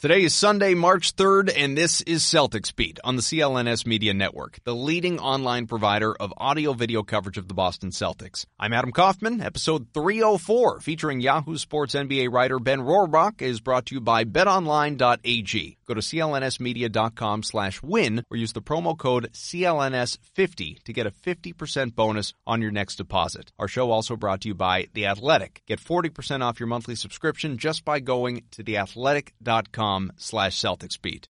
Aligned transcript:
Today 0.00 0.22
is 0.22 0.34
Sunday, 0.34 0.72
March 0.72 1.14
3rd, 1.14 1.52
and 1.54 1.76
this 1.76 2.00
is 2.00 2.22
Celtics 2.22 2.74
Beat 2.74 2.98
on 3.04 3.16
the 3.16 3.22
CLNS 3.22 3.84
Media 3.84 4.14
Network, 4.14 4.58
the 4.64 4.74
leading 4.74 5.18
online 5.18 5.66
provider 5.66 6.14
of 6.14 6.32
audio 6.38 6.72
video 6.72 7.02
coverage 7.02 7.36
of 7.36 7.48
the 7.48 7.52
Boston 7.52 7.90
Celtics. 7.90 8.46
I'm 8.58 8.72
Adam 8.72 8.92
Kaufman. 8.92 9.42
Episode 9.42 9.88
304, 9.92 10.80
featuring 10.80 11.20
Yahoo 11.20 11.58
Sports 11.58 11.94
NBA 11.94 12.32
writer 12.32 12.58
Ben 12.58 12.80
Rohrbach, 12.80 13.42
is 13.42 13.60
brought 13.60 13.84
to 13.86 13.96
you 13.96 14.00
by 14.00 14.24
betonline.ag. 14.24 15.76
Go 15.86 15.92
to 15.92 16.00
clnsmedia.com 16.00 17.42
slash 17.42 17.82
win 17.82 18.24
or 18.30 18.38
use 18.38 18.54
the 18.54 18.62
promo 18.62 18.96
code 18.96 19.30
CLNS50 19.34 20.82
to 20.82 20.92
get 20.94 21.06
a 21.06 21.10
50% 21.10 21.94
bonus 21.94 22.32
on 22.46 22.62
your 22.62 22.70
next 22.70 22.96
deposit. 22.96 23.52
Our 23.58 23.68
show 23.68 23.90
also 23.90 24.16
brought 24.16 24.40
to 24.42 24.48
you 24.48 24.54
by 24.54 24.86
The 24.94 25.04
Athletic. 25.04 25.60
Get 25.66 25.78
40% 25.78 26.40
off 26.40 26.58
your 26.58 26.68
monthly 26.68 26.94
subscription 26.94 27.58
just 27.58 27.84
by 27.84 28.00
going 28.00 28.44
to 28.52 28.64
theathletic.com 28.64 29.89
slash 30.16 30.58
Celtics 30.58 31.00
beat. 31.00 31.26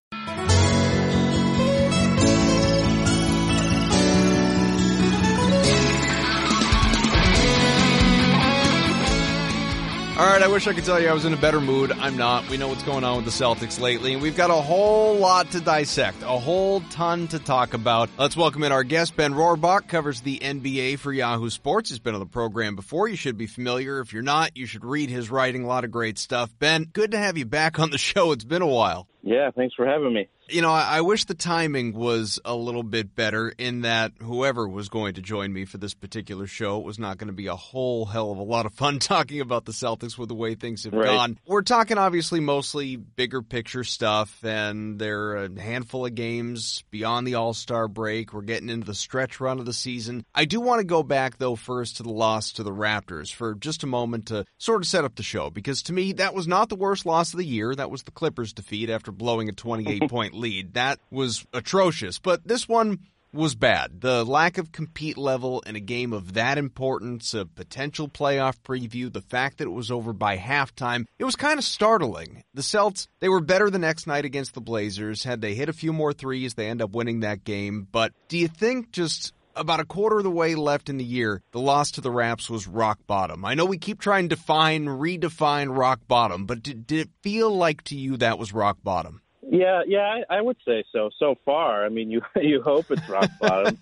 All 10.20 10.25
right, 10.25 10.44
I 10.44 10.50
wish 10.50 10.67
I 10.67 10.73
could 10.73 10.84
tell 10.84 11.00
you 11.00 11.08
I 11.08 11.14
was 11.14 11.23
in 11.23 11.34
a 11.34 11.38
better 11.38 11.62
mood. 11.62 11.94
I'm 11.94 12.17
not. 12.17 12.50
We 12.50 12.58
know 12.58 12.67
what's 12.67 12.84
going 12.84 13.06
on 13.06 13.16
with 13.16 13.23
the 13.23 13.31
Celtics 13.31 13.80
lately, 13.80 14.12
and 14.12 14.22
we've 14.22 14.36
got 14.36 14.50
a 14.50 14.53
whole 14.53 15.16
lot 15.16 15.50
to 15.52 15.62
dissect, 15.62 16.23
a 16.23 16.38
whole 16.38 16.81
ton 16.89 17.30
to 17.30 17.39
talk 17.39 17.73
about. 17.73 18.09
Let's 18.17 18.36
welcome 18.36 18.64
in 18.64 18.73
our 18.73 18.84
guest, 18.84 19.16
Ben 19.16 19.34
Rohrbach, 19.34 19.88
covers 19.88 20.20
the 20.20 20.38
NBA 20.40 21.00
for 21.00 21.14
Yahoo 21.14 21.50
Sports. 21.50 21.90
He's 21.90 22.00
been 22.00 22.16
on 22.16 22.20
the 22.20 22.25
program 22.25 22.75
before. 22.75 23.08
You 23.08 23.16
should 23.16 23.38
be 23.38 23.47
familiar. 23.47 24.02
If 24.02 24.12
you're 24.12 24.22
not, 24.22 24.58
you 24.58 24.66
should 24.66 24.84
read 24.84 25.09
his 25.09 25.31
writing. 25.31 25.64
A 25.64 25.67
lot 25.67 25.86
of 25.86 25.92
great 25.92 26.17
stuff. 26.17 26.53
Ben, 26.59 26.84
good 26.84 27.12
to 27.12 27.17
have 27.17 27.38
you 27.38 27.45
back 27.45 27.80
on 27.80 27.90
the 27.90 27.97
show. 27.97 28.34
It's 28.34 28.44
been 28.44 28.62
a 28.62 28.67
while. 28.67 29.08
Yeah, 29.22 29.52
thanks 29.52 29.75
for 29.75 29.86
having 29.86 30.14
me. 30.14 30.28
You 30.52 30.62
know, 30.64 30.72
I, 30.72 30.98
I 30.98 31.02
wish 31.02 31.25
the 31.25 31.36
timing 31.36 31.94
was 31.94 32.39
a 32.44 32.56
little 32.56 32.81
bit 32.81 33.16
better 33.16 33.50
in 33.58 33.81
that 33.81 34.14
whoever 34.20 34.67
was 34.67 34.89
going 34.89 35.14
to 35.16 35.22
join 35.22 35.53
me 35.53 35.66
for 35.66 35.78
this 35.78 35.94
particular 35.94 36.47
show 36.47 36.80
was 36.80 36.97
not 36.97 37.19
going 37.19 37.28
to 37.28 37.34
be 37.34 37.46
a 37.46 37.56
whole 37.56 38.06
hell 38.06 38.31
of 38.31 38.40
a 38.40 38.44
lot 38.44 38.66
of 38.66 38.74
fun 38.74 38.97
talking 39.00 39.41
about 39.41 39.66
the 39.66 39.74
Celtics 39.74 40.18
with 40.18 40.29
the 40.29 40.35
way 40.35 40.56
things 40.56 40.85
have 40.85 40.94
Right. 40.94 41.06
gone. 41.06 41.38
We're 41.46 41.62
talking 41.62 42.00
obviously 42.00 42.40
mostly 42.40 42.96
bigger 42.96 43.44
picture 43.44 43.84
stuff, 43.84 44.44
and 44.44 44.97
there 44.97 45.19
are 45.31 45.46
a 45.46 45.62
handful 45.62 46.06
of 46.08 46.16
games 46.16 46.84
beyond 46.90 47.28
the 47.28 47.35
All 47.35 47.53
Star 47.53 47.88
break. 47.88 48.34
We're 48.34 48.41
getting 48.41 48.69
into 48.69 48.88
the 48.88 48.96
stretch 48.96 49.40
run 49.40 49.59
of 49.59 49.66
the 49.66 49.74
season. 49.74 50.25
I 50.34 50.46
do 50.46 50.59
want 50.62 50.79
to 50.79 50.85
go 50.85 51.03
back, 51.03 51.38
though, 51.38 51.56
first 51.58 51.97
to 51.97 52.03
the 52.03 52.09
loss 52.12 52.53
to 52.53 52.63
the 52.63 52.72
Raptors 52.74 53.31
for 53.31 53.53
just 53.53 53.84
a 53.84 53.88
moment 53.88 54.28
to 54.28 54.46
sort 54.58 54.81
of 54.81 54.88
set 54.88 55.06
up 55.06 55.13
the 55.16 55.24
show, 55.24 55.52
because 55.52 55.84
to 55.84 55.94
me, 55.94 56.13
that 56.13 56.34
was 56.34 56.47
not 56.47 56.69
the 56.69 56.75
worst 56.75 57.06
loss 57.06 57.34
of 57.34 57.38
the 57.38 57.46
year. 57.46 57.75
That 57.75 57.91
was 57.91 58.02
the 58.02 58.12
Clippers' 58.12 58.53
defeat 58.53 58.90
after 58.90 59.09
blowing 59.12 59.50
a 59.50 59.53
28 59.53 60.09
point 60.09 60.34
lead. 60.34 60.74
That 60.74 61.00
was 61.12 61.46
atrocious, 61.53 62.20
but 62.20 62.47
this 62.47 62.68
one 62.68 63.00
was 63.34 63.56
bad. 63.56 64.02
The 64.02 64.25
lack 64.25 64.58
of 64.58 64.72
compete 64.72 65.18
level 65.18 65.62
in 65.62 65.75
a 65.75 65.80
game 65.80 66.14
of 66.14 66.34
that 66.34 66.58
importance, 66.58 67.34
a 67.34 67.46
potential 67.46 68.09
playoff 68.09 68.56
preview, 68.64 69.12
the 69.12 69.22
fact 69.22 69.58
that 69.58 69.66
it 69.66 69.72
was 69.72 69.92
over 69.92 70.14
by 70.14 70.38
halftime, 70.38 71.06
it 71.18 71.25
was 71.25 71.36
kind 71.36 71.59
of 71.59 71.66
startling. 71.66 72.44
The 72.53 72.64
Celts, 72.64 73.08
they 73.20 73.30
were 73.30 73.42
better 73.42 73.70
the 73.70 73.80
next 73.80 74.08
night 74.08 74.25
against 74.25 74.53
the 74.53 74.62
Blazers. 74.62 75.24
Had 75.24 75.41
they 75.41 75.53
hit 75.53 75.70
a 75.70 75.74
few 75.74 75.94
more 75.94 76.14
threes, 76.14 76.56
they 76.56 76.68
end 76.68 76.81
up 76.81 76.91
winning 76.91 77.20
that 77.20 77.44
game. 77.44 77.88
But 77.91 78.14
do 78.28 78.38
you 78.38 78.47
think 78.47 78.91
just 78.91 79.34
about 79.59 79.80
a 79.80 79.86
quarter 79.86 80.18
of 80.18 80.24
the 80.24 80.31
way 80.31 80.56
left 80.56 80.90
in 80.90 80.97
the 80.97 81.03
year, 81.03 81.42
the 81.52 81.59
loss 81.59 81.92
to 81.92 82.02
the 82.02 82.12
Raps 82.12 82.50
was 82.50 82.68
rock 82.68 83.00
bottom? 83.06 83.46
I 83.46 83.53
know 83.53 83.66
we 83.66 83.78
keep 83.78 84.00
trying 84.00 84.30
to 84.30 84.36
define, 84.36 84.86
redefine 84.86 85.75
rock 85.75 86.00
bottom, 86.08 86.46
but 86.46 86.64
did, 86.64 86.88
did 86.88 87.00
it 87.02 87.09
feel 87.22 87.56
like 87.56 87.84
to 87.86 87.96
you 87.96 88.18
that 88.18 88.40
was 88.40 88.53
rock 88.53 88.78
bottom? 88.84 89.22
Yeah, 89.42 89.81
yeah, 89.88 90.22
I, 90.30 90.38
I 90.38 90.42
would 90.42 90.58
say 90.66 90.84
so. 90.92 91.09
So 91.20 91.36
far, 91.44 91.86
I 91.86 91.90
mean, 91.90 92.12
you 92.12 92.22
you 92.36 92.62
hope 92.62 92.92
it's 92.92 93.08
rock 93.09 93.30
bottom. 93.40 93.78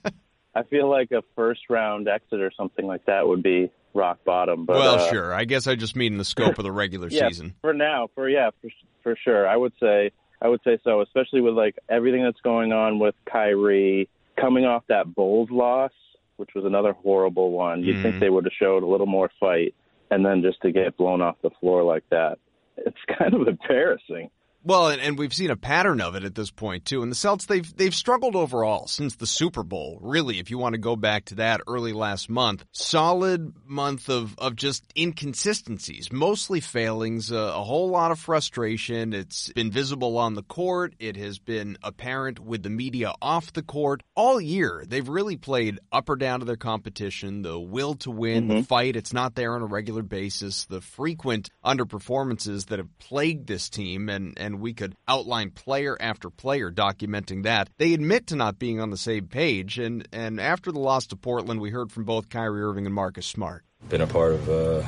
I 0.56 0.64
feel 0.64 0.90
like 0.90 1.12
a 1.12 1.22
first 1.36 1.62
round 1.70 2.08
exit 2.08 2.42
or 2.42 2.52
something 2.58 2.86
like 2.88 3.06
that 3.06 3.28
would 3.28 3.44
be 3.44 3.70
rock 3.94 4.20
bottom. 4.26 4.66
But 4.66 4.78
well, 4.78 4.96
uh, 4.96 5.10
sure. 5.10 5.34
I 5.34 5.46
guess 5.46 5.68
I 5.68 5.76
just 5.76 5.96
mean 5.96 6.14
in 6.14 6.18
the 6.18 6.26
scope 6.26 6.58
of 6.58 6.64
the 6.64 6.72
regular 6.72 7.08
yeah, 7.12 7.28
season. 7.28 7.54
for 7.62 7.74
now, 7.74 8.08
for 8.16 8.30
yeah, 8.30 8.50
for 8.62 8.70
for 9.04 9.18
sure, 9.24 9.48
I 9.48 9.58
would 9.58 9.74
say 9.80 10.12
I 10.42 10.48
would 10.48 10.62
say 10.64 10.80
so. 10.84 11.02
Especially 11.02 11.42
with 11.42 11.54
like 11.54 11.76
everything 11.90 12.24
that's 12.24 12.42
going 12.42 12.72
on 12.72 13.00
with 13.00 13.16
Kyrie 13.32 14.10
coming 14.40 14.66
off 14.66 14.84
that 14.88 15.14
Bulls 15.16 15.50
loss, 15.52 15.92
which 16.38 16.52
was 16.56 16.66
another 16.66 16.94
horrible 16.94 17.52
one. 17.52 17.84
You'd 17.84 17.98
Mhm. 17.98 18.02
think 18.04 18.20
they 18.20 18.30
would 18.30 18.46
have 18.46 18.54
showed 18.54 18.84
a 18.84 18.88
little 18.88 19.08
more 19.08 19.30
fight, 19.40 19.74
and 20.12 20.26
then 20.26 20.42
just 20.42 20.62
to 20.62 20.72
get 20.72 20.96
blown 20.98 21.22
off 21.22 21.36
the 21.42 21.50
floor 21.60 21.84
like 21.84 22.04
that, 22.10 22.40
it's 22.78 22.98
kind 23.20 23.34
of 23.34 23.48
embarrassing. 23.48 24.30
Well, 24.64 24.90
and, 24.90 25.02
and 25.02 25.18
we've 25.18 25.34
seen 25.34 25.50
a 25.50 25.56
pattern 25.56 26.02
of 26.02 26.16
it 26.16 26.26
at 26.26 26.36
this 26.36 26.52
point 26.52 26.84
too. 26.84 27.02
And 27.02 27.10
the 27.10 27.16
Celts 27.16 27.46
they've 27.46 27.78
they've 27.78 27.96
struggled 27.96 28.36
overall 28.36 28.88
since 28.88 29.16
the 29.16 29.28
Super 29.28 29.64
Bowl. 29.64 29.98
Really, 30.02 30.40
if 30.40 30.52
you 30.52 30.58
want 30.58 30.74
to 30.74 30.80
go 30.80 30.96
back 30.96 31.26
to 31.26 31.36
that 31.36 31.62
early 31.68 31.94
last 31.94 32.30
month, 32.30 32.66
solid 32.74 33.54
month 33.66 34.10
of 34.10 34.38
of 34.38 34.56
just 34.56 34.84
inconsistencies, 34.98 36.12
mostly 36.12 36.60
failings, 36.60 37.32
uh, 37.32 37.54
a 37.56 37.64
whole 37.64 37.90
lot 37.90 38.12
of 38.12 38.20
frustration. 38.20 39.14
It's 39.14 39.54
been 39.54 39.72
visible 39.72 40.18
on 40.18 40.34
the 40.34 40.44
court. 40.44 40.96
It 41.00 41.16
has 41.16 41.40
been 41.40 41.78
apparent 41.82 42.40
with 42.40 42.64
the 42.64 42.70
media 42.70 43.14
off 43.22 43.54
the 43.54 43.64
court 43.64 44.04
all 44.16 44.42
year. 44.42 44.84
They've 44.86 45.08
really 45.08 45.38
played 45.38 45.80
up 45.92 46.10
or 46.10 46.16
down 46.16 46.40
to 46.40 46.46
their 46.46 46.58
competition. 46.58 47.42
The 47.42 47.60
will 47.60 47.96
to 47.96 48.12
win, 48.12 48.48
the 48.50 48.64
fight. 48.64 48.96
It's 48.96 49.14
not 49.14 49.36
there 49.36 49.56
on 49.56 49.62
a 49.62 49.66
regular 49.66 50.04
basis. 50.04 50.66
The 50.66 50.82
frequent 50.82 51.50
underperformances 51.64 52.66
that 52.68 52.80
have 52.80 52.98
plagued 53.00 53.48
this 53.48 53.70
team, 53.70 54.10
and 54.10 54.38
and 54.38 54.47
we 54.56 54.74
could 54.74 54.96
outline 55.08 55.52
player 55.52 55.98
after 56.00 56.30
player 56.30 56.72
documenting 56.72 57.44
that. 57.44 57.70
They 57.78 57.94
admit 57.94 58.28
to 58.28 58.36
not 58.36 58.60
being 58.60 58.80
on 58.80 58.90
the 58.90 58.98
same 58.98 59.28
page, 59.28 59.78
and 59.78 60.08
and 60.12 60.40
after 60.40 60.72
the 60.72 60.80
loss 60.80 61.08
to 61.08 61.16
Portland, 61.16 61.62
we 61.62 61.70
heard 61.70 61.92
from 61.92 62.06
both 62.06 62.30
Kyrie 62.30 62.62
Irving 62.62 62.86
and 62.86 62.96
Marcus 62.96 63.26
Smart. 63.26 63.64
been 63.90 64.02
a 64.02 64.08
part 64.08 64.34
of 64.34 64.50
uh, 64.50 64.84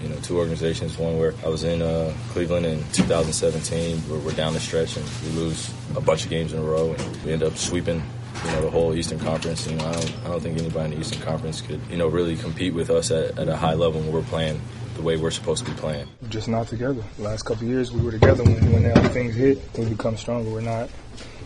you 0.00 0.08
know 0.08 0.16
two 0.22 0.38
organizations. 0.38 0.98
One 0.98 1.18
where 1.18 1.34
I 1.44 1.48
was 1.48 1.64
in 1.64 1.82
uh, 1.82 2.12
Cleveland 2.30 2.66
in 2.66 2.82
2017, 2.92 3.98
where 4.00 4.18
we're 4.18 4.32
down 4.32 4.52
the 4.52 4.60
stretch 4.60 4.96
and 4.96 5.06
we 5.24 5.30
lose 5.40 5.72
a 5.96 6.00
bunch 6.00 6.24
of 6.24 6.30
games 6.30 6.52
in 6.52 6.58
a 6.58 6.62
row, 6.62 6.92
and 6.92 7.24
we 7.24 7.32
end 7.32 7.42
up 7.42 7.56
sweeping 7.56 8.02
you 8.44 8.50
know 8.52 8.62
the 8.62 8.70
whole 8.70 8.94
Eastern 8.94 9.18
Conference. 9.18 9.68
Know, 9.68 9.84
I 9.84 9.92
don't, 9.92 10.14
I 10.24 10.28
don't 10.28 10.40
think 10.40 10.58
anybody 10.58 10.86
in 10.86 10.90
the 10.92 11.00
Eastern 11.00 11.22
Conference 11.22 11.60
could 11.60 11.80
you 11.90 11.96
know 11.96 12.08
really 12.08 12.36
compete 12.36 12.74
with 12.74 12.90
us 12.90 13.10
at, 13.10 13.38
at 13.38 13.48
a 13.48 13.56
high 13.56 13.74
level 13.74 14.00
when 14.00 14.12
we're 14.12 14.22
playing 14.22 14.60
the 15.02 15.06
way 15.06 15.16
we're 15.16 15.30
supposed 15.30 15.64
to 15.64 15.70
be 15.70 15.76
playing. 15.78 16.08
just 16.28 16.48
not 16.48 16.68
together. 16.68 17.02
The 17.16 17.22
last 17.22 17.42
couple 17.42 17.64
of 17.64 17.68
years 17.68 17.90
we 17.92 18.02
were 18.02 18.12
together 18.12 18.44
when 18.44 18.72
when 18.72 19.08
things 19.10 19.34
hit, 19.34 19.58
we 19.76 19.86
become 19.86 20.16
stronger. 20.16 20.48
We're 20.50 20.60
not 20.60 20.90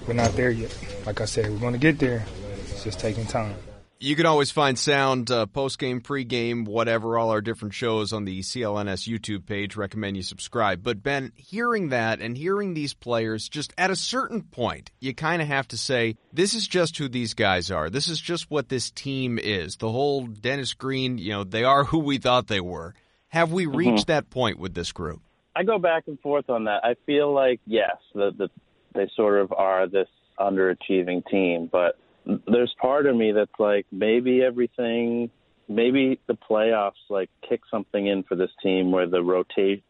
we're 0.07 0.15
not 0.15 0.33
there 0.33 0.51
yet. 0.51 0.77
Like 1.07 1.21
I 1.21 1.25
said, 1.25 1.51
we're 1.51 1.59
going 1.59 1.73
to 1.73 1.79
get 1.79 1.99
there. 1.99 2.25
It's 2.71 2.85
just 2.85 3.01
taking 3.01 3.27
time. 3.27 3.55
You 3.99 4.15
can 4.15 4.27
always 4.27 4.51
find 4.51 4.79
sound 4.79 5.31
uh, 5.31 5.47
post 5.47 5.79
game, 5.79 6.03
pre 6.03 6.23
game, 6.25 6.67
whatever, 6.67 7.17
all 7.17 7.31
our 7.31 7.41
different 7.41 7.73
shows 7.73 8.13
on 8.13 8.27
the 8.27 8.41
CLNS 8.41 9.09
YouTube 9.09 9.47
page. 9.47 9.75
Recommend 9.75 10.19
you 10.19 10.23
subscribe. 10.23 10.83
But 10.83 11.03
Ben, 11.03 11.33
hearing 11.35 11.89
that 11.89 12.21
and 12.21 12.37
hearing 12.37 12.75
these 12.75 12.93
players, 12.93 13.49
just 13.49 13.73
at 13.79 13.91
a 13.91 13.97
certain 13.97 14.43
point, 14.43 14.91
you 15.01 15.15
kind 15.15 15.41
of 15.41 15.49
have 15.49 15.67
to 15.69 15.79
say, 15.79 16.19
this 16.31 16.53
is 16.53 16.69
just 16.69 16.99
who 16.99 17.09
these 17.09 17.33
guys 17.33 17.71
are. 17.71 17.89
This 17.89 18.09
is 18.09 18.21
just 18.21 18.51
what 18.51 18.69
this 18.69 18.91
team 18.91 19.39
is. 19.39 19.77
The 19.77 19.91
whole 19.91 20.27
Dennis 20.27 20.75
Green, 20.75 21.17
you 21.17 21.33
know, 21.33 21.45
they 21.45 21.65
are 21.65 21.85
who 21.85 22.01
we 22.01 22.19
thought 22.19 22.49
they 22.49 22.61
were. 22.61 22.95
Have 23.29 23.53
we 23.53 23.67
reached 23.67 24.07
that 24.07 24.31
point 24.31 24.59
with 24.59 24.75
this 24.75 24.93
group? 24.93 25.21
I 25.55 25.63
go 25.63 25.79
back 25.79 26.05
and 26.07 26.19
forth 26.21 26.51
on 26.51 26.65
that. 26.65 26.85
I 26.85 26.97
feel 27.07 27.33
like 27.33 27.61
yes, 27.67 27.97
the, 28.15 28.31
the 28.37 28.49
they 28.95 29.11
sort 29.17 29.41
of 29.41 29.53
are 29.53 29.87
this 29.87 30.09
underachieving 30.39 31.27
team, 31.31 31.69
but 31.71 31.99
there's 32.47 32.75
part 32.81 33.07
of 33.07 33.17
me 33.17 33.33
that's 33.33 33.51
like 33.59 33.87
maybe 33.91 34.43
everything, 34.43 35.31
maybe 35.69 36.21
the 36.27 36.37
playoffs 36.37 36.93
like 37.09 37.31
kick 37.49 37.61
something 37.71 38.07
in 38.07 38.23
for 38.25 38.37
this 38.37 38.51
team 38.63 38.91
where 38.91 39.07
the 39.07 39.23
rotate 39.23 39.83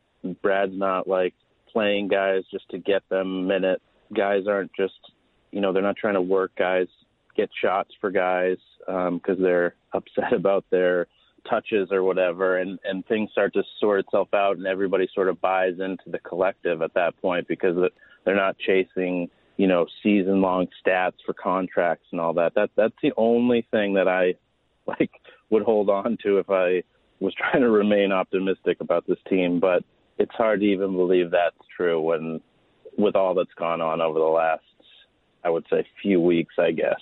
Brad's 0.42 0.76
not 0.76 1.06
like 1.06 1.34
playing 1.72 2.08
guys 2.08 2.42
just 2.50 2.68
to 2.70 2.78
get 2.78 3.08
them 3.08 3.46
minute. 3.46 3.80
Guys 4.14 4.46
aren't 4.48 4.72
just 4.74 4.94
you 5.50 5.60
know 5.60 5.72
they're 5.72 5.82
not 5.82 5.96
trying 5.96 6.14
to 6.14 6.22
work 6.22 6.52
guys 6.56 6.86
get 7.36 7.50
shots 7.62 7.90
for 8.00 8.10
guys 8.10 8.56
because 8.86 9.38
um, 9.38 9.42
they're 9.42 9.74
upset 9.92 10.32
about 10.32 10.64
their 10.70 11.06
touches 11.48 11.90
or 11.90 12.02
whatever, 12.02 12.58
and 12.58 12.78
and 12.84 13.06
things 13.06 13.30
start 13.32 13.54
to 13.54 13.62
sort 13.80 14.00
itself 14.00 14.28
out, 14.34 14.56
and 14.56 14.66
everybody 14.66 15.08
sort 15.14 15.28
of 15.28 15.40
buys 15.40 15.74
into 15.78 16.10
the 16.10 16.18
collective 16.18 16.82
at 16.82 16.94
that 16.94 17.20
point 17.20 17.48
because 17.48 17.76
they're 18.24 18.36
not 18.36 18.56
chasing 18.58 19.28
you 19.56 19.66
know 19.66 19.86
season 20.02 20.40
long 20.40 20.68
stats 20.84 21.16
for 21.24 21.32
contracts 21.32 22.06
and 22.12 22.20
all 22.20 22.34
that. 22.34 22.54
That 22.54 22.70
that's 22.76 22.94
the 23.02 23.12
only 23.16 23.66
thing 23.70 23.94
that 23.94 24.08
I 24.08 24.34
like 24.86 25.10
would 25.50 25.62
hold 25.62 25.90
on 25.90 26.18
to 26.22 26.38
if 26.38 26.50
I 26.50 26.82
was 27.20 27.34
trying 27.34 27.62
to 27.62 27.70
remain 27.70 28.12
optimistic 28.12 28.78
about 28.80 29.06
this 29.06 29.18
team, 29.28 29.58
but 29.58 29.82
it's 30.18 30.34
hard 30.34 30.60
to 30.60 30.66
even 30.66 30.96
believe 30.96 31.30
that's 31.30 31.56
true 31.76 32.00
when 32.00 32.40
with 32.98 33.16
all 33.16 33.34
that's 33.34 33.52
gone 33.54 33.80
on 33.80 34.00
over 34.00 34.18
the 34.18 34.24
last 34.24 34.62
I 35.44 35.50
would 35.50 35.66
say 35.70 35.86
few 36.02 36.20
weeks, 36.20 36.54
I 36.58 36.72
guess. 36.72 37.00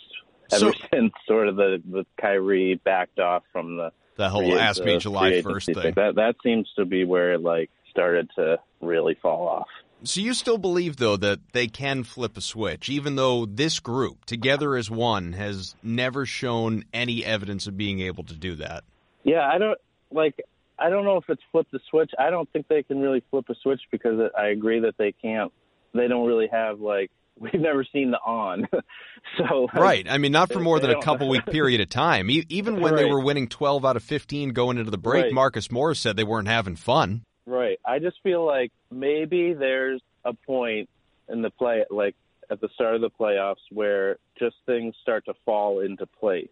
Ever 0.53 0.73
so, 0.73 0.79
since 0.93 1.13
sort 1.27 1.49
of 1.49 1.57
the 1.57 1.83
the 1.91 2.05
Kyrie 2.21 2.81
backed 2.85 3.19
off 3.19 3.43
from 3.53 3.77
the 3.77 3.93
the 4.17 4.29
whole 4.29 4.59
ask 4.59 4.83
me 4.83 4.99
July 4.99 5.43
first 5.43 5.67
thing. 5.67 5.75
thing. 5.75 5.95
That 5.95 6.15
that 6.17 6.37
seems 6.43 6.69
to 6.77 6.85
be 6.85 7.05
where 7.05 7.33
it 7.33 7.43
like 7.43 7.71
started 7.91 8.31
to 8.37 8.59
really 8.81 9.15
fall 9.21 9.49
off. 9.49 9.69
So 10.05 10.21
you 10.21 10.35
still 10.35 10.59
believe 10.59 10.97
though 10.99 11.17
that 11.17 11.41
they 11.53 11.67
can 11.67 12.05
flip 12.05 12.37
a 12.37 12.41
switch, 12.41 12.89
even 12.89 13.17
though 13.17 13.47
this 13.47 13.81
group, 13.81 14.25
together 14.27 14.77
as 14.77 14.91
one, 14.91 15.33
has 15.33 15.75
never 15.83 16.27
shown 16.27 16.85
any 16.93 17.25
evidence 17.25 17.67
of 17.67 17.77
being 17.77 18.01
able 18.01 18.25
to 18.25 18.35
do 18.35 18.55
that. 18.57 18.85
Yeah, 19.23 19.49
I 19.49 19.59
don't 19.59 19.79
like. 20.11 20.41
I 20.79 20.91
don't 20.91 21.05
know 21.05 21.17
if 21.17 21.25
it's 21.29 21.43
flip 21.53 21.67
the 21.73 21.81
switch. 21.89 22.11
I 22.19 22.31
don't 22.31 22.51
think 22.53 22.69
they 22.69 22.83
can 22.83 23.01
really 23.01 23.23
flip 23.31 23.47
a 23.49 23.55
switch 23.63 23.81
because 23.91 24.31
I 24.37 24.49
agree 24.49 24.81
that 24.81 24.97
they 24.99 25.13
can't. 25.13 25.53
They 25.95 26.09
don't 26.09 26.27
really 26.27 26.49
have 26.49 26.81
like 26.81 27.11
we've 27.39 27.55
never 27.55 27.85
seen 27.85 28.11
the 28.11 28.19
on. 28.19 28.67
so 29.39 29.69
right, 29.75 30.07
I 30.09 30.19
mean, 30.19 30.33
not 30.33 30.53
for 30.53 30.61
more 30.61 30.79
than 30.79 30.91
a 30.91 31.03
couple 31.03 31.29
week 31.29 31.47
period 31.51 31.81
of 31.81 31.89
time. 31.89 32.31
Even 32.31 32.81
when 32.81 32.95
right. 32.95 33.03
they 33.03 33.11
were 33.11 33.21
winning 33.21 33.49
twelve 33.49 33.85
out 33.85 33.97
of 33.97 34.03
fifteen 34.03 34.51
going 34.51 34.79
into 34.79 34.91
the 34.91 34.99
break, 34.99 35.25
right. 35.25 35.33
Marcus 35.33 35.71
Morris 35.71 36.01
said 36.01 36.17
they 36.17 36.25
weren't 36.25 36.49
having 36.49 36.77
fun. 36.77 37.25
Right. 37.47 37.79
I 37.85 37.99
just 37.99 38.17
feel 38.23 38.45
like 38.47 38.73
maybe 38.91 39.53
there's 39.53 40.01
a 40.25 40.33
point 40.33 40.89
in 41.29 41.43
the 41.43 41.51
play, 41.51 41.85
like 41.91 42.15
at 42.51 42.61
the 42.61 42.69
start 42.75 42.95
of 42.95 43.01
the 43.01 43.11
playoffs, 43.11 43.57
where 43.71 44.17
just 44.39 44.57
things 44.67 44.95
start 45.03 45.25
to 45.27 45.35
fall 45.45 45.81
into 45.81 46.07
place. 46.07 46.49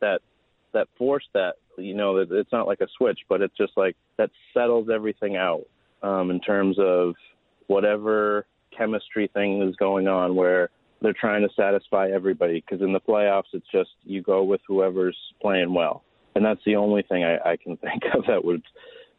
That 0.00 0.20
that 0.72 0.88
force 0.96 1.24
that 1.34 1.56
you 1.76 1.94
know 1.94 2.16
it's 2.16 2.52
not 2.52 2.66
like 2.66 2.80
a 2.80 2.88
switch, 2.96 3.20
but 3.28 3.42
it's 3.42 3.56
just 3.56 3.72
like 3.76 3.96
that 4.16 4.30
settles 4.54 4.88
everything 4.92 5.36
out 5.36 5.66
um, 6.02 6.30
in 6.30 6.40
terms 6.40 6.76
of 6.78 7.14
whatever 7.66 8.46
chemistry 8.76 9.30
thing 9.32 9.62
is 9.62 9.76
going 9.76 10.08
on 10.08 10.34
where 10.34 10.70
they're 11.00 11.12
trying 11.12 11.42
to 11.42 11.48
satisfy 11.54 12.08
everybody. 12.08 12.62
Because 12.64 12.82
in 12.82 12.92
the 12.92 13.00
playoffs, 13.00 13.52
it's 13.52 13.66
just 13.72 13.90
you 14.04 14.22
go 14.22 14.42
with 14.42 14.60
whoever's 14.66 15.16
playing 15.40 15.74
well, 15.74 16.04
and 16.34 16.44
that's 16.44 16.60
the 16.64 16.76
only 16.76 17.02
thing 17.02 17.24
I, 17.24 17.52
I 17.52 17.56
can 17.56 17.76
think 17.78 18.02
of 18.14 18.24
that 18.26 18.44
would 18.44 18.62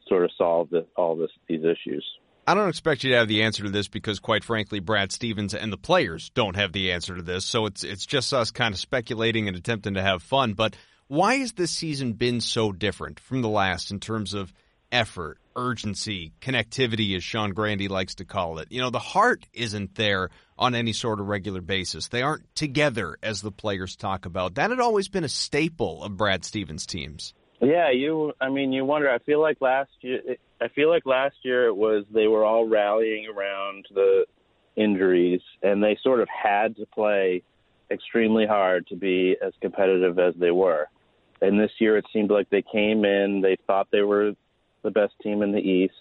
sort 0.08 0.24
of 0.24 0.32
solve 0.38 0.70
the, 0.70 0.86
all 0.96 1.16
this 1.16 1.32
these 1.48 1.64
issues. 1.64 2.06
I 2.46 2.56
don't 2.56 2.68
expect 2.68 3.06
you 3.06 3.12
to 3.12 3.18
have 3.18 3.30
the 3.30 3.44
answer 3.44 3.64
to 3.64 3.70
this 3.70 3.88
because, 3.88 4.20
quite 4.20 4.44
frankly, 4.44 4.82
Brad 4.82 5.14
Stevens 5.14 5.54
and 5.54 5.72
the 5.72 5.78
players 5.78 6.30
don't 6.32 6.58
have 6.58 6.74
the 6.74 6.92
answer 6.92 7.16
to 7.16 7.22
this. 7.22 7.46
So 7.46 7.66
it's 7.68 7.84
it's 7.84 8.06
just 8.06 8.34
us 8.34 8.52
kind 8.52 8.74
of 8.74 8.80
speculating 8.80 9.48
and 9.48 9.56
attempting 9.56 9.94
to 9.94 10.02
have 10.02 10.22
fun. 10.22 10.54
But 10.54 10.76
why 11.08 11.36
has 11.36 11.54
this 11.54 11.72
season 11.72 12.14
been 12.14 12.42
so 12.42 12.72
different 12.72 13.20
from 13.20 13.42
the 13.42 13.50
last 13.50 13.92
in 13.92 14.00
terms 14.00 14.34
of 14.34 14.52
effort, 14.92 15.38
urgency, 15.56 16.34
connectivity, 16.42 17.16
as 17.16 17.24
Sean 17.24 17.52
Grande 17.52 17.90
likes 17.90 18.16
to 18.16 18.26
call 18.26 18.60
it? 18.60 18.72
You 18.72 18.82
know, 18.82 18.90
the 18.90 19.00
heart 19.00 19.48
isn't 19.54 19.96
there 19.96 20.30
on 20.58 20.76
any 20.76 20.94
sort 20.94 21.20
of 21.20 21.28
regular 21.28 21.62
basis. 21.62 22.08
They 22.08 22.22
aren't 22.22 22.54
together 22.56 23.18
as 23.24 23.42
the 23.42 23.52
players 23.52 23.96
talk 23.96 24.26
about. 24.26 24.56
That 24.56 24.70
had 24.70 24.80
always 24.80 25.08
been 25.08 25.24
a 25.24 25.30
staple 25.30 26.04
of 26.04 26.18
Brad 26.18 26.46
Stevens' 26.46 26.86
teams. 26.86 27.34
Yeah, 27.62 27.92
you. 27.92 28.34
I 28.42 28.50
mean, 28.50 28.74
you 28.74 28.84
wonder. 28.86 29.10
I 29.10 29.20
feel 29.20 29.42
like 29.42 29.58
last 29.62 29.92
year. 30.02 30.20
I 30.62 30.68
feel 30.70 30.90
like 30.90 31.06
last 31.06 31.36
year 31.44 31.68
it 31.68 31.76
was 31.76 32.06
they 32.14 32.28
were 32.28 32.44
all 32.44 32.68
rallying 32.68 33.28
around 33.28 33.86
the 33.94 34.26
injuries, 34.76 35.42
and 35.62 35.84
they 35.84 35.98
sort 36.04 36.20
of 36.20 36.28
had 36.30 36.76
to 36.78 36.86
play 36.86 37.44
extremely 37.92 38.46
hard 38.46 38.88
to 38.88 38.96
be 38.96 39.36
as 39.46 39.54
competitive 39.62 40.20
as 40.20 40.34
they 40.40 40.52
were. 40.52 40.88
And 41.42 41.60
this 41.60 41.72
year 41.80 41.98
it 41.98 42.06
seemed 42.14 42.32
like 42.32 42.50
they 42.50 42.64
came 42.64 43.06
in. 43.06 43.42
They 43.42 43.58
thought 43.68 43.88
they 43.92 44.02
were 44.02 44.32
the 44.84 44.92
best 44.92 45.14
team 45.22 45.42
in 45.42 45.52
the 45.52 45.60
East, 45.60 45.94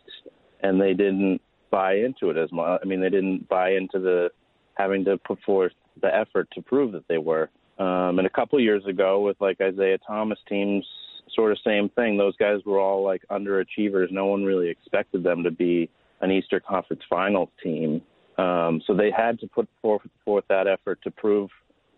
and 0.61 0.81
they 0.81 0.95
didn't 0.95 1.41
buy 1.71 1.95
into 1.95 2.31
it 2.31 2.37
as 2.37 2.53
much. 2.53 2.81
I 2.83 2.87
mean, 2.87 3.01
they 3.01 3.11
didn't 3.11 3.49
buy 3.49 3.73
into 3.73 3.99
the 3.99 4.31
having 4.75 5.05
to 5.05 5.19
put 5.19 5.41
forth 5.43 5.73
the 6.01 6.15
effort 6.15 6.49
to 6.55 6.63
prove 6.63 6.93
that 6.93 7.07
they 7.09 7.19
were. 7.19 7.51
Um, 7.79 8.19
and 8.19 8.27
a 8.27 8.31
couple 8.31 8.61
years 8.61 8.85
ago, 8.87 9.21
with 9.21 9.41
like 9.41 9.61
Isaiah 9.61 9.99
Thomas 10.07 10.39
teams 10.49 10.87
sort 11.35 11.53
of 11.53 11.59
same 11.65 11.89
thing. 11.91 12.17
Those 12.17 12.37
guys 12.37 12.61
were 12.65 12.79
all 12.81 13.05
like 13.05 13.23
underachievers. 13.31 14.11
No 14.11 14.27
one 14.27 14.45
really 14.45 14.69
expected 14.69 15.23
them 15.23 15.43
to 15.45 15.51
be 15.51 15.89
an 16.21 16.31
Eastern 16.31 16.61
Conference 16.69 17.03
Finals 17.09 17.49
team. 17.63 18.03
Um, 18.39 18.81
so 18.87 18.95
they 18.95 19.11
had 19.11 19.39
to 19.41 19.47
put 19.47 19.69
forth, 19.81 20.03
forth 20.25 20.45
that 20.49 20.67
effort 20.67 21.01
to 21.03 21.11
prove 21.11 21.51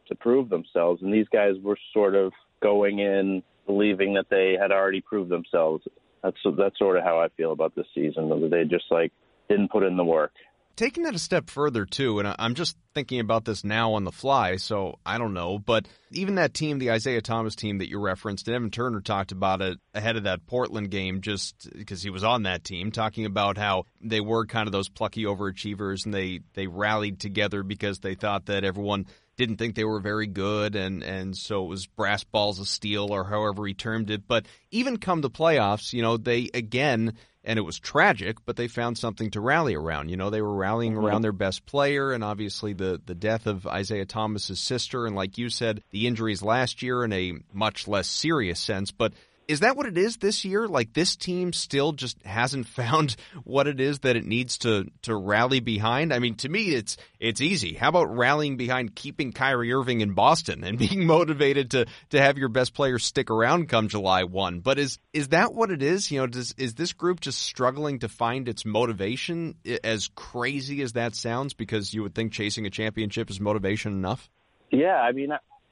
to 0.08 0.14
prove 0.14 0.50
themselves. 0.50 1.00
And 1.02 1.12
these 1.12 1.28
guys 1.32 1.54
were 1.62 1.78
sort 1.94 2.14
of 2.14 2.32
going 2.62 2.98
in 2.98 3.42
believing 3.66 4.12
that 4.14 4.26
they 4.30 4.54
had 4.60 4.70
already 4.70 5.00
proved 5.00 5.30
themselves. 5.30 5.82
That's 6.24 6.36
that's 6.58 6.78
sort 6.78 6.96
of 6.96 7.04
how 7.04 7.20
I 7.20 7.28
feel 7.36 7.52
about 7.52 7.76
this 7.76 7.86
season. 7.94 8.50
They 8.50 8.64
just 8.64 8.86
like 8.90 9.12
didn't 9.48 9.70
put 9.70 9.84
in 9.84 9.96
the 9.96 10.04
work 10.04 10.32
taking 10.76 11.04
that 11.04 11.14
a 11.14 11.18
step 11.18 11.50
further 11.50 11.84
too, 11.84 12.18
and 12.18 12.34
I'm 12.38 12.54
just 12.54 12.76
thinking 12.94 13.20
about 13.20 13.44
this 13.44 13.64
now 13.64 13.94
on 13.94 14.04
the 14.04 14.12
fly, 14.12 14.56
so 14.56 14.98
I 15.04 15.18
don't 15.18 15.34
know. 15.34 15.58
But 15.58 15.86
even 16.10 16.36
that 16.36 16.54
team, 16.54 16.78
the 16.78 16.90
Isaiah 16.90 17.20
Thomas 17.20 17.54
team 17.54 17.78
that 17.78 17.88
you 17.88 17.98
referenced, 18.00 18.48
and 18.48 18.56
Evan 18.56 18.70
Turner 18.70 19.00
talked 19.00 19.32
about 19.32 19.62
it 19.62 19.78
ahead 19.94 20.16
of 20.16 20.24
that 20.24 20.46
Portland 20.46 20.90
game, 20.90 21.20
just 21.20 21.68
because 21.76 22.02
he 22.02 22.10
was 22.10 22.24
on 22.24 22.44
that 22.44 22.64
team, 22.64 22.90
talking 22.90 23.26
about 23.26 23.58
how 23.58 23.84
they 24.00 24.20
were 24.20 24.46
kind 24.46 24.66
of 24.66 24.72
those 24.72 24.88
plucky 24.88 25.24
overachievers, 25.24 26.04
and 26.04 26.14
they 26.14 26.40
they 26.54 26.66
rallied 26.66 27.20
together 27.20 27.62
because 27.62 28.00
they 28.00 28.14
thought 28.14 28.46
that 28.46 28.64
everyone 28.64 29.06
didn't 29.36 29.56
think 29.56 29.74
they 29.74 29.84
were 29.84 30.00
very 30.00 30.26
good, 30.26 30.76
and 30.76 31.02
and 31.02 31.36
so 31.36 31.64
it 31.64 31.68
was 31.68 31.86
brass 31.86 32.24
balls 32.24 32.60
of 32.60 32.68
steel, 32.68 33.12
or 33.12 33.24
however 33.24 33.66
he 33.66 33.74
termed 33.74 34.10
it. 34.10 34.26
But 34.26 34.46
even 34.70 34.98
come 34.98 35.20
the 35.20 35.30
playoffs, 35.30 35.92
you 35.92 36.02
know, 36.02 36.16
they 36.16 36.50
again 36.54 37.14
and 37.44 37.58
it 37.58 37.62
was 37.62 37.78
tragic, 37.78 38.38
but 38.46 38.56
they 38.56 38.68
found 38.68 38.96
something 38.96 39.30
to 39.30 39.40
rally 39.40 39.74
around. 39.74 40.08
You 40.08 40.16
know, 40.16 40.30
they 40.30 40.40
were 40.40 40.54
rallying 40.54 40.94
mm-hmm. 40.94 41.04
around 41.04 41.22
their 41.22 41.32
best 41.32 41.66
player, 41.66 42.12
and 42.12 42.24
obviously 42.24 42.72
the 42.72 43.00
the 43.04 43.14
death 43.14 43.46
of 43.46 43.66
Isaiah 43.66 44.06
Thomas's 44.06 44.60
sister, 44.60 45.06
and 45.06 45.14
like 45.14 45.38
you 45.38 45.50
said, 45.50 45.82
the 45.90 46.06
injuries 46.06 46.42
last 46.42 46.82
year 46.82 47.04
in 47.04 47.12
a 47.12 47.34
much 47.52 47.86
less 47.86 48.08
serious 48.08 48.58
sense, 48.58 48.90
but 48.90 49.12
is 49.48 49.60
that 49.60 49.76
what 49.76 49.86
it 49.86 49.98
is 49.98 50.16
this 50.16 50.44
year? 50.44 50.66
Like 50.66 50.92
this 50.92 51.16
team 51.16 51.52
still 51.52 51.92
just 51.92 52.22
hasn't 52.24 52.66
found 52.68 53.16
what 53.44 53.66
it 53.66 53.80
is 53.80 54.00
that 54.00 54.16
it 54.16 54.24
needs 54.24 54.58
to 54.58 54.90
to 55.02 55.14
rally 55.14 55.60
behind. 55.60 56.12
I 56.12 56.18
mean, 56.18 56.36
to 56.36 56.48
me, 56.48 56.74
it's 56.74 56.96
it's 57.20 57.40
easy. 57.40 57.74
How 57.74 57.88
about 57.88 58.14
rallying 58.16 58.56
behind 58.56 58.94
keeping 58.94 59.32
Kyrie 59.32 59.72
Irving 59.72 60.00
in 60.00 60.14
Boston 60.14 60.64
and 60.64 60.78
being 60.84 61.06
motivated 61.06 61.70
to 61.72 61.86
to 62.10 62.20
have 62.20 62.38
your 62.38 62.48
best 62.48 62.74
players 62.74 63.04
stick 63.04 63.30
around 63.30 63.68
come 63.68 63.88
July 63.88 64.24
one? 64.24 64.60
But 64.60 64.78
is 64.78 64.98
is 65.12 65.28
that 65.28 65.54
what 65.54 65.70
it 65.70 65.82
is? 65.82 66.10
You 66.10 66.20
know, 66.20 66.26
does 66.26 66.54
is 66.56 66.74
this 66.74 66.92
group 66.92 67.20
just 67.20 67.40
struggling 67.40 68.00
to 68.00 68.08
find 68.08 68.48
its 68.48 68.64
motivation? 68.64 69.56
As 69.82 70.08
crazy 70.14 70.82
as 70.82 70.92
that 70.94 71.14
sounds, 71.14 71.54
because 71.54 71.92
you 71.94 72.02
would 72.02 72.14
think 72.14 72.32
chasing 72.32 72.66
a 72.66 72.70
championship 72.70 73.30
is 73.30 73.40
motivation 73.40 73.92
enough. 73.92 74.28
Yeah, 74.70 74.96
I 74.96 75.12
mean, 75.12 75.30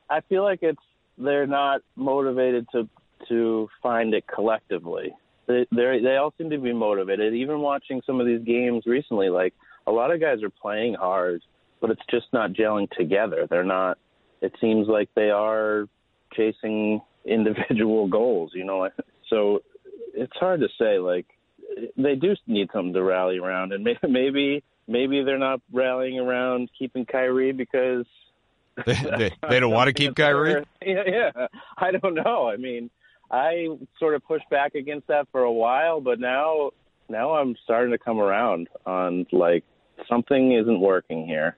I 0.09 0.21
feel 0.21 0.45
like 0.45 0.61
it's 0.62 0.83
they're 1.19 1.47
not 1.47 1.83
motivated 1.97 2.67
to 2.73 2.88
to 3.29 3.69
find 3.83 4.14
it 4.14 4.25
collectively. 4.26 5.14
They 5.47 5.67
they 5.71 6.17
all 6.17 6.33
seem 6.38 6.50
to 6.50 6.59
be 6.59 6.73
motivated. 6.73 7.35
Even 7.35 7.61
watching 7.61 8.00
some 8.07 8.21
of 8.21 8.26
these 8.26 8.43
games 8.45 8.85
recently, 8.87 9.29
like 9.29 9.55
a 9.87 9.91
lot 9.91 10.12
of 10.12 10.21
guys 10.21 10.43
are 10.43 10.50
playing 10.50 10.95
hard, 10.95 11.43
but 11.81 11.91
it's 11.91 12.02
just 12.11 12.26
not 12.33 12.52
gelling 12.52 12.91
together. 12.91 13.47
They're 13.49 13.64
not. 13.64 13.99
It 14.41 14.55
seems 14.61 14.88
like 14.88 15.09
they 15.14 15.31
are 15.31 15.88
chasing 16.35 17.00
individual 17.25 18.09
goals. 18.09 18.52
You 18.55 18.64
know, 18.64 18.88
so 19.29 19.62
it's 20.14 20.37
hard 20.37 20.61
to 20.61 20.69
say. 20.79 20.99
Like 20.99 21.26
they 21.97 22.14
do 22.14 22.35
need 22.47 22.69
something 22.73 22.95
to 22.95 23.02
rally 23.02 23.38
around, 23.38 23.73
and 23.73 23.87
maybe 24.09 24.62
maybe 24.87 25.23
they're 25.25 25.38
not 25.38 25.61
rallying 25.73 26.19
around 26.19 26.71
keeping 26.79 27.05
Kyrie 27.05 27.52
because 27.52 28.07
they, 28.87 28.95
they, 28.95 29.31
they 29.49 29.61
don't 29.61 29.73
want 29.73 29.88
to 29.88 29.93
keep 29.93 30.14
Kyrie. 30.14 30.64
Yeah, 30.85 31.02
yeah. 31.07 31.47
I 31.76 31.91
don't 31.91 32.14
know. 32.14 32.49
I 32.49 32.57
mean, 32.57 32.91
I 33.33 33.67
sort 33.99 34.15
of 34.15 34.25
pushed 34.25 34.49
back 34.51 34.75
against 34.75 35.09
that 35.09 35.27
for 35.33 35.43
a 35.43 35.53
while, 35.53 36.01
but 36.01 36.21
now 36.21 36.71
now 37.09 37.35
I'm 37.35 37.57
starting 37.65 37.91
to 37.93 37.99
come 37.99 38.21
around 38.21 38.69
on 38.87 39.27
like 39.33 39.65
something 40.09 40.53
isn't 40.53 40.81
working 40.81 41.27
here. 41.27 41.57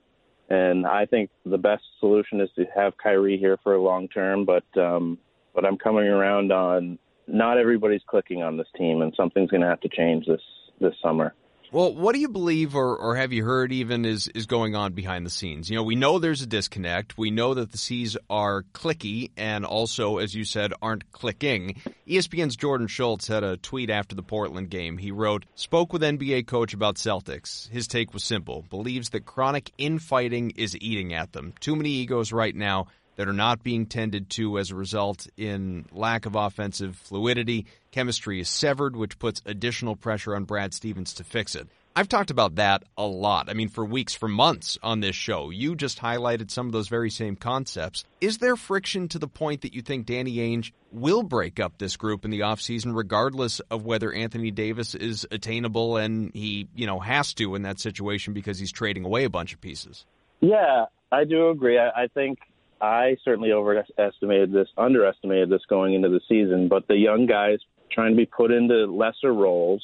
And 0.49 0.87
I 0.87 1.07
think 1.07 1.31
the 1.45 1.59
best 1.59 1.83
solution 2.01 2.41
is 2.41 2.51
to 2.57 2.65
have 2.77 2.93
Kyrie 3.03 3.39
here 3.39 3.59
for 3.63 3.75
a 3.75 3.83
long 3.83 4.09
term, 4.09 4.45
but 4.45 4.65
um 4.81 5.19
but 5.55 5.65
I'm 5.65 5.77
coming 5.77 6.07
around 6.07 6.53
on 6.53 6.99
not 7.27 7.59
everybody's 7.59 8.03
clicking 8.07 8.43
on 8.43 8.57
this 8.57 8.67
team 8.77 9.03
and 9.03 9.13
something's 9.17 9.51
going 9.51 9.63
to 9.63 9.69
have 9.69 9.81
to 9.81 9.89
change 9.89 10.27
this 10.27 10.43
this 10.81 10.95
summer. 11.03 11.35
Well, 11.75 11.93
what 11.93 12.15
do 12.15 12.21
you 12.21 12.29
believe 12.29 12.77
or, 12.77 12.97
or 12.97 13.17
have 13.17 13.33
you 13.33 13.45
heard 13.45 13.73
even 13.73 14.05
is, 14.05 14.29
is 14.29 14.47
going 14.47 14.77
on 14.77 14.93
behind 14.93 15.27
the 15.27 15.31
scenes? 15.31 15.69
You 15.69 15.75
know, 15.75 15.83
we 15.83 15.97
know 15.97 16.21
there's 16.21 16.41
a 16.41 16.47
disconnect. 16.47 17.19
We 17.19 17.33
know 17.33 17.55
that 17.55 17.73
the 17.73 17.79
C's 17.79 18.17
are 18.31 18.63
clicky 18.73 19.33
and 19.37 19.65
also, 19.65 20.19
as 20.19 20.37
you 20.37 20.45
said, 20.45 20.73
aren't 20.81 21.11
clicking. 21.11 21.83
ESPN's 22.07 22.55
Jordan 22.55 22.87
Schultz 22.87 23.27
had 23.27 23.43
a 23.43 23.57
tweet 23.57 23.91
after 23.91 24.15
the 24.15 24.23
Portland 24.23 24.71
game. 24.71 24.99
He 24.99 25.11
wrote, 25.11 25.47
spoke 25.57 25.93
with 25.93 26.03
NBA 26.03 26.47
coach 26.47 26.75
about 26.75 26.95
Celtics. 26.95 27.69
His 27.71 27.89
take 27.89 28.15
was 28.15 28.23
simple. 28.23 28.65
Believes 28.71 29.11
that 29.11 29.27
chronic 29.27 29.73
infighting 29.77 30.51
is 30.51 30.77
eating 30.81 31.13
at 31.13 31.33
them. 31.33 31.55
Too 31.59 31.75
many 31.75 31.91
egos 31.91 32.33
right 32.33 32.55
now 32.55 32.87
that 33.17 33.29
are 33.29 33.33
not 33.33 33.63
being 33.63 33.87
tended 33.87 34.31
to 34.31 34.59
as 34.59 34.71
a 34.71 34.75
result 34.75 35.27
in 35.37 35.87
lack 35.93 36.27
of 36.27 36.35
offensive 36.35 36.97
fluidity. 36.97 37.67
Chemistry 37.91 38.41
is 38.41 38.49
severed, 38.49 38.97
which 38.97 39.19
puts 39.19 39.43
additional 39.47 39.97
pressure 39.97 40.35
on 40.35 40.45
Brad 40.45 40.75
Stevens 40.75 41.15
to 41.15 41.25
fix 41.25 41.55
it. 41.55 41.69
I've 41.97 42.09
talked 42.09 42.33
about 42.33 42.57
that 42.57 42.83
a 42.99 43.07
lot. 43.07 43.49
I 43.49 43.53
mean, 43.53 43.69
for 43.69 43.85
weeks, 43.85 44.15
for 44.15 44.27
months 44.27 44.77
on 44.83 44.99
this 44.99 45.15
show. 45.15 45.51
You 45.51 45.77
just 45.77 46.01
highlighted 46.01 46.51
some 46.51 46.67
of 46.67 46.73
those 46.73 46.89
very 46.89 47.09
same 47.09 47.37
concepts. 47.37 48.03
Is 48.21 48.39
there 48.39 48.57
friction 48.57 49.07
to 49.09 49.21
the 49.21 49.29
point 49.29 49.61
that 49.61 49.75
you 49.75 49.81
think 49.81 50.07
Danny 50.07 50.39
Ainge 50.39 50.73
will 50.91 51.23
break 51.23 51.61
up 51.61 51.79
this 51.79 51.97
group 51.97 52.25
in 52.25 52.33
the 52.33 52.41
offseason, 52.41 52.97
regardless 52.97 53.61
of 53.71 53.85
whether 53.85 54.13
Anthony 54.13 54.51
Davis 54.51 54.97
is 54.97 55.25
attainable 55.31 55.97
and 55.97 56.33
he, 56.35 56.67
you 56.75 56.89
know, 56.89 56.99
has 56.99 57.33
to 57.35 57.55
in 57.55 57.63
that 57.63 57.79
situation 57.79 58.35
because 58.35 58.59
he's 58.59 58.73
trading 58.73 59.05
away 59.05 59.23
a 59.23 59.31
bunch 59.31 59.55
of 59.55 59.61
pieces? 59.61 60.05
Yeah, 60.41 60.87
I 61.13 61.23
do 61.23 61.51
agree. 61.51 61.79
I, 61.79 61.91
I 61.91 62.07
think 62.09 62.41
I 62.85 63.17
certainly 63.25 63.53
overestimated 63.53 64.53
this, 64.53 64.69
underestimated 64.77 65.49
this 65.49 65.63
going 65.69 65.95
into 65.95 66.09
the 66.09 66.21
season. 66.29 66.69
But 66.69 66.87
the 66.87 66.97
young 66.97 67.27
guys 67.27 67.59
trying 67.91 68.13
to 68.13 68.17
be 68.17 68.27
put 68.27 68.51
into 68.51 68.85
lesser 68.87 69.33
roles 69.33 69.83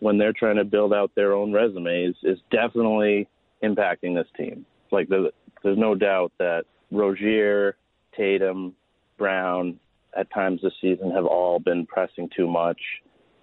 when 0.00 0.18
they're 0.18 0.32
trying 0.32 0.56
to 0.56 0.64
build 0.64 0.92
out 0.92 1.12
their 1.14 1.32
own 1.32 1.52
resumes 1.52 2.16
is 2.22 2.38
definitely 2.50 3.28
impacting 3.62 4.14
this 4.14 4.26
team. 4.36 4.66
Like 4.90 5.08
the, 5.08 5.30
there's 5.62 5.78
no 5.78 5.94
doubt 5.94 6.32
that 6.38 6.64
Rozier, 6.90 7.76
Tatum, 8.16 8.74
Brown, 9.18 9.78
at 10.16 10.32
times 10.32 10.60
this 10.62 10.72
season 10.80 11.10
have 11.12 11.24
all 11.24 11.58
been 11.58 11.86
pressing 11.86 12.28
too 12.36 12.46
much, 12.46 12.80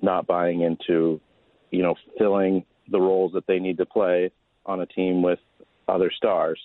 not 0.01 0.27
buying 0.27 0.61
into, 0.61 1.19
you 1.71 1.81
know, 1.81 1.95
filling 2.17 2.65
the 2.91 2.99
roles 2.99 3.33
that 3.33 3.47
they 3.47 3.59
need 3.59 3.77
to 3.77 3.85
play 3.85 4.31
on 4.65 4.81
a 4.81 4.85
team 4.85 5.21
with 5.21 5.39
other 5.87 6.11
stars. 6.15 6.59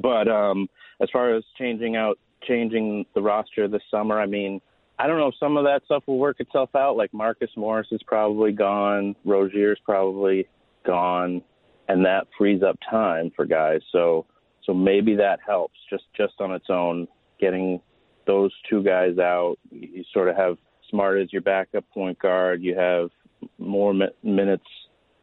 But 0.00 0.28
um, 0.28 0.68
as 1.00 1.08
far 1.12 1.34
as 1.34 1.44
changing 1.58 1.96
out, 1.96 2.18
changing 2.46 3.06
the 3.14 3.22
roster 3.22 3.68
this 3.68 3.82
summer, 3.90 4.20
I 4.20 4.26
mean, 4.26 4.60
I 4.98 5.06
don't 5.06 5.18
know 5.18 5.28
if 5.28 5.34
some 5.40 5.56
of 5.56 5.64
that 5.64 5.82
stuff 5.84 6.04
will 6.06 6.18
work 6.18 6.40
itself 6.40 6.70
out. 6.76 6.96
Like 6.96 7.12
Marcus 7.12 7.50
Morris 7.56 7.88
is 7.90 8.02
probably 8.06 8.52
gone, 8.52 9.16
Rozier's 9.24 9.80
probably 9.84 10.46
gone, 10.86 11.42
and 11.88 12.04
that 12.04 12.28
frees 12.38 12.62
up 12.62 12.78
time 12.88 13.32
for 13.34 13.44
guys. 13.44 13.80
So, 13.90 14.26
so 14.64 14.72
maybe 14.72 15.16
that 15.16 15.40
helps 15.44 15.78
just 15.90 16.04
just 16.16 16.34
on 16.40 16.52
its 16.52 16.66
own. 16.68 17.08
Getting 17.40 17.80
those 18.26 18.52
two 18.70 18.82
guys 18.82 19.18
out, 19.18 19.56
you 19.70 20.04
sort 20.12 20.28
of 20.28 20.36
have 20.36 20.56
Smart 20.90 21.20
as 21.20 21.32
your 21.32 21.42
backup 21.42 21.84
point 21.92 22.18
guard. 22.18 22.62
You 22.62 22.76
have 22.76 23.10
more 23.58 23.94
mi- 23.94 24.06
minutes 24.22 24.66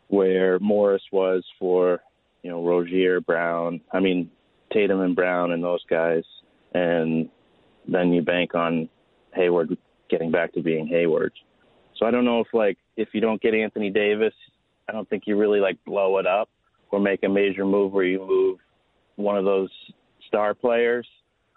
where 0.08 0.60
Morris 0.60 1.04
was 1.12 1.46
for 1.60 2.02
you 2.44 2.50
know 2.50 2.66
Rozier, 2.66 3.22
Brown. 3.22 3.80
I 3.92 4.00
mean, 4.00 4.30
Tatum 4.74 5.02
and 5.02 5.16
Brown 5.16 5.52
and 5.52 5.64
those 5.64 5.84
guys, 5.90 6.24
and 6.74 7.30
then 7.88 8.12
you 8.14 8.22
bank 8.22 8.56
on 8.56 8.90
Hayward 9.34 9.78
getting 10.10 10.32
back 10.32 10.54
to 10.54 10.62
being 10.62 10.88
Hayward. 10.88 11.34
So 11.98 12.06
I 12.06 12.12
don't 12.12 12.26
know 12.26 12.40
if 12.40 12.48
like 12.54 12.78
if 12.98 13.10
you 13.14 13.22
don't 13.22 13.42
get 13.42 13.54
Anthony 13.54 13.90
Davis, 13.90 14.34
I 14.90 14.92
don't 14.92 15.10
think 15.10 15.24
you 15.26 15.38
really 15.38 15.60
like 15.60 15.78
blow 15.86 16.18
it 16.18 16.28
up 16.28 16.50
or 16.92 17.00
make 17.00 17.24
a 17.24 17.30
major 17.30 17.66
move 17.66 17.94
where 17.94 18.06
you 18.06 18.20
move 18.26 18.60
one 19.16 19.38
of 19.38 19.46
those 19.46 19.70
star 20.28 20.54
players 20.54 21.08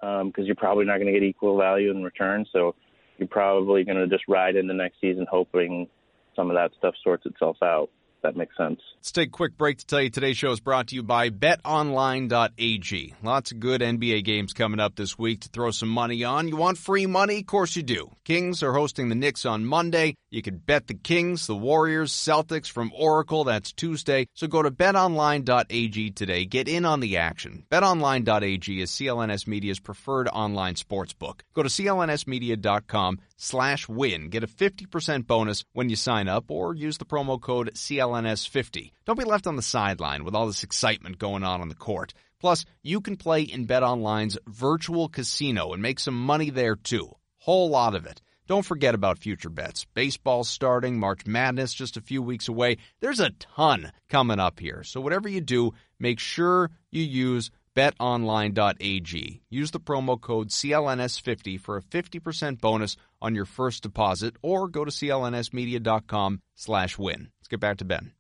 because 0.01 0.23
um, 0.23 0.33
you're 0.45 0.55
probably 0.55 0.85
not 0.85 0.99
going 0.99 1.07
to 1.07 1.13
get 1.13 1.23
equal 1.23 1.57
value 1.59 1.91
in 1.91 2.03
return. 2.03 2.45
So 2.53 2.75
you're 3.19 3.29
probably 3.29 3.85
going 3.85 3.97
to 3.97 4.07
just 4.07 4.25
ride 4.29 4.57
into 4.57 4.75
next 4.75 5.01
season 5.01 5.27
hoping 5.31 5.89
some 6.37 6.51
of 6.51 6.57
that 6.57 6.73
stuff 6.79 6.95
sorts 7.03 7.27
itself 7.27 7.57
out 7.63 7.89
that 8.25 8.37
makes 8.37 8.57
sense. 8.57 8.81
Let's 8.97 9.13
take 9.13 9.29
a 9.29 9.31
quick 9.31 9.57
break 9.57 9.79
to 9.79 9.87
tell 9.87 10.03
you 10.03 10.11
today's 10.11 10.37
show 10.37 10.51
is 10.51 10.59
brought 10.59 10.89
to 10.89 10.97
you 10.97 11.05
by 11.05 11.31
betonline.ag. 11.31 13.15
Lots 13.23 13.53
of 13.53 13.61
good 13.61 13.81
NBA 13.81 14.25
games 14.25 14.53
coming 14.53 14.81
up 14.81 14.97
this 14.97 15.17
week 15.17 15.43
to 15.43 15.49
throw 15.49 15.71
some 15.71 15.91
money 15.91 16.25
on. 16.25 16.49
You 16.49 16.57
want 16.57 16.79
free 16.79 17.07
money? 17.07 17.39
Of 17.39 17.47
course 17.47 17.77
you 17.77 17.85
do. 17.85 18.11
Kings 18.25 18.63
are 18.63 18.73
hosting 18.73 19.11
the 19.11 19.15
Knicks 19.15 19.47
on 19.47 19.65
Monday. 19.65 20.17
You 20.35 20.43
can 20.43 20.57
bet 20.57 20.89
the 20.89 20.95
Kings, 20.95 21.47
the 21.47 21.55
Warriors, 21.55 22.13
Celtics 22.13 22.69
from 22.69 22.91
Oracle. 22.93 23.45
That's 23.45 23.73
Tuesday. 23.73 24.27
So 24.35 24.49
go 24.49 24.63
to 24.63 24.71
betonline.ag 24.73 26.11
today. 26.11 26.45
Get 26.45 26.67
in 26.67 26.85
on 26.85 26.99
the 26.99 27.19
action. 27.19 27.65
Betonline.ag 27.71 28.83
is 28.83 28.91
CLNS 28.91 29.47
Media's 29.47 29.79
preferred 29.79 30.27
online 30.27 30.75
sports 30.75 31.13
book. 31.13 31.45
Go 31.55 31.63
to 31.63 31.69
clnsmedia.com 31.69 33.21
slash 33.37 33.89
win. 33.89 34.29
Get 34.29 34.43
a 34.43 34.49
50% 34.49 35.29
bonus 35.29 35.65
when 35.73 35.89
you 35.89 35.95
sign 35.95 36.27
up 36.27 36.51
or 36.51 36.75
use 36.75 36.99
the 36.99 37.05
promo 37.05 37.41
code 37.41 37.71
CLNS50. 37.73 38.91
Don't 39.07 39.17
be 39.17 39.25
left 39.25 39.47
on 39.47 39.55
the 39.55 39.63
sideline 39.63 40.25
with 40.25 40.35
all 40.35 40.49
this 40.49 40.65
excitement 40.65 41.19
going 41.19 41.45
on 41.45 41.61
on 41.61 41.69
the 41.69 41.77
court. 41.77 42.13
Plus, 42.41 42.65
you 42.83 43.01
can 43.01 43.17
play 43.17 43.43
in 43.43 43.69
BetOnline's 43.69 44.37
virtual 44.49 45.09
casino 45.09 45.73
and 45.73 45.81
make 45.81 46.01
some 46.01 46.21
money 46.21 46.51
there 46.51 46.75
too. 46.75 47.15
Whole 47.39 47.71
lot 47.71 47.95
of 47.95 48.05
it. 48.05 48.21
Don't 48.47 48.65
forget 48.67 48.95
about 48.95 49.19
future 49.19 49.49
bets. 49.49 49.87
Baseball's 49.95 50.51
starting, 50.51 50.99
March 50.99 51.27
Madness 51.27 51.73
just 51.73 51.97
a 51.97 52.03
few 52.03 52.23
weeks 52.23 52.49
away. 52.49 52.77
There's 53.01 53.21
a 53.21 53.31
ton 53.31 53.91
coming 54.11 54.39
up 54.39 54.61
here. 54.61 54.83
So 54.85 55.01
whatever 55.01 55.29
you 55.29 55.41
do, 55.41 55.73
make 55.99 56.21
sure 56.21 56.71
you 56.91 57.03
use 57.03 57.51
betonline.ag. 57.75 59.43
Use 59.49 59.71
the 59.71 59.81
promo 59.81 60.21
code 60.21 60.51
CLNS50 60.51 61.59
for 61.61 61.79
a 61.79 61.83
50% 61.83 62.61
bonus 62.61 62.97
on 63.23 63.35
your 63.35 63.47
first 63.47 63.83
deposit 63.83 64.37
or 64.43 64.69
go 64.69 64.85
to 64.85 64.91
clnsmedia.com 64.91 66.41
slash 66.55 66.99
win. 66.99 67.31
Let's 67.41 67.49
get 67.49 67.61
back 67.61 67.79
to 67.79 67.85
Ben. 67.85 68.13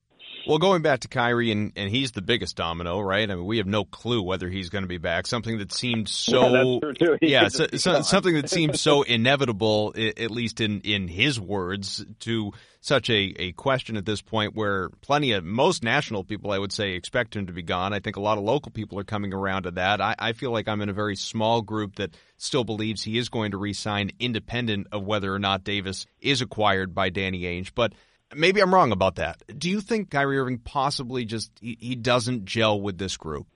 Well, 0.46 0.58
going 0.58 0.82
back 0.82 1.00
to 1.00 1.08
Kyrie, 1.08 1.50
and, 1.50 1.72
and 1.76 1.90
he's 1.90 2.12
the 2.12 2.22
biggest 2.22 2.56
domino, 2.56 3.00
right? 3.00 3.30
I 3.30 3.34
mean, 3.34 3.46
we 3.46 3.58
have 3.58 3.66
no 3.66 3.84
clue 3.84 4.22
whether 4.22 4.48
he's 4.48 4.68
going 4.68 4.82
to 4.82 4.88
be 4.88 4.98
back. 4.98 5.26
Something 5.26 5.58
that 5.58 5.72
seemed 5.72 6.08
so, 6.08 6.80
yeah, 7.22 7.48
so, 7.48 7.66
so, 7.74 8.02
something 8.02 8.34
that 8.34 8.50
seemed 8.50 8.78
so 8.78 9.02
inevitable, 9.02 9.94
at 9.96 10.30
least 10.30 10.60
in 10.60 10.80
in 10.82 11.08
his 11.08 11.40
words, 11.40 12.04
to 12.20 12.52
such 12.80 13.08
a 13.08 13.34
a 13.38 13.52
question 13.52 13.96
at 13.96 14.04
this 14.04 14.20
point, 14.20 14.54
where 14.54 14.90
plenty 15.00 15.32
of 15.32 15.44
most 15.44 15.82
national 15.82 16.24
people, 16.24 16.50
I 16.50 16.58
would 16.58 16.72
say, 16.72 16.92
expect 16.92 17.36
him 17.36 17.46
to 17.46 17.52
be 17.52 17.62
gone. 17.62 17.92
I 17.92 18.00
think 18.00 18.16
a 18.16 18.20
lot 18.20 18.38
of 18.38 18.44
local 18.44 18.70
people 18.70 18.98
are 18.98 19.04
coming 19.04 19.32
around 19.32 19.62
to 19.62 19.72
that. 19.72 20.00
I, 20.00 20.14
I 20.18 20.32
feel 20.32 20.50
like 20.50 20.68
I'm 20.68 20.82
in 20.82 20.88
a 20.88 20.94
very 20.94 21.16
small 21.16 21.62
group 21.62 21.96
that 21.96 22.16
still 22.36 22.64
believes 22.64 23.02
he 23.02 23.16
is 23.16 23.28
going 23.28 23.52
to 23.52 23.56
re-sign, 23.56 24.10
independent 24.18 24.88
of 24.92 25.04
whether 25.04 25.32
or 25.32 25.38
not 25.38 25.64
Davis 25.64 26.06
is 26.20 26.42
acquired 26.42 26.94
by 26.94 27.08
Danny 27.08 27.42
Ainge, 27.42 27.70
but 27.74 27.94
maybe 28.36 28.60
I'm 28.60 28.74
wrong 28.74 28.92
about 28.92 29.16
that. 29.16 29.42
Do 29.58 29.70
you 29.70 29.80
think 29.80 30.10
Kyrie 30.10 30.38
Irving 30.38 30.58
possibly 30.58 31.24
just 31.24 31.50
he, 31.60 31.76
he 31.80 31.94
doesn't 31.94 32.44
gel 32.44 32.80
with 32.80 32.98
this 32.98 33.16
group? 33.16 33.46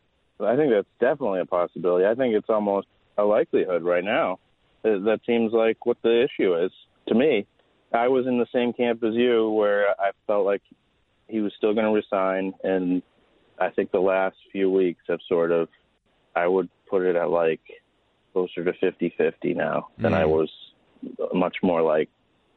I 0.40 0.56
think 0.56 0.72
that's 0.72 0.88
definitely 1.00 1.40
a 1.40 1.46
possibility. 1.46 2.06
I 2.06 2.14
think 2.14 2.34
it's 2.34 2.48
almost 2.48 2.86
a 3.16 3.24
likelihood 3.24 3.82
right 3.82 4.04
now. 4.04 4.38
That 4.84 5.20
seems 5.26 5.52
like 5.52 5.84
what 5.84 5.96
the 6.02 6.24
issue 6.24 6.54
is 6.56 6.70
to 7.08 7.14
me. 7.14 7.46
I 7.92 8.08
was 8.08 8.26
in 8.26 8.38
the 8.38 8.46
same 8.54 8.72
camp 8.72 9.02
as 9.02 9.14
you, 9.14 9.50
where 9.50 9.90
I 10.00 10.10
felt 10.26 10.44
like 10.44 10.62
he 11.26 11.40
was 11.40 11.52
still 11.56 11.74
going 11.74 11.86
to 11.86 11.92
resign, 11.92 12.54
and 12.62 13.02
I 13.58 13.70
think 13.70 13.90
the 13.90 14.00
last 14.00 14.36
few 14.52 14.70
weeks 14.70 15.02
have 15.08 15.20
sort 15.28 15.50
of, 15.50 15.68
I 16.36 16.46
would 16.46 16.68
put 16.88 17.02
it 17.02 17.16
at 17.16 17.30
like 17.30 17.60
closer 18.32 18.64
to 18.64 18.72
50-50 18.72 19.56
now 19.56 19.88
than 19.98 20.12
mm. 20.12 20.16
I 20.16 20.26
was 20.26 20.50
much 21.32 21.56
more 21.62 21.82
like 21.82 22.08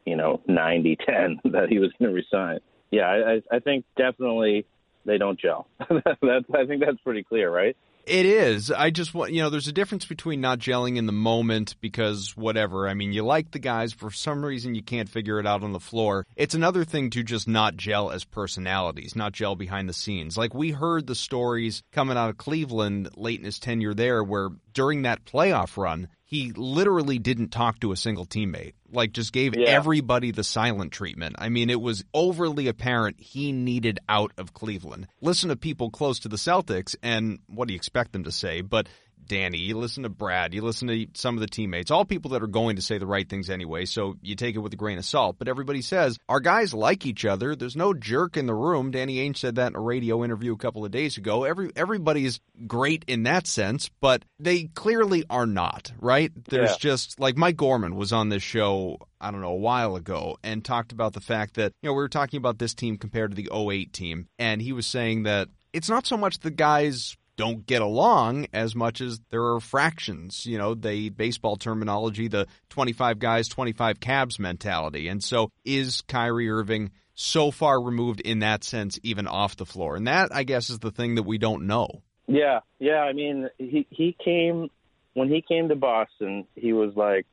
you 0.05 0.15
know, 0.15 0.41
90 0.47 0.97
10 1.05 1.39
that 1.51 1.69
he 1.69 1.79
was 1.79 1.91
going 1.99 2.09
to 2.09 2.15
resign. 2.15 2.59
Yeah, 2.91 3.07
I, 3.07 3.55
I 3.55 3.59
think 3.59 3.85
definitely 3.97 4.65
they 5.05 5.17
don't 5.17 5.39
gel. 5.39 5.67
that's, 5.89 6.45
I 6.53 6.65
think 6.65 6.83
that's 6.83 6.99
pretty 7.03 7.23
clear, 7.23 7.49
right? 7.49 7.75
It 8.05 8.25
is. 8.25 8.71
I 8.71 8.89
just 8.89 9.13
want, 9.13 9.31
you 9.31 9.41
know, 9.41 9.49
there's 9.49 9.67
a 9.67 9.73
difference 9.73 10.05
between 10.05 10.41
not 10.41 10.59
gelling 10.59 10.97
in 10.97 11.05
the 11.05 11.11
moment 11.11 11.75
because 11.81 12.35
whatever. 12.35 12.87
I 12.87 12.93
mean, 12.93 13.13
you 13.13 13.23
like 13.23 13.51
the 13.51 13.59
guys, 13.59 13.93
for 13.93 14.09
some 14.09 14.43
reason 14.43 14.73
you 14.73 14.81
can't 14.81 15.07
figure 15.07 15.39
it 15.39 15.45
out 15.45 15.63
on 15.63 15.71
the 15.71 15.79
floor. 15.79 16.25
It's 16.35 16.55
another 16.55 16.83
thing 16.83 17.11
to 17.11 17.23
just 17.23 17.47
not 17.47 17.75
gel 17.75 18.09
as 18.11 18.23
personalities, 18.23 19.15
not 19.15 19.33
gel 19.33 19.55
behind 19.55 19.87
the 19.87 19.93
scenes. 19.93 20.35
Like 20.35 20.53
we 20.53 20.71
heard 20.71 21.05
the 21.05 21.15
stories 21.15 21.83
coming 21.91 22.17
out 22.17 22.29
of 22.29 22.37
Cleveland 22.37 23.09
late 23.15 23.39
in 23.39 23.45
his 23.45 23.59
tenure 23.59 23.93
there 23.93 24.23
where 24.23 24.49
during 24.73 25.03
that 25.03 25.25
playoff 25.25 25.77
run, 25.77 26.07
he 26.31 26.53
literally 26.53 27.19
didn't 27.19 27.49
talk 27.49 27.79
to 27.81 27.91
a 27.91 27.95
single 27.97 28.25
teammate. 28.25 28.73
like 28.93 29.13
just 29.13 29.31
gave 29.31 29.55
Yeah. 29.55 29.69
everybody 29.69 30.31
the 30.31 30.43
silent 30.43 30.91
treatment. 30.91 31.37
I 31.39 31.47
mean, 31.47 31.69
it 31.69 31.79
was 31.79 32.03
overly 32.13 32.67
apparent 32.67 33.21
he 33.21 33.53
needed 33.53 33.99
out 34.09 34.33
of 34.37 34.53
Cleveland. 34.53 35.07
Listen 35.21 35.47
to 35.47 35.55
people 35.55 35.89
close 35.89 36.19
to 36.19 36.27
the 36.27 36.35
Celtics, 36.35 36.93
and 37.01 37.39
what 37.47 37.69
do 37.69 37.73
you 37.73 37.77
expect 37.77 38.11
them 38.11 38.25
to 38.25 38.33
say? 38.33 38.59
But 38.59 38.89
Danny, 39.27 39.59
you 39.59 39.77
listen 39.77 40.03
to 40.03 40.09
Brad, 40.09 40.53
you 40.53 40.61
listen 40.61 40.87
to 40.89 41.07
some 41.13 41.35
of 41.35 41.41
the 41.41 41.47
teammates, 41.47 41.91
all 41.91 42.03
people 42.05 42.31
that 42.31 42.43
are 42.43 42.47
going 42.47 42.75
to 42.75 42.81
say 42.81 42.97
the 42.97 43.05
right 43.05 43.27
things 43.27 43.49
anyway, 43.49 43.85
so 43.85 44.15
you 44.21 44.35
take 44.35 44.55
it 44.55 44.59
with 44.59 44.73
a 44.73 44.77
grain 44.77 44.97
of 44.97 45.05
salt. 45.05 45.37
But 45.39 45.47
everybody 45.47 45.81
says 45.81 46.17
our 46.27 46.39
guys 46.39 46.73
like 46.73 47.05
each 47.05 47.23
other. 47.25 47.55
There's 47.55 47.75
no 47.75 47.93
jerk 47.93 48.35
in 48.37 48.45
the 48.45 48.53
room. 48.53 48.91
Danny 48.91 49.17
Ainge 49.17 49.37
said 49.37 49.55
that 49.55 49.67
in 49.67 49.75
a 49.75 49.81
radio 49.81 50.23
interview 50.23 50.53
a 50.53 50.57
couple 50.57 50.83
of 50.83 50.91
days 50.91 51.17
ago. 51.17 51.43
Every 51.43 51.71
everybody's 51.75 52.39
great 52.67 53.05
in 53.07 53.23
that 53.23 53.47
sense, 53.47 53.89
but 54.01 54.23
they 54.39 54.65
clearly 54.65 55.23
are 55.29 55.45
not, 55.45 55.91
right? 55.99 56.31
There's 56.49 56.71
Yeah. 56.71 56.77
just 56.79 57.19
like 57.19 57.37
Mike 57.37 57.57
Gorman 57.57 57.95
was 57.95 58.11
on 58.11 58.29
this 58.29 58.43
show, 58.43 58.97
I 59.19 59.31
don't 59.31 59.41
know, 59.41 59.49
a 59.49 59.55
while 59.55 59.95
ago 59.95 60.37
and 60.43 60.63
talked 60.63 60.91
about 60.91 61.13
the 61.13 61.21
fact 61.21 61.55
that, 61.55 61.73
you 61.81 61.87
know, 61.89 61.93
we 61.93 61.97
were 62.01 62.09
talking 62.09 62.37
about 62.37 62.59
this 62.59 62.73
team 62.73 62.97
compared 62.97 63.31
to 63.31 63.35
the 63.35 63.49
08 63.51 63.93
team, 63.93 64.27
and 64.39 64.61
he 64.61 64.73
was 64.73 64.85
saying 64.87 65.23
that 65.23 65.47
it's 65.73 65.89
not 65.89 66.05
so 66.05 66.17
much 66.17 66.39
the 66.39 66.51
guys 66.51 67.15
don't 67.41 67.65
get 67.65 67.81
along 67.81 68.45
as 68.53 68.75
much 68.75 69.01
as 69.01 69.19
there 69.31 69.43
are 69.43 69.59
fractions. 69.59 70.45
You 70.45 70.59
know, 70.59 70.75
the 70.75 71.09
baseball 71.09 71.55
terminology, 71.55 72.27
the 72.27 72.45
25 72.69 73.17
guys, 73.17 73.47
25 73.47 73.99
cabs 73.99 74.37
mentality. 74.37 75.07
And 75.07 75.23
so 75.23 75.49
is 75.65 76.01
Kyrie 76.01 76.51
Irving 76.51 76.91
so 77.15 77.49
far 77.49 77.81
removed 77.81 78.21
in 78.21 78.39
that 78.39 78.63
sense, 78.63 78.99
even 79.01 79.25
off 79.25 79.57
the 79.57 79.65
floor? 79.65 79.95
And 79.95 80.05
that, 80.05 80.29
I 80.31 80.43
guess, 80.43 80.69
is 80.69 80.77
the 80.77 80.91
thing 80.91 81.15
that 81.15 81.23
we 81.23 81.39
don't 81.39 81.65
know. 81.65 82.03
Yeah, 82.27 82.59
yeah. 82.77 82.99
I 82.99 83.13
mean, 83.13 83.49
he 83.57 83.87
he 83.89 84.15
came 84.23 84.69
when 85.15 85.27
he 85.27 85.41
came 85.41 85.69
to 85.69 85.75
Boston. 85.75 86.45
He 86.55 86.73
was 86.73 86.95
like 86.95 87.25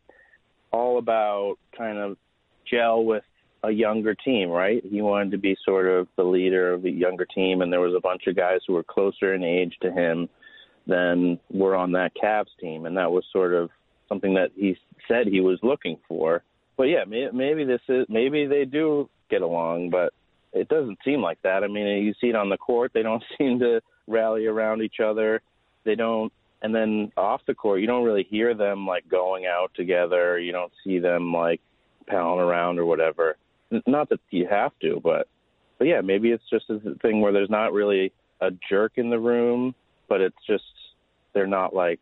all 0.72 0.96
about 0.96 1.56
kind 1.76 1.98
of 1.98 2.16
gel 2.64 3.04
with 3.04 3.24
a 3.64 3.70
younger 3.70 4.14
team, 4.14 4.50
right? 4.50 4.82
He 4.88 5.02
wanted 5.02 5.32
to 5.32 5.38
be 5.38 5.56
sort 5.64 5.86
of 5.86 6.06
the 6.16 6.22
leader 6.22 6.72
of 6.72 6.82
the 6.82 6.90
younger 6.90 7.24
team, 7.24 7.60
and 7.60 7.72
there 7.72 7.80
was 7.80 7.94
a 7.96 8.00
bunch 8.00 8.26
of 8.26 8.36
guys 8.36 8.60
who 8.66 8.74
were 8.74 8.84
closer 8.84 9.34
in 9.34 9.42
age 9.42 9.76
to 9.82 9.90
him 9.90 10.28
than 10.86 11.38
were 11.50 11.74
on 11.74 11.92
that 11.92 12.12
Cavs 12.22 12.56
team, 12.60 12.86
and 12.86 12.96
that 12.96 13.10
was 13.10 13.24
sort 13.32 13.52
of 13.52 13.70
something 14.08 14.34
that 14.34 14.50
he 14.56 14.76
said 15.06 15.26
he 15.26 15.40
was 15.40 15.58
looking 15.62 15.98
for. 16.08 16.42
But 16.76 16.84
yeah, 16.84 17.04
may- 17.04 17.30
maybe 17.32 17.64
this 17.64 17.80
is 17.88 18.06
maybe 18.08 18.46
they 18.46 18.64
do 18.64 19.08
get 19.28 19.42
along, 19.42 19.90
but 19.90 20.12
it 20.52 20.68
doesn't 20.68 20.98
seem 21.04 21.20
like 21.20 21.42
that. 21.42 21.62
I 21.64 21.66
mean, 21.68 21.86
you 22.04 22.14
see 22.20 22.28
it 22.28 22.36
on 22.36 22.48
the 22.48 22.56
court; 22.56 22.92
they 22.94 23.02
don't 23.02 23.22
seem 23.38 23.58
to 23.58 23.80
rally 24.06 24.46
around 24.46 24.82
each 24.82 25.00
other. 25.00 25.42
They 25.84 25.94
don't, 25.94 26.32
and 26.62 26.74
then 26.74 27.12
off 27.16 27.42
the 27.46 27.54
court, 27.54 27.80
you 27.80 27.86
don't 27.86 28.04
really 28.04 28.26
hear 28.28 28.54
them 28.54 28.86
like 28.86 29.08
going 29.08 29.46
out 29.46 29.72
together. 29.74 30.38
You 30.38 30.52
don't 30.52 30.72
see 30.84 30.98
them 31.00 31.32
like 31.32 31.60
palling 32.08 32.40
around 32.40 32.78
or 32.78 32.86
whatever. 32.86 33.36
Not 33.86 34.08
that 34.10 34.20
you 34.30 34.46
have 34.48 34.72
to, 34.80 35.00
but 35.02 35.28
but 35.78 35.86
yeah, 35.86 36.00
maybe 36.00 36.30
it's 36.30 36.48
just 36.50 36.68
a 36.70 36.78
thing 37.02 37.20
where 37.20 37.32
there's 37.32 37.50
not 37.50 37.72
really 37.72 38.12
a 38.40 38.50
jerk 38.68 38.92
in 38.96 39.10
the 39.10 39.18
room, 39.18 39.74
but 40.08 40.20
it's 40.20 40.36
just 40.46 40.64
they're 41.34 41.46
not 41.46 41.74
like 41.74 42.00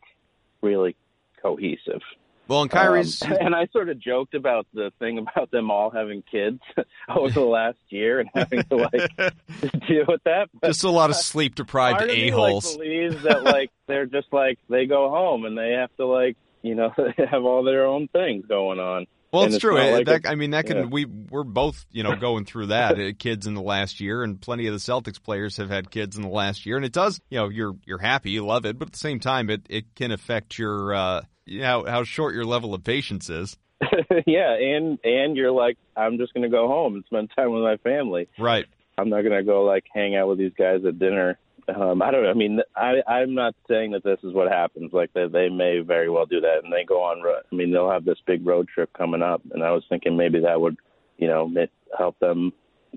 really 0.62 0.96
cohesive. 1.42 2.00
Well, 2.48 2.62
and 2.62 2.70
Kyrie's. 2.70 3.22
Um, 3.22 3.32
and 3.40 3.54
I 3.54 3.66
sort 3.72 3.88
of 3.88 3.98
joked 3.98 4.34
about 4.34 4.66
the 4.72 4.92
thing 4.98 5.18
about 5.18 5.50
them 5.50 5.70
all 5.70 5.90
having 5.90 6.22
kids 6.22 6.60
over 7.08 7.30
the 7.30 7.40
last 7.40 7.78
year 7.88 8.20
and 8.20 8.30
having 8.34 8.62
to 8.64 8.76
like 8.76 9.16
deal 9.88 10.04
with 10.06 10.22
that. 10.24 10.48
But 10.60 10.68
just 10.68 10.84
a 10.84 10.90
lot 10.90 11.10
of 11.10 11.16
sleep 11.16 11.54
deprived 11.54 11.98
part 11.98 12.10
of 12.10 12.16
me, 12.16 12.28
a 12.28 12.32
holes. 12.32 12.76
Like, 12.76 12.78
believes 12.78 13.22
that 13.24 13.42
like 13.42 13.70
they're 13.86 14.06
just 14.06 14.32
like 14.32 14.58
they 14.68 14.86
go 14.86 15.10
home 15.10 15.44
and 15.44 15.56
they 15.56 15.72
have 15.72 15.94
to 15.96 16.06
like 16.06 16.36
you 16.62 16.74
know 16.74 16.92
have 17.30 17.44
all 17.44 17.64
their 17.64 17.86
own 17.86 18.08
things 18.08 18.46
going 18.46 18.78
on. 18.78 19.06
Well, 19.32 19.44
And 19.44 19.54
it's 19.54 19.60
true. 19.60 19.74
like 19.78 20.06
that, 20.06 20.26
I 20.26 20.34
mean, 20.34 20.50
that 20.50 20.66
can 20.66 20.76
yeah. 20.76 20.84
we 20.84 21.04
we're 21.04 21.44
both 21.44 21.84
you 21.90 22.02
know 22.02 22.16
going 22.16 22.44
through 22.44 22.66
that. 22.66 22.98
uh, 22.98 23.12
kids 23.18 23.46
in 23.46 23.54
the 23.54 23.62
last 23.62 24.00
year, 24.00 24.22
and 24.22 24.40
plenty 24.40 24.66
of 24.66 24.72
the 24.72 24.78
Celtics 24.78 25.22
players 25.22 25.56
have 25.56 25.68
had 25.68 25.90
kids 25.90 26.16
in 26.16 26.22
the 26.22 26.28
last 26.28 26.66
year, 26.66 26.76
and 26.76 26.84
it 26.84 26.92
does. 26.92 27.20
You 27.28 27.38
know, 27.38 27.48
you're 27.48 27.76
you're 27.84 27.98
happy, 27.98 28.30
you 28.30 28.46
love 28.46 28.64
it, 28.66 28.78
but 28.78 28.88
at 28.88 28.92
the 28.92 28.98
same 28.98 29.20
time, 29.20 29.50
it 29.50 29.62
it 29.68 29.94
can 29.94 30.12
affect 30.12 30.58
your 30.58 30.94
uh, 30.94 31.22
you 31.44 31.60
know, 31.60 31.66
how 31.66 31.84
how 31.84 32.04
short 32.04 32.34
your 32.34 32.44
level 32.44 32.74
of 32.74 32.84
patience 32.84 33.28
is. 33.28 33.56
yeah, 34.26 34.54
and 34.54 34.98
and 35.04 35.36
you're 35.36 35.52
like 35.52 35.76
I'm 35.96 36.18
just 36.18 36.32
gonna 36.34 36.48
go 36.48 36.66
home 36.68 36.94
and 36.94 37.04
spend 37.04 37.30
time 37.36 37.52
with 37.52 37.62
my 37.62 37.76
family. 37.78 38.28
Right. 38.38 38.66
I'm 38.98 39.10
not 39.10 39.22
gonna 39.22 39.44
go 39.44 39.64
like 39.64 39.84
hang 39.92 40.16
out 40.16 40.28
with 40.28 40.38
these 40.38 40.52
guys 40.56 40.84
at 40.86 40.98
dinner. 40.98 41.38
Um, 41.74 42.00
I 42.00 42.10
don't 42.10 42.22
know. 42.22 42.30
I 42.30 42.34
mean, 42.34 42.60
I, 42.76 43.02
I'm 43.08 43.34
not 43.34 43.54
saying 43.68 43.90
that 43.92 44.04
this 44.04 44.18
is 44.22 44.32
what 44.32 44.50
happens. 44.50 44.92
Like 44.92 45.12
they, 45.14 45.26
they 45.26 45.48
may 45.48 45.80
very 45.80 46.08
well 46.08 46.26
do 46.26 46.40
that, 46.40 46.60
and 46.62 46.72
they 46.72 46.84
go 46.84 47.02
on. 47.02 47.22
I 47.26 47.54
mean, 47.54 47.72
they'll 47.72 47.90
have 47.90 48.04
this 48.04 48.18
big 48.26 48.46
road 48.46 48.68
trip 48.68 48.90
coming 48.96 49.22
up, 49.22 49.42
and 49.52 49.62
I 49.62 49.72
was 49.72 49.84
thinking 49.88 50.16
maybe 50.16 50.40
that 50.40 50.60
would, 50.60 50.76
you 51.18 51.26
know, 51.26 51.50
help 51.98 52.18
them 52.20 52.52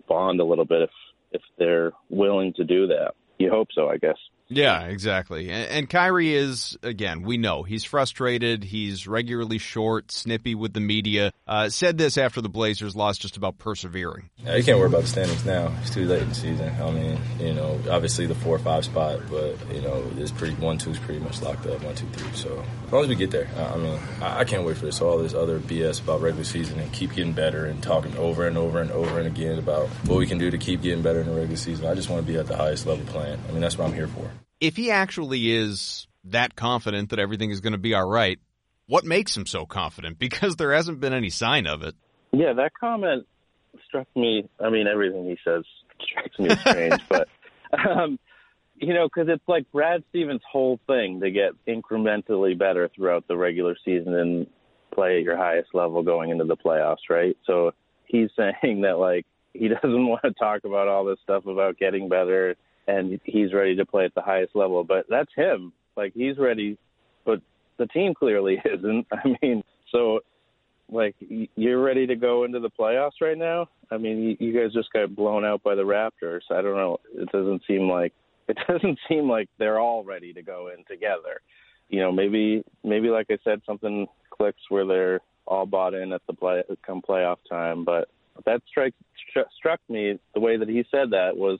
bond 0.08 0.39
a 0.39 0.45
little 0.45 0.65
bit 0.65 0.84
if 0.84 0.89
if 1.32 1.41
they're 1.58 1.91
willing 2.10 2.53
to 2.53 2.63
do 2.63 2.88
that. 2.88 3.13
You 3.38 3.49
hope 3.49 3.69
so, 3.73 3.89
I 3.89 3.97
guess. 3.97 4.17
Yeah, 4.50 4.86
exactly. 4.86 5.52
And, 5.52 5.70
and 5.70 5.90
Kyrie 5.90 6.34
is 6.34 6.76
again. 6.82 7.22
We 7.22 7.38
know 7.38 7.62
he's 7.62 7.84
frustrated. 7.84 8.64
He's 8.64 9.08
regularly 9.08 9.60
short, 9.60 10.12
snippy 10.12 10.56
with 10.56 10.74
the 10.74 10.80
media. 10.80 11.32
Uh, 11.48 11.70
said 11.70 12.00
this 12.00 12.18
after 12.18 12.42
the 12.42 12.50
Blazers 12.50 12.96
lost, 12.96 13.22
just 13.22 13.38
about 13.38 13.60
persevering. 13.60 14.30
Yeah, 14.44 14.56
you 14.56 14.64
can't 14.64 14.80
worry 14.80 14.88
about 14.88 15.04
the 15.04 15.08
standings 15.08 15.46
now. 15.46 15.72
It's 15.82 15.92
too 15.92 16.06
late 16.06 16.24
in 16.24 16.30
the 16.30 16.36
season. 16.36 16.70
I 16.82 16.90
mean, 16.90 17.20
you 17.40 17.54
know, 17.54 17.80
obviously 17.92 18.26
the 18.26 18.36
four 18.36 18.56
or 18.56 18.60
five 18.60 18.86
spot, 18.86 19.20
but 19.30 19.56
you 19.72 19.82
know, 19.82 20.04
it's 20.18 20.32
pretty 20.32 20.56
one 20.56 20.80
two's 20.80 20.98
pretty 20.98 21.20
much 21.20 21.42
locked 21.44 21.68
up. 21.68 21.84
One 21.84 21.94
two 21.94 22.08
three. 22.08 22.34
So 22.34 22.64
as 22.88 22.92
long 22.92 23.04
as 23.04 23.10
we 23.10 23.16
get 23.16 23.30
there, 23.30 23.48
I 23.56 23.78
mean, 23.78 24.00
I, 24.20 24.40
I 24.40 24.44
can't 24.46 24.64
wait 24.64 24.78
for 24.78 24.86
this 24.86 25.00
all 25.00 25.20
this 25.20 25.36
other 25.36 25.60
BS 25.60 26.02
about 26.02 26.22
regular 26.22 26.44
season 26.44 26.80
and 26.80 26.92
keep 26.92 27.14
getting 27.14 27.34
better 27.34 27.66
and 27.66 27.84
talking 27.84 28.18
over 28.18 28.48
and 28.48 28.58
over 28.58 28.82
and 28.82 28.92
over 28.92 29.20
and 29.20 29.28
again 29.28 29.60
about 29.60 29.88
what 30.08 30.18
we 30.18 30.26
can 30.26 30.40
do 30.40 30.50
to 30.50 30.58
keep 30.58 30.82
getting 30.82 31.04
better 31.04 31.20
in 31.22 31.28
the 31.28 31.34
regular 31.34 31.56
season. 31.56 31.86
I 31.86 31.94
just 31.94 32.10
want 32.10 32.26
to 32.26 32.32
be 32.32 32.40
at 32.40 32.48
the 32.48 32.58
highest 32.58 32.88
level 32.88 33.06
playing. 33.06 33.40
I 33.48 33.52
mean, 33.52 33.62
that's 33.62 33.78
what 33.78 33.88
I'm 33.88 33.94
here 33.94 34.08
for. 34.08 34.32
If 34.60 34.76
he 34.76 34.91
actually 34.91 35.52
is 35.52 36.08
that 36.26 36.56
confident 36.56 37.10
that 37.10 37.19
everything 37.19 37.52
is 37.52 37.62
going 37.62 37.74
to 37.74 37.80
be 37.80 37.93
all 37.93 38.08
right, 38.08 38.39
what 38.88 39.06
makes 39.06 39.36
him 39.36 39.45
so 39.45 39.65
confident? 39.65 40.19
Because 40.19 40.56
there 40.56 40.74
hasn't 40.74 41.00
been 41.00 41.13
any 41.13 41.30
sign 41.30 41.67
of 41.67 41.84
it. 41.84 41.95
Yeah, 42.32 42.54
that 42.54 42.72
comment 42.80 43.26
struck 43.88 44.08
me. 44.15 44.48
I 44.60 44.69
mean, 44.69 44.88
everything 44.88 45.26
he 45.26 45.38
says 45.43 45.63
strikes 46.02 46.38
me 46.39 46.50
as 46.50 46.60
strange, 46.60 47.02
but 47.10 47.28
um, 47.74 48.19
you 48.76 48.93
know, 48.93 49.08
because 49.08 49.30
it's 49.30 49.48
like 49.48 49.69
Brad 49.72 50.04
Stevens' 50.10 50.41
whole 50.50 50.80
thing 50.88 51.22
to 51.22 51.32
get 51.32 51.52
incrementally 51.67 52.58
better 52.58 52.89
throughout 52.95 53.28
the 53.28 53.36
regular 53.36 53.76
season 53.84 54.13
and 54.13 54.48
play 54.93 55.17
at 55.17 55.24
your 55.24 55.38
highest 55.38 55.69
level 55.74 56.04
going 56.04 56.30
into 56.30 56.45
the 56.45 56.58
playoffs, 56.58 57.10
right? 57.10 57.38
So 57.45 57.72
he's 58.06 58.30
saying 58.36 58.82
that 58.82 58.98
like 59.00 59.26
he 59.54 59.67
doesn't 59.67 59.84
want 60.08 60.24
to 60.24 60.32
talk 60.34 60.62
about 60.65 60.88
all 60.88 61.06
this 61.06 61.19
stuff 61.24 61.45
about 61.45 61.78
getting 61.78 62.10
better 62.10 62.56
and 62.89 63.19
he's 63.23 63.54
ready 63.54 63.75
to 63.75 63.86
play 63.86 64.06
at 64.06 64.15
the 64.15 64.21
highest 64.21 64.56
level, 64.56 64.84
but 64.84 65.06
that's 65.10 65.32
him. 65.36 65.71
Like 65.95 66.13
he's 66.15 66.38
ready, 66.38 66.78
but 67.25 67.39
the 67.78 67.86
team 67.88 68.13
clearly 68.13 68.62
isn't. 68.65 69.06
I 69.12 69.36
mean, 69.41 69.63
so 69.91 70.21
like 70.91 71.15
you're 71.19 71.82
ready 71.82 72.08
to 72.08 72.15
go 72.15 72.45
into 72.45 72.60
the 72.60 72.69
playoffs 72.69 73.21
right 73.21 73.38
now. 73.38 73.67
I 73.91 73.97
mean, 73.97 74.38
you, 74.39 74.54
guys 74.54 74.73
just 74.73 74.91
got 74.91 75.15
blown 75.15 75.45
out 75.45 75.62
by 75.62 75.75
the 75.75 75.84
Raptors. 75.84 76.41
I 76.49 76.62
don't 76.62 76.75
know. 76.75 76.97
It 77.13 77.32
doesn't 77.32 77.62
seem 77.67 77.89
like 77.89 78.13
it 78.47 78.58
doesn't 78.67 78.97
seem 79.08 79.30
like 79.30 79.49
they're 79.60 79.80
all 79.80 80.04
ready 80.04 80.34
to 80.34 80.41
go 80.41 80.71
in 80.75 80.84
together. 80.86 81.41
You 81.89 82.02
know, 82.02 82.12
maybe 82.12 82.63
maybe 82.84 83.10
like 83.10 83.28
I 83.30 83.38
said, 83.43 83.62
something 83.65 84.08
clicks 84.32 84.62
where 84.69 84.86
they're 84.86 85.19
all 85.45 85.65
bought 85.65 85.93
in 85.93 86.12
at 86.13 86.21
the 86.28 86.34
play 86.34 86.63
come 86.86 87.02
playoff 87.08 87.38
time. 87.47 87.84
But 87.84 88.10
that 88.45 88.62
strike 88.67 88.93
stru- 89.36 89.52
struck 89.58 89.80
me 89.89 90.19
the 90.34 90.39
way 90.39 90.58
that 90.58 90.69
he 90.69 90.84
said 90.89 91.12
that 91.12 91.36
was 91.36 91.60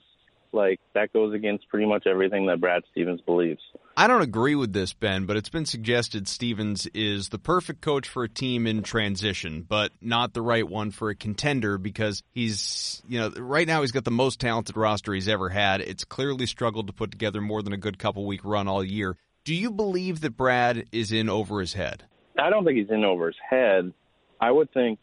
like 0.52 0.80
that 0.94 1.12
goes 1.12 1.34
against 1.34 1.68
pretty 1.68 1.86
much 1.86 2.06
everything 2.06 2.46
that 2.46 2.60
Brad 2.60 2.82
Stevens 2.90 3.20
believes. 3.20 3.60
I 3.96 4.06
don't 4.06 4.22
agree 4.22 4.54
with 4.54 4.72
this, 4.72 4.92
Ben, 4.92 5.26
but 5.26 5.36
it's 5.36 5.48
been 5.48 5.66
suggested 5.66 6.26
Stevens 6.28 6.86
is 6.94 7.28
the 7.28 7.38
perfect 7.38 7.80
coach 7.80 8.08
for 8.08 8.24
a 8.24 8.28
team 8.28 8.66
in 8.66 8.82
transition, 8.82 9.64
but 9.68 9.92
not 10.00 10.32
the 10.32 10.42
right 10.42 10.68
one 10.68 10.90
for 10.90 11.10
a 11.10 11.14
contender 11.14 11.78
because 11.78 12.22
he's, 12.32 13.02
you 13.08 13.18
know, 13.18 13.30
right 13.38 13.66
now 13.66 13.80
he's 13.80 13.92
got 13.92 14.04
the 14.04 14.10
most 14.10 14.40
talented 14.40 14.76
roster 14.76 15.12
he's 15.12 15.28
ever 15.28 15.48
had. 15.48 15.80
It's 15.80 16.04
clearly 16.04 16.46
struggled 16.46 16.86
to 16.86 16.92
put 16.92 17.10
together 17.10 17.40
more 17.40 17.62
than 17.62 17.72
a 17.72 17.78
good 17.78 17.98
couple 17.98 18.26
week 18.26 18.40
run 18.44 18.68
all 18.68 18.84
year. 18.84 19.16
Do 19.44 19.54
you 19.54 19.70
believe 19.70 20.20
that 20.20 20.36
Brad 20.36 20.84
is 20.92 21.12
in 21.12 21.28
over 21.28 21.60
his 21.60 21.74
head? 21.74 22.04
I 22.38 22.50
don't 22.50 22.64
think 22.64 22.78
he's 22.78 22.90
in 22.90 23.04
over 23.04 23.26
his 23.26 23.36
head. 23.48 23.92
I 24.40 24.50
would 24.50 24.72
think 24.72 24.98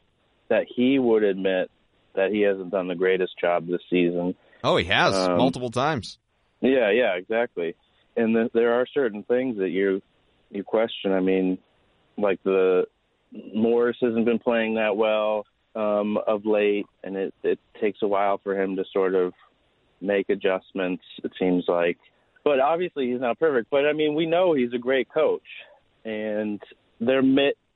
that 0.49 0.65
he 0.73 0.99
would 0.99 1.23
admit 1.23 1.69
that 2.15 2.31
he 2.31 2.41
hasn't 2.41 2.71
done 2.71 2.87
the 2.87 2.95
greatest 2.95 3.33
job 3.39 3.67
this 3.67 3.81
season. 3.89 4.35
Oh, 4.67 4.75
he 4.75 4.83
has 4.85 5.15
Um, 5.15 5.37
multiple 5.37 5.71
times. 5.71 6.19
Yeah, 6.59 6.91
yeah, 6.91 7.13
exactly. 7.15 7.75
And 8.17 8.35
th- 8.35 8.51
there 8.53 8.73
are 8.73 8.85
certain 8.93 9.23
things 9.23 9.57
that 9.59 9.69
you 9.69 10.01
you 10.51 10.63
question. 10.63 11.13
I 11.13 11.21
mean, 11.21 11.57
like 12.17 12.41
the 12.43 12.87
Morris 13.53 13.97
hasn't 14.01 14.25
been 14.25 14.39
playing 14.39 14.75
that 14.75 14.97
well 14.97 15.45
um, 15.75 16.17
of 16.17 16.45
late, 16.45 16.85
and 17.03 17.15
it 17.15 17.33
it 17.43 17.59
takes 17.79 18.01
a 18.01 18.07
while 18.07 18.39
for 18.39 18.61
him 18.61 18.75
to 18.75 18.83
sort 18.91 19.15
of 19.15 19.33
make 20.01 20.29
adjustments. 20.29 21.03
It 21.23 21.31
seems 21.39 21.65
like, 21.67 21.97
but 22.43 22.59
obviously 22.59 23.09
he's 23.11 23.21
not 23.21 23.39
perfect. 23.39 23.69
But 23.69 23.85
I 23.85 23.93
mean, 23.93 24.15
we 24.15 24.25
know 24.25 24.53
he's 24.53 24.73
a 24.73 24.79
great 24.79 25.07
coach, 25.09 25.47
and 26.03 26.61
they're. 26.99 27.23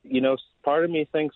You 0.04 0.20
know, 0.20 0.36
part 0.64 0.84
of 0.84 0.90
me 0.90 1.08
thinks 1.12 1.36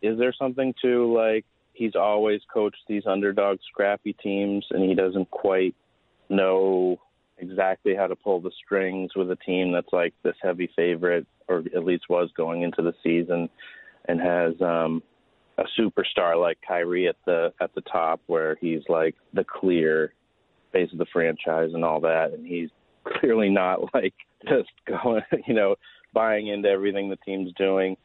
is 0.00 0.18
there 0.18 0.32
something 0.32 0.74
to 0.82 1.14
like 1.14 1.44
he's 1.78 1.94
always 1.94 2.40
coached 2.52 2.82
these 2.88 3.04
underdog 3.06 3.58
scrappy 3.70 4.12
teams 4.14 4.66
and 4.70 4.82
he 4.82 4.94
doesn't 4.94 5.30
quite 5.30 5.74
know 6.28 6.98
exactly 7.38 7.94
how 7.94 8.06
to 8.08 8.16
pull 8.16 8.40
the 8.40 8.50
strings 8.64 9.12
with 9.14 9.30
a 9.30 9.36
team 9.36 9.72
that's 9.72 9.92
like 9.92 10.12
this 10.24 10.34
heavy 10.42 10.68
favorite 10.74 11.26
or 11.46 11.62
at 11.74 11.84
least 11.84 12.04
was 12.10 12.28
going 12.36 12.62
into 12.62 12.82
the 12.82 12.92
season 13.02 13.48
and 14.06 14.20
has 14.20 14.60
um 14.60 15.02
a 15.58 15.64
superstar 15.78 16.40
like 16.40 16.58
Kyrie 16.66 17.08
at 17.08 17.16
the 17.26 17.52
at 17.60 17.74
the 17.74 17.80
top 17.82 18.20
where 18.26 18.56
he's 18.60 18.82
like 18.88 19.14
the 19.32 19.44
clear 19.44 20.12
face 20.72 20.90
of 20.92 20.98
the 20.98 21.06
franchise 21.12 21.70
and 21.74 21.84
all 21.84 22.00
that 22.00 22.32
and 22.32 22.46
he's 22.46 22.70
clearly 23.04 23.48
not 23.48 23.80
like 23.94 24.14
just 24.48 24.70
going 24.86 25.22
you 25.46 25.54
know 25.54 25.76
buying 26.12 26.48
into 26.48 26.68
everything 26.68 27.08
the 27.08 27.16
team's 27.16 27.52
doing. 27.52 27.96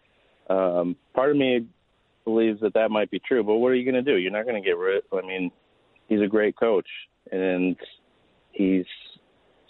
Um 0.50 0.96
part 1.16 1.32
of 1.32 1.38
me 1.38 1.68
believes 2.24 2.62
that 2.62 2.74
that 2.74 2.92
might 2.92 3.12
be 3.12 3.20
true 3.20 3.44
but 3.44 3.56
what 3.56 3.70
are 3.70 3.76
you 3.76 3.90
going 3.90 4.04
to 4.04 4.12
do 4.12 4.18
you're 4.18 4.32
not 4.32 4.46
going 4.46 4.62
to 4.62 4.68
get 4.68 4.78
rid 4.78 5.04
I 5.12 5.22
mean 5.26 5.52
he's 6.08 6.22
a 6.22 6.28
great 6.28 6.58
coach 6.58 6.88
and 7.32 7.76
he's 8.52 8.86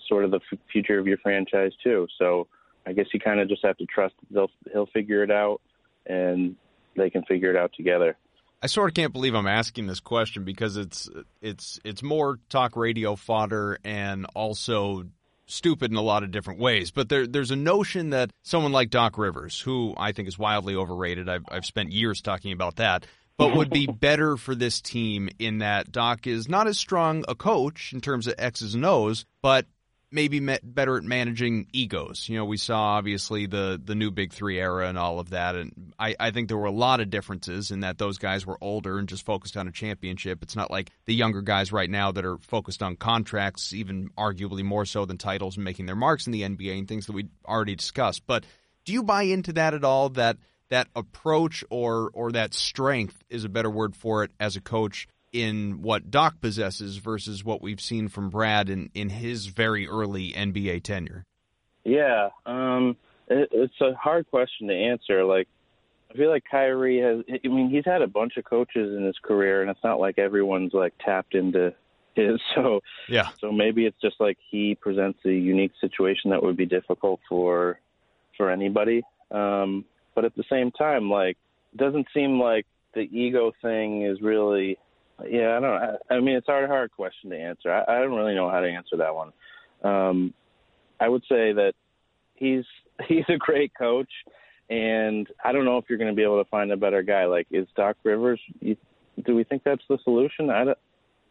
sort 0.07 0.25
of 0.25 0.31
the 0.31 0.39
f- 0.51 0.59
future 0.71 0.99
of 0.99 1.07
your 1.07 1.17
franchise 1.17 1.71
too 1.83 2.07
so 2.19 2.47
I 2.85 2.93
guess 2.93 3.05
you 3.13 3.19
kind 3.19 3.39
of 3.39 3.47
just 3.47 3.65
have 3.65 3.77
to 3.77 3.85
trust 3.85 4.15
they'll 4.29 4.51
he'll 4.71 4.87
figure 4.87 5.23
it 5.23 5.31
out 5.31 5.61
and 6.05 6.55
they 6.95 7.09
can 7.09 7.23
figure 7.23 7.49
it 7.49 7.55
out 7.55 7.71
together. 7.75 8.17
I 8.61 8.67
sort 8.67 8.89
of 8.89 8.93
can't 8.93 9.11
believe 9.11 9.35
I'm 9.35 9.47
asking 9.47 9.87
this 9.87 9.99
question 9.99 10.43
because 10.43 10.77
it's 10.77 11.09
it's 11.41 11.79
it's 11.83 12.01
more 12.01 12.39
talk 12.49 12.77
radio 12.77 13.15
fodder 13.15 13.77
and 13.83 14.25
also 14.35 15.05
stupid 15.45 15.91
in 15.91 15.97
a 15.97 16.01
lot 16.01 16.23
of 16.23 16.31
different 16.31 16.59
ways. 16.59 16.91
But 16.91 17.09
there 17.09 17.27
there's 17.27 17.51
a 17.51 17.55
notion 17.55 18.11
that 18.11 18.31
someone 18.43 18.71
like 18.71 18.89
Doc 18.89 19.17
Rivers, 19.17 19.59
who 19.59 19.93
I 19.97 20.11
think 20.11 20.27
is 20.27 20.37
wildly 20.37 20.75
overrated, 20.75 21.29
I've 21.29 21.45
I've 21.49 21.65
spent 21.65 21.91
years 21.91 22.21
talking 22.21 22.51
about 22.51 22.77
that, 22.77 23.05
but 23.37 23.55
would 23.55 23.69
be 23.69 23.87
better 23.99 24.37
for 24.37 24.55
this 24.55 24.81
team 24.81 25.29
in 25.39 25.59
that 25.59 25.91
Doc 25.91 26.27
is 26.27 26.49
not 26.49 26.67
as 26.67 26.77
strong 26.77 27.23
a 27.27 27.35
coach 27.35 27.93
in 27.93 28.01
terms 28.01 28.27
of 28.27 28.35
X's 28.37 28.75
and 28.75 28.85
O's, 28.85 29.25
but 29.41 29.65
maybe 30.13 30.39
better 30.63 30.95
at 30.95 31.03
managing 31.03 31.67
egos. 31.73 32.29
You 32.29 32.37
know, 32.37 32.45
we 32.45 32.57
saw 32.57 32.79
obviously 32.79 33.47
the 33.47 33.81
the 33.83 33.95
new 33.95 34.11
Big 34.11 34.31
Three 34.31 34.59
era 34.59 34.87
and 34.87 34.97
all 34.97 35.19
of 35.19 35.31
that, 35.31 35.55
and 35.55 35.93
I, 35.99 36.15
I 36.19 36.31
think 36.31 36.47
there 36.47 36.57
were 36.57 36.65
a 36.65 36.71
lot 36.71 37.01
of 37.01 37.09
differences 37.09 37.71
in 37.71 37.81
that 37.81 37.97
those 37.97 38.19
guys 38.19 38.45
were 38.45 38.57
older 38.61 38.99
and 38.99 39.09
just 39.09 39.25
focused 39.25 39.57
on 39.57 39.67
a 39.67 39.71
championship. 39.71 40.43
It's 40.43 40.55
not 40.55 40.71
like 40.71 40.91
the 41.05 41.15
younger 41.15 41.41
guys 41.41 41.71
right 41.71 41.89
now 41.89 42.11
that 42.11 42.23
are 42.23 42.37
focused 42.37 42.83
on 42.83 42.95
contracts, 42.95 43.73
even 43.73 44.09
arguably 44.17 44.63
more 44.63 44.85
so 44.85 45.05
than 45.05 45.17
titles 45.17 45.57
and 45.57 45.65
making 45.65 45.87
their 45.87 45.95
marks 45.95 46.27
in 46.27 46.31
the 46.31 46.43
NBA 46.43 46.77
and 46.77 46.87
things 46.87 47.07
that 47.07 47.13
we 47.13 47.27
already 47.45 47.75
discussed. 47.75 48.23
But 48.27 48.45
do 48.85 48.93
you 48.93 49.03
buy 49.03 49.23
into 49.23 49.53
that 49.53 49.73
at 49.73 49.83
all? 49.83 50.09
That 50.09 50.37
that 50.69 50.87
approach 50.95 51.63
or 51.69 52.11
or 52.13 52.31
that 52.33 52.53
strength 52.53 53.23
is 53.29 53.43
a 53.43 53.49
better 53.49 53.69
word 53.69 53.95
for 53.95 54.23
it 54.23 54.31
as 54.39 54.55
a 54.55 54.61
coach 54.61 55.07
in 55.33 55.81
what 55.81 56.11
Doc 56.11 56.39
possesses 56.39 56.97
versus 56.97 57.43
what 57.43 57.61
we've 57.61 57.81
seen 57.81 58.07
from 58.07 58.29
Brad 58.29 58.69
in, 58.69 58.89
in 58.93 59.09
his 59.09 59.47
very 59.47 59.87
early 59.87 60.31
NBA 60.31 60.83
tenure? 60.83 61.25
Yeah, 61.83 62.29
um, 62.45 62.95
it, 63.27 63.49
it's 63.51 63.81
a 63.81 63.93
hard 63.95 64.29
question 64.29 64.67
to 64.67 64.73
answer. 64.73 65.25
Like, 65.25 65.47
I 66.11 66.15
feel 66.15 66.29
like 66.29 66.43
Kyrie 66.49 67.01
has. 67.01 67.25
I 67.43 67.47
mean, 67.47 67.69
he's 67.69 67.85
had 67.85 68.01
a 68.01 68.07
bunch 68.07 68.37
of 68.37 68.45
coaches 68.45 68.95
in 68.95 69.03
his 69.03 69.17
career, 69.21 69.61
and 69.61 69.69
it's 69.69 69.83
not 69.83 69.99
like 69.99 70.17
everyone's 70.17 70.73
like 70.73 70.93
tapped 71.03 71.35
into 71.35 71.73
his. 72.15 72.39
So 72.55 72.81
yeah. 73.09 73.29
So 73.41 73.51
maybe 73.51 73.85
it's 73.85 73.99
just 73.99 74.17
like 74.19 74.37
he 74.49 74.75
presents 74.75 75.19
a 75.25 75.31
unique 75.31 75.71
situation 75.81 76.29
that 76.29 76.43
would 76.43 76.55
be 76.55 76.67
difficult 76.67 77.19
for 77.27 77.79
for 78.37 78.51
anybody. 78.51 79.03
Um, 79.31 79.85
but 80.15 80.25
at 80.25 80.35
the 80.35 80.43
same 80.49 80.71
time, 80.71 81.09
like, 81.09 81.37
it 81.73 81.77
doesn't 81.77 82.07
seem 82.13 82.39
like 82.39 82.67
the 82.93 83.01
ego 83.01 83.51
thing 83.61 84.03
is 84.03 84.21
really 84.21 84.77
yeah, 85.29 85.57
I 85.57 85.59
don't. 85.59 85.63
I, 85.63 86.15
I 86.15 86.19
mean, 86.19 86.35
it's 86.35 86.47
a 86.47 86.51
hard, 86.51 86.69
hard 86.69 86.91
question 86.91 87.29
to 87.31 87.37
answer. 87.37 87.71
I, 87.71 87.97
I 87.97 87.99
don't 87.99 88.13
really 88.13 88.35
know 88.35 88.49
how 88.49 88.59
to 88.59 88.67
answer 88.67 88.97
that 88.97 89.15
one. 89.15 89.33
Um, 89.83 90.33
I 90.99 91.09
would 91.09 91.23
say 91.23 91.53
that 91.53 91.73
he's 92.35 92.65
he's 93.07 93.25
a 93.29 93.37
great 93.37 93.73
coach, 93.77 94.11
and 94.69 95.27
I 95.43 95.51
don't 95.51 95.65
know 95.65 95.77
if 95.77 95.85
you're 95.89 95.97
going 95.97 96.11
to 96.11 96.15
be 96.15 96.23
able 96.23 96.43
to 96.43 96.49
find 96.49 96.71
a 96.71 96.77
better 96.77 97.03
guy. 97.03 97.25
Like, 97.25 97.47
is 97.51 97.67
Doc 97.75 97.97
Rivers? 98.03 98.39
You, 98.59 98.77
do 99.25 99.35
we 99.35 99.43
think 99.43 99.63
that's 99.63 99.83
the 99.89 99.97
solution? 100.03 100.49
I 100.49 100.63
don't. 100.65 100.77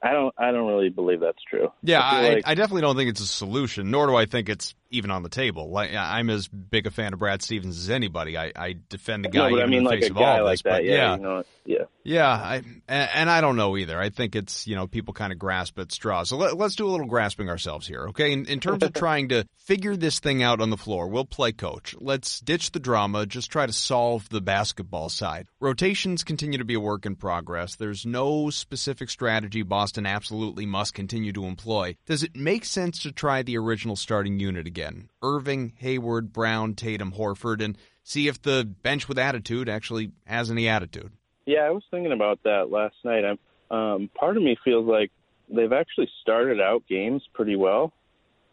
I 0.02 0.12
don't. 0.12 0.34
I 0.36 0.50
don't 0.50 0.66
really 0.66 0.88
believe 0.88 1.20
that's 1.20 1.42
true. 1.48 1.72
Yeah, 1.82 2.00
I, 2.00 2.18
I, 2.18 2.34
like, 2.34 2.42
I, 2.46 2.54
definitely 2.54 2.82
don't 2.82 2.96
think 2.96 3.10
it's 3.10 3.20
a 3.20 3.26
solution. 3.26 3.90
Nor 3.90 4.08
do 4.08 4.16
I 4.16 4.26
think 4.26 4.48
it's 4.48 4.74
even 4.92 5.10
on 5.10 5.22
the 5.22 5.28
table. 5.28 5.70
Like 5.70 5.94
I'm 5.94 6.30
as 6.30 6.46
big 6.48 6.86
a 6.86 6.90
fan 6.90 7.12
of 7.12 7.18
Brad 7.18 7.42
Stevens 7.42 7.78
as 7.78 7.90
anybody. 7.90 8.36
I, 8.36 8.52
I 8.54 8.76
defend 8.88 9.24
the 9.24 9.30
guy. 9.30 9.48
No, 9.48 9.56
but 9.56 9.62
I 9.64 9.66
mean, 9.66 9.84
like 9.84 10.02
a 10.02 10.10
guy 10.10 10.40
like 10.40 10.54
this, 10.54 10.62
that. 10.62 10.84
yeah, 10.84 10.94
yeah, 10.94 11.16
you 11.16 11.22
know, 11.22 11.44
yeah, 11.64 11.84
yeah. 12.04 12.28
I, 12.28 12.56
and, 12.88 13.10
and, 13.14 13.30
I 13.30 13.40
don't 13.40 13.56
know 13.56 13.76
either. 13.76 13.98
I 13.98 14.10
think 14.10 14.36
it's 14.36 14.66
you 14.66 14.76
know 14.76 14.86
people 14.86 15.14
kind 15.14 15.32
of 15.32 15.38
grasp 15.38 15.78
at 15.78 15.90
straws. 15.90 16.28
So 16.28 16.36
let, 16.36 16.58
us 16.60 16.76
do 16.76 16.86
a 16.86 16.90
little 16.90 17.06
grasping 17.06 17.48
ourselves 17.48 17.86
here, 17.86 18.08
okay? 18.08 18.32
In, 18.32 18.46
in 18.46 18.60
terms 18.60 18.82
of 18.82 18.92
trying 18.94 19.30
to 19.30 19.46
figure 19.56 19.96
this 19.96 20.20
thing 20.20 20.42
out 20.42 20.60
on 20.60 20.70
the 20.70 20.76
floor, 20.76 21.08
we'll 21.08 21.24
play 21.24 21.52
coach. 21.52 21.94
Let's 21.98 22.40
ditch 22.40 22.72
the 22.72 22.80
drama. 22.80 23.26
Just 23.26 23.50
try 23.50 23.66
to 23.66 23.72
solve 23.72 24.28
the 24.28 24.40
basketball 24.40 25.08
side. 25.08 25.46
Rotations 25.60 26.24
continue 26.24 26.58
to 26.58 26.64
be 26.64 26.74
a 26.74 26.80
work 26.80 27.06
in 27.06 27.16
progress. 27.16 27.76
There's 27.76 28.04
no 28.04 28.50
specific 28.50 29.08
strategy 29.08 29.62
Boston 29.62 30.06
absolutely 30.06 30.66
must 30.66 30.94
continue 30.94 31.32
to 31.32 31.44
employ. 31.44 31.96
Does 32.06 32.22
it 32.22 32.36
make 32.36 32.64
sense 32.64 33.02
to 33.02 33.12
try 33.12 33.42
the 33.42 33.56
original 33.56 33.96
starting 33.96 34.38
unit 34.38 34.66
again? 34.66 34.81
Irving, 35.22 35.72
Hayward, 35.78 36.32
Brown, 36.32 36.74
Tatum, 36.74 37.12
Horford, 37.12 37.62
and 37.62 37.76
see 38.02 38.28
if 38.28 38.40
the 38.40 38.64
bench 38.82 39.08
with 39.08 39.18
attitude 39.18 39.68
actually 39.68 40.12
has 40.26 40.50
any 40.50 40.68
attitude. 40.68 41.12
Yeah, 41.46 41.60
I 41.60 41.70
was 41.70 41.82
thinking 41.90 42.12
about 42.12 42.42
that 42.44 42.70
last 42.70 42.96
night. 43.04 43.24
I'm, 43.24 43.76
um, 43.76 44.10
part 44.14 44.36
of 44.36 44.42
me 44.42 44.56
feels 44.64 44.86
like 44.86 45.10
they've 45.48 45.72
actually 45.72 46.08
started 46.20 46.60
out 46.60 46.84
games 46.88 47.22
pretty 47.34 47.56
well. 47.56 47.92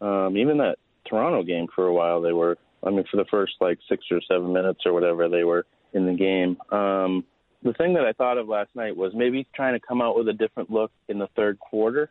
Um, 0.02 0.38
even 0.38 0.58
that 0.58 0.78
Toronto 1.08 1.44
game 1.44 1.68
for 1.74 1.88
a 1.88 1.94
while, 1.94 2.22
they 2.22 2.34
were. 2.34 2.58
I 2.82 2.92
mean, 2.92 3.04
for 3.12 3.18
the 3.18 3.26
first 3.30 3.54
like 3.60 3.78
six 3.90 4.06
or 4.10 4.22
seven 4.22 4.54
minutes 4.54 4.82
or 4.86 4.94
whatever, 4.94 5.28
they 5.28 5.44
were 5.44 5.66
in 5.94 6.06
the 6.06 6.14
game. 6.14 6.58
Um, 6.72 7.26
the 7.62 7.74
thing 7.74 7.94
that 7.96 8.06
I 8.06 8.14
thought 8.14 8.38
of 8.38 8.48
last 8.48 8.70
night 8.74 8.96
was 8.96 9.12
maybe 9.14 9.46
trying 9.54 9.74
to 9.74 9.86
come 9.86 10.02
out 10.02 10.16
with 10.16 10.30
a 10.30 10.34
different 10.34 10.72
look 10.72 10.92
in 11.10 11.20
the 11.20 11.28
third 11.36 11.60
quarter. 11.60 12.10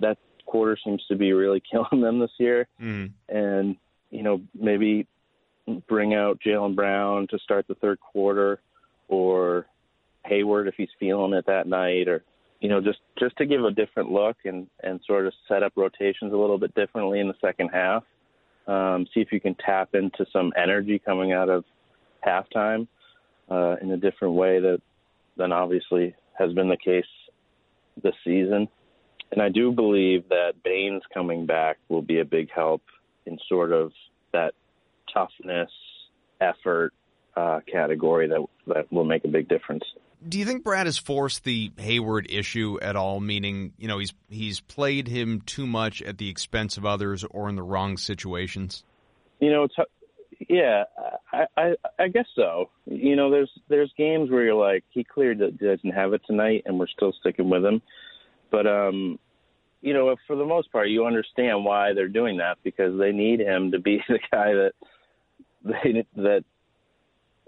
That 0.00 0.18
quarter 0.46 0.78
seems 0.82 1.04
to 1.08 1.16
be 1.16 1.32
really 1.32 1.62
killing 1.70 2.00
them 2.00 2.18
this 2.18 2.30
year. 2.38 2.66
Mm. 2.80 3.12
And 3.28 3.76
you 4.10 4.22
know, 4.22 4.40
maybe 4.54 5.06
bring 5.88 6.14
out 6.14 6.40
Jaylen 6.44 6.74
Brown 6.74 7.26
to 7.28 7.38
start 7.38 7.66
the 7.68 7.74
third 7.74 7.98
quarter, 8.00 8.60
or 9.08 9.66
Hayward 10.24 10.68
if 10.68 10.74
he's 10.76 10.88
feeling 10.98 11.32
it 11.32 11.46
that 11.46 11.66
night, 11.66 12.08
or 12.08 12.22
you 12.60 12.68
know, 12.68 12.80
just 12.80 13.00
just 13.18 13.36
to 13.38 13.46
give 13.46 13.64
a 13.64 13.70
different 13.70 14.10
look 14.10 14.36
and 14.44 14.66
and 14.82 15.00
sort 15.06 15.26
of 15.26 15.32
set 15.48 15.62
up 15.62 15.72
rotations 15.76 16.32
a 16.32 16.36
little 16.36 16.58
bit 16.58 16.74
differently 16.74 17.20
in 17.20 17.28
the 17.28 17.34
second 17.40 17.68
half. 17.68 18.04
Um, 18.66 19.06
see 19.14 19.20
if 19.20 19.30
you 19.30 19.40
can 19.40 19.54
tap 19.54 19.94
into 19.94 20.26
some 20.32 20.52
energy 20.56 20.98
coming 20.98 21.32
out 21.32 21.48
of 21.48 21.64
halftime 22.26 22.88
uh, 23.48 23.76
in 23.80 23.92
a 23.92 23.96
different 23.96 24.34
way 24.34 24.58
that 24.58 24.80
than 25.36 25.52
obviously 25.52 26.14
has 26.38 26.52
been 26.52 26.68
the 26.68 26.76
case 26.76 27.04
this 28.02 28.14
season. 28.24 28.68
And 29.32 29.42
I 29.42 29.48
do 29.48 29.72
believe 29.72 30.28
that 30.28 30.62
Baynes 30.62 31.02
coming 31.12 31.46
back 31.46 31.78
will 31.88 32.02
be 32.02 32.20
a 32.20 32.24
big 32.24 32.50
help 32.50 32.82
in 33.26 33.38
sort 33.48 33.72
of 33.72 33.92
that 34.32 34.54
toughness, 35.12 35.70
effort 36.40 36.92
uh, 37.36 37.60
category 37.70 38.28
that 38.28 38.44
that 38.66 38.92
will 38.92 39.04
make 39.04 39.24
a 39.24 39.28
big 39.28 39.48
difference. 39.48 39.84
Do 40.26 40.38
you 40.38 40.44
think 40.44 40.64
Brad 40.64 40.86
has 40.86 40.96
forced 40.96 41.44
the 41.44 41.70
Hayward 41.76 42.26
issue 42.30 42.78
at 42.80 42.96
all? 42.96 43.20
Meaning, 43.20 43.72
you 43.78 43.88
know, 43.88 43.98
he's 43.98 44.14
he's 44.28 44.60
played 44.60 45.08
him 45.08 45.42
too 45.42 45.66
much 45.66 46.02
at 46.02 46.18
the 46.18 46.28
expense 46.28 46.76
of 46.76 46.86
others 46.86 47.24
or 47.30 47.48
in 47.48 47.56
the 47.56 47.62
wrong 47.62 47.96
situations. 47.96 48.82
You 49.40 49.50
know, 49.50 49.68
yeah, 50.48 50.84
I, 51.32 51.46
I 51.56 51.74
I 51.98 52.08
guess 52.08 52.26
so. 52.34 52.70
You 52.86 53.16
know, 53.16 53.30
there's 53.30 53.50
there's 53.68 53.92
games 53.96 54.30
where 54.30 54.44
you're 54.44 54.54
like, 54.54 54.84
he 54.90 55.04
clearly 55.04 55.50
doesn't 55.50 55.92
have 55.92 56.12
it 56.12 56.22
tonight, 56.26 56.62
and 56.66 56.78
we're 56.78 56.88
still 56.88 57.12
sticking 57.20 57.50
with 57.50 57.64
him. 57.64 57.82
But 58.50 58.66
um, 58.66 59.18
you 59.82 59.94
know, 59.94 60.14
for 60.26 60.36
the 60.36 60.44
most 60.44 60.72
part, 60.72 60.88
you 60.88 61.06
understand 61.06 61.64
why 61.64 61.92
they're 61.92 62.08
doing 62.08 62.38
that 62.38 62.58
because 62.62 62.98
they 62.98 63.12
need 63.12 63.40
him 63.40 63.72
to 63.72 63.78
be 63.78 64.02
the 64.08 64.18
guy 64.30 64.52
that 64.52 64.72
they 65.64 66.04
that 66.16 66.44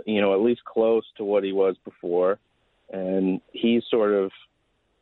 you 0.07 0.21
know 0.21 0.35
at 0.35 0.41
least 0.41 0.65
close 0.65 1.05
to 1.17 1.25
what 1.25 1.45
he 1.45 1.53
was 1.53 1.77
before, 1.85 2.39
and 2.93 3.41
he's 3.53 3.83
sort 3.91 4.13
of 4.13 4.31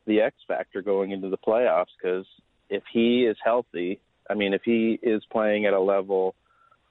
the 0.05 0.21
X 0.21 0.35
factor 0.47 0.81
going 0.81 1.11
into 1.11 1.29
the 1.29 1.37
playoffs 1.37 1.87
because 2.01 2.25
if 2.69 2.83
he 2.91 3.25
is 3.25 3.37
healthy, 3.43 3.99
I 4.29 4.33
mean, 4.33 4.53
if 4.53 4.61
he 4.63 4.99
is 5.01 5.23
playing 5.31 5.65
at 5.65 5.73
a 5.73 5.79
level 5.79 6.35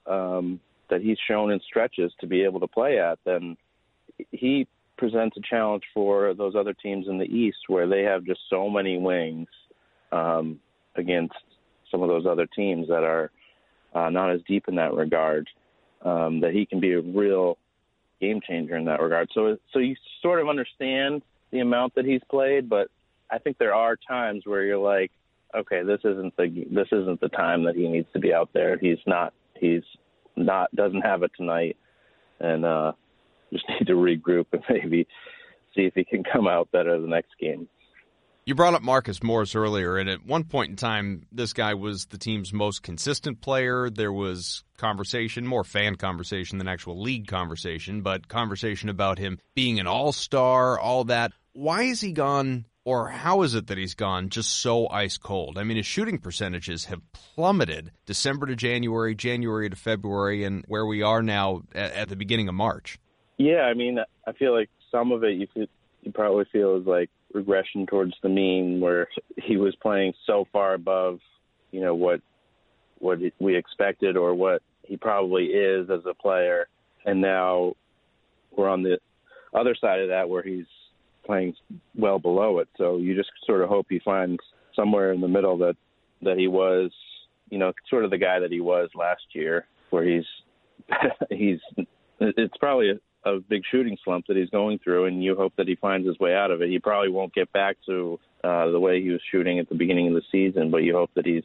um, 0.05 0.59
that 0.89 1.01
he's 1.01 1.17
shown 1.27 1.51
in 1.51 1.59
stretches 1.67 2.11
to 2.21 2.27
be 2.27 2.43
able 2.43 2.59
to 2.61 2.67
play 2.67 2.99
at, 2.99 3.19
then 3.25 3.57
he 4.31 4.67
presents 4.97 5.37
a 5.37 5.41
challenge 5.41 5.83
for 5.93 6.33
those 6.33 6.55
other 6.55 6.73
teams 6.73 7.07
in 7.07 7.17
the 7.17 7.25
East 7.25 7.57
where 7.67 7.87
they 7.87 8.03
have 8.03 8.23
just 8.23 8.41
so 8.49 8.69
many 8.69 8.97
wings 8.97 9.47
um, 10.11 10.59
against 10.95 11.35
some 11.91 12.01
of 12.01 12.09
those 12.09 12.25
other 12.25 12.47
teams 12.47 12.87
that 12.87 13.03
are 13.03 13.31
uh, 13.93 14.09
not 14.09 14.31
as 14.31 14.41
deep 14.47 14.65
in 14.67 14.75
that 14.75 14.93
regard. 14.93 15.47
Um, 16.03 16.41
that 16.41 16.53
he 16.53 16.65
can 16.65 16.79
be 16.79 16.93
a 16.93 17.01
real 17.01 17.57
game 18.21 18.39
changer 18.47 18.77
in 18.77 18.85
that 18.85 19.01
regard. 19.01 19.29
So 19.33 19.57
so 19.73 19.79
you 19.79 19.95
sort 20.21 20.39
of 20.39 20.47
understand 20.47 21.23
the 21.51 21.59
amount 21.59 21.95
that 21.95 22.05
he's 22.05 22.21
played, 22.29 22.69
but 22.69 22.89
I 23.31 23.39
think 23.39 23.57
there 23.57 23.73
are 23.73 23.95
times 23.95 24.43
where 24.45 24.63
you're 24.63 24.77
like, 24.77 25.11
okay, 25.55 25.83
this 25.83 25.99
isn't 26.03 26.35
the 26.37 26.65
this 26.71 26.87
isn't 26.91 27.19
the 27.19 27.29
time 27.29 27.63
that 27.63 27.75
he 27.75 27.87
needs 27.87 28.07
to 28.13 28.19
be 28.19 28.33
out 28.33 28.49
there. 28.53 28.77
He's 28.77 28.99
not 29.05 29.33
he's 29.55 29.83
not 30.35 30.73
doesn't 30.75 31.01
have 31.01 31.23
it 31.23 31.31
tonight, 31.35 31.77
and 32.39 32.65
uh, 32.65 32.93
just 33.51 33.65
need 33.69 33.87
to 33.87 33.93
regroup 33.93 34.45
and 34.51 34.63
maybe 34.69 35.07
see 35.75 35.83
if 35.83 35.93
he 35.93 36.03
can 36.03 36.23
come 36.23 36.47
out 36.47 36.71
better 36.71 36.99
the 36.99 37.07
next 37.07 37.31
game. 37.39 37.67
You 38.47 38.55
brought 38.55 38.75
up 38.75 38.81
Marcus 38.81 39.21
Morris 39.21 39.55
earlier, 39.55 39.97
and 39.97 40.09
at 40.09 40.25
one 40.25 40.45
point 40.45 40.69
in 40.69 40.77
time, 40.77 41.23
this 41.33 41.51
guy 41.51 41.73
was 41.73 42.05
the 42.05 42.17
team's 42.17 42.53
most 42.53 42.81
consistent 42.81 43.41
player. 43.41 43.89
There 43.89 44.13
was 44.13 44.63
conversation, 44.77 45.45
more 45.45 45.65
fan 45.65 45.95
conversation 45.95 46.57
than 46.57 46.69
actual 46.69 47.01
league 47.01 47.27
conversation, 47.27 48.03
but 48.03 48.29
conversation 48.29 48.87
about 48.87 49.19
him 49.19 49.37
being 49.53 49.81
an 49.81 49.87
all 49.87 50.13
star, 50.13 50.79
all 50.79 51.03
that. 51.03 51.33
Why 51.51 51.83
is 51.83 51.99
he 51.99 52.13
gone, 52.13 52.63
or 52.85 53.09
how 53.09 53.41
is 53.41 53.53
it 53.53 53.67
that 53.67 53.77
he's 53.77 53.95
gone 53.95 54.29
just 54.29 54.61
so 54.61 54.87
ice 54.87 55.17
cold? 55.17 55.57
I 55.57 55.65
mean, 55.65 55.75
his 55.75 55.85
shooting 55.85 56.17
percentages 56.17 56.85
have 56.85 57.01
plummeted 57.11 57.91
December 58.05 58.45
to 58.45 58.55
January, 58.55 59.13
January 59.13 59.69
to 59.69 59.75
February, 59.75 60.45
and 60.45 60.63
where 60.69 60.85
we 60.85 61.01
are 61.01 61.21
now 61.21 61.63
at, 61.75 61.91
at 61.91 62.07
the 62.07 62.15
beginning 62.15 62.47
of 62.47 62.55
March. 62.55 62.97
Yeah, 63.37 63.61
I 63.61 63.73
mean, 63.73 63.99
I 64.25 64.31
feel 64.33 64.53
like 64.53 64.69
some 64.91 65.11
of 65.11 65.23
it 65.23 65.37
you 65.37 65.47
could, 65.47 65.69
you 66.01 66.11
probably 66.11 66.45
feel 66.51 66.77
is 66.77 66.87
like 66.87 67.09
regression 67.33 67.85
towards 67.85 68.13
the 68.23 68.29
mean, 68.29 68.79
where 68.79 69.07
he 69.37 69.57
was 69.57 69.75
playing 69.81 70.13
so 70.25 70.47
far 70.51 70.73
above, 70.73 71.19
you 71.71 71.81
know, 71.81 71.95
what 71.95 72.21
what 72.99 73.19
we 73.39 73.55
expected 73.55 74.17
or 74.17 74.33
what 74.33 74.63
he 74.83 74.97
probably 74.97 75.45
is 75.45 75.89
as 75.89 76.01
a 76.09 76.13
player, 76.13 76.67
and 77.05 77.21
now 77.21 77.73
we're 78.55 78.69
on 78.69 78.81
the 78.81 78.97
other 79.53 79.75
side 79.79 79.99
of 79.99 80.09
that 80.09 80.27
where 80.27 80.41
he's 80.41 80.65
playing 81.25 81.53
well 81.95 82.17
below 82.17 82.59
it. 82.59 82.67
So 82.77 82.97
you 82.97 83.15
just 83.15 83.29
sort 83.45 83.61
of 83.61 83.69
hope 83.69 83.87
he 83.89 83.99
finds 83.99 84.39
somewhere 84.75 85.11
in 85.11 85.21
the 85.21 85.27
middle 85.27 85.57
that 85.59 85.75
that 86.23 86.37
he 86.37 86.47
was, 86.47 86.91
you 87.49 87.59
know, 87.59 87.71
sort 87.89 88.05
of 88.05 88.09
the 88.09 88.17
guy 88.17 88.39
that 88.39 88.51
he 88.51 88.61
was 88.61 88.89
last 88.95 89.23
year, 89.33 89.67
where 89.91 90.03
he's 90.03 90.25
he's 91.29 91.59
it's 92.19 92.57
probably 92.57 92.99
a, 93.35 93.39
big 93.39 93.63
shooting 93.69 93.97
slump 94.03 94.25
that 94.27 94.37
he's 94.37 94.49
going 94.49 94.79
through, 94.79 95.05
and 95.05 95.23
you 95.23 95.35
hope 95.35 95.53
that 95.57 95.67
he 95.67 95.75
finds 95.75 96.07
his 96.07 96.19
way 96.19 96.33
out 96.33 96.51
of 96.51 96.61
it. 96.61 96.69
He 96.69 96.79
probably 96.79 97.09
won't 97.09 97.33
get 97.33 97.51
back 97.51 97.77
to 97.85 98.19
uh, 98.43 98.69
the 98.71 98.79
way 98.79 99.01
he 99.01 99.09
was 99.09 99.21
shooting 99.31 99.59
at 99.59 99.69
the 99.69 99.75
beginning 99.75 100.07
of 100.07 100.13
the 100.13 100.21
season, 100.31 100.71
but 100.71 100.77
you 100.77 100.93
hope 100.93 101.11
that 101.15 101.25
he's, 101.25 101.43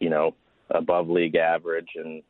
you 0.00 0.10
know, 0.10 0.34
above 0.70 1.08
league 1.08 1.36
average 1.36 1.88
and 1.96 2.22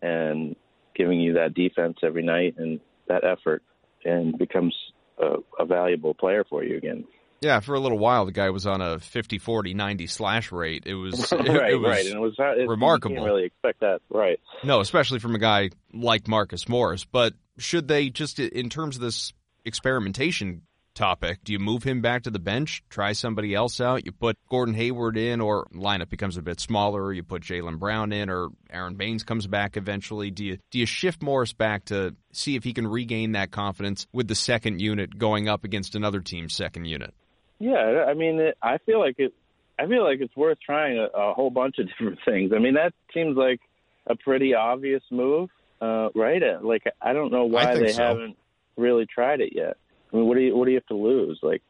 and 0.00 0.56
giving 0.94 1.20
you 1.20 1.34
that 1.34 1.54
defense 1.54 1.98
every 2.02 2.24
night 2.24 2.56
and 2.58 2.80
that 3.08 3.24
effort, 3.24 3.62
and 4.04 4.36
becomes 4.38 4.74
a, 5.18 5.36
a 5.58 5.64
valuable 5.64 6.14
player 6.14 6.44
for 6.48 6.64
you 6.64 6.76
again. 6.76 7.04
Yeah, 7.42 7.58
for 7.58 7.74
a 7.74 7.80
little 7.80 7.98
while, 7.98 8.24
the 8.24 8.32
guy 8.32 8.50
was 8.50 8.68
on 8.68 8.80
a 8.80 9.00
50, 9.00 9.38
40, 9.38 9.74
90 9.74 10.06
slash 10.06 10.52
rate. 10.52 10.84
It 10.86 10.94
was 10.94 11.32
right, 11.32 11.72
it, 11.72 11.76
was 11.76 11.88
right, 11.88 12.06
and 12.06 12.14
it 12.14 12.20
was 12.20 12.34
it, 12.38 12.68
remarkable. 12.68 13.16
You 13.16 13.20
can't 13.20 13.26
really 13.26 13.44
expect 13.44 13.80
that, 13.80 14.00
right? 14.10 14.38
No, 14.62 14.80
especially 14.80 15.18
from 15.18 15.34
a 15.34 15.40
guy 15.40 15.70
like 15.92 16.28
Marcus 16.28 16.68
Morris. 16.68 17.04
But 17.04 17.34
should 17.58 17.88
they 17.88 18.10
just, 18.10 18.38
in 18.38 18.68
terms 18.68 18.96
of 18.96 19.02
this 19.02 19.32
experimentation 19.64 20.62
topic, 20.94 21.42
do 21.44 21.52
you 21.52 21.58
move 21.58 21.82
him 21.82 22.00
back 22.00 22.24
to 22.24 22.30
the 22.30 22.38
bench, 22.38 22.82
try 22.88 23.12
somebody 23.12 23.54
else 23.54 23.80
out? 23.80 24.04
You 24.04 24.12
put 24.12 24.36
Gordon 24.48 24.74
Hayward 24.74 25.16
in, 25.16 25.40
or 25.40 25.66
lineup 25.74 26.08
becomes 26.08 26.36
a 26.36 26.42
bit 26.42 26.60
smaller. 26.60 27.12
You 27.12 27.22
put 27.22 27.42
Jaylen 27.42 27.78
Brown 27.78 28.12
in, 28.12 28.30
or 28.30 28.50
Aron 28.70 28.94
Baynes 28.94 29.22
comes 29.22 29.46
back 29.46 29.76
eventually. 29.76 30.30
Do 30.30 30.44
you 30.44 30.58
do 30.70 30.78
you 30.78 30.86
shift 30.86 31.22
Morris 31.22 31.52
back 31.52 31.86
to 31.86 32.14
see 32.32 32.56
if 32.56 32.64
he 32.64 32.72
can 32.72 32.86
regain 32.86 33.32
that 33.32 33.50
confidence 33.50 34.06
with 34.12 34.28
the 34.28 34.34
second 34.34 34.80
unit 34.80 35.18
going 35.18 35.48
up 35.48 35.64
against 35.64 35.94
another 35.94 36.20
team's 36.20 36.54
second 36.54 36.86
unit? 36.86 37.14
Yeah, 37.58 38.06
I 38.08 38.14
mean, 38.14 38.52
I 38.62 38.78
feel 38.78 39.00
like 39.00 39.16
it. 39.18 39.32
I 39.78 39.86
feel 39.86 40.04
like 40.04 40.20
it's 40.20 40.36
worth 40.36 40.58
trying 40.64 40.98
a, 40.98 41.06
a 41.16 41.32
whole 41.34 41.50
bunch 41.50 41.78
of 41.78 41.88
different 41.98 42.18
things. 42.24 42.52
I 42.54 42.58
mean, 42.58 42.74
that 42.74 42.92
seems 43.14 43.36
like 43.36 43.60
a 44.06 44.16
pretty 44.16 44.54
obvious 44.54 45.02
move, 45.10 45.48
uh, 45.82 46.10
right? 46.14 46.42
Uh, 46.42 46.58
like, 46.62 46.84
I 47.00 47.12
don't 47.12 47.32
know 47.32 47.44
why 47.44 47.74
they 47.74 47.92
so. 47.92 48.02
haven't 48.02 48.36
really 48.76 49.06
tried 49.06 49.40
it 49.40 49.52
yet. 49.54 49.76
I 50.12 50.16
mean, 50.16 50.26
what 50.26 50.36
do 50.36 50.40
you 50.40 50.56
what 50.56 50.66
do 50.66 50.70
you 50.70 50.76
have 50.76 50.86
to 50.86 50.94
lose? 50.94 51.38
Like, 51.42 51.62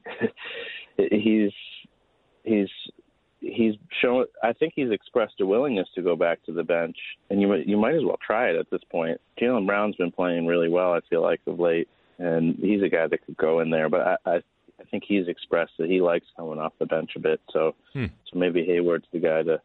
he's 0.97 1.53
he's 2.45 2.69
he's 3.41 3.75
shown. 4.01 4.27
I 4.43 4.53
think 4.53 4.75
he's 4.77 4.91
expressed 4.91 5.41
a 5.41 5.47
willingness 5.47 5.89
to 5.95 6.03
go 6.03 6.15
back 6.15 6.43
to 6.45 6.53
the 6.53 6.63
bench, 6.63 6.97
and 7.31 7.41
you 7.41 7.55
you 7.55 7.77
might 7.77 7.95
as 7.95 8.05
well 8.05 8.19
try 8.25 8.51
it 8.51 8.57
at 8.57 8.71
this 8.71 8.83
point. 8.91 9.21
Jaylen 9.41 9.67
Brown's 9.67 9.97
been 9.97 10.13
playing 10.13 10.47
really 10.47 10.69
well. 10.69 10.93
I 10.93 11.01
feel 11.09 11.23
like 11.23 11.41
of 11.47 11.59
late, 11.59 11.89
and 12.19 12.57
he's 12.57 12.83
a 12.83 12.89
guy 12.89 13.07
that 13.07 13.25
could 13.25 13.37
go 13.37 13.61
in 13.61 13.71
there. 13.71 13.89
But 13.89 14.01
I, 14.01 14.17
I 14.27 14.35
I 14.81 14.85
think 14.91 15.05
he's 15.07 15.29
expressed 15.29 15.73
that 15.79 15.89
he 15.89 16.01
likes 16.01 16.27
coming 16.37 16.59
off 16.59 16.73
the 16.79 16.87
bench 16.87 17.13
a 17.17 17.21
bit. 17.21 17.41
So 17.53 17.75
hmm. 17.93 18.07
so 18.31 18.39
maybe 18.39 18.65
Hayward's 18.65 19.07
the 19.13 19.21
guy 19.21 19.43
to 19.45 19.61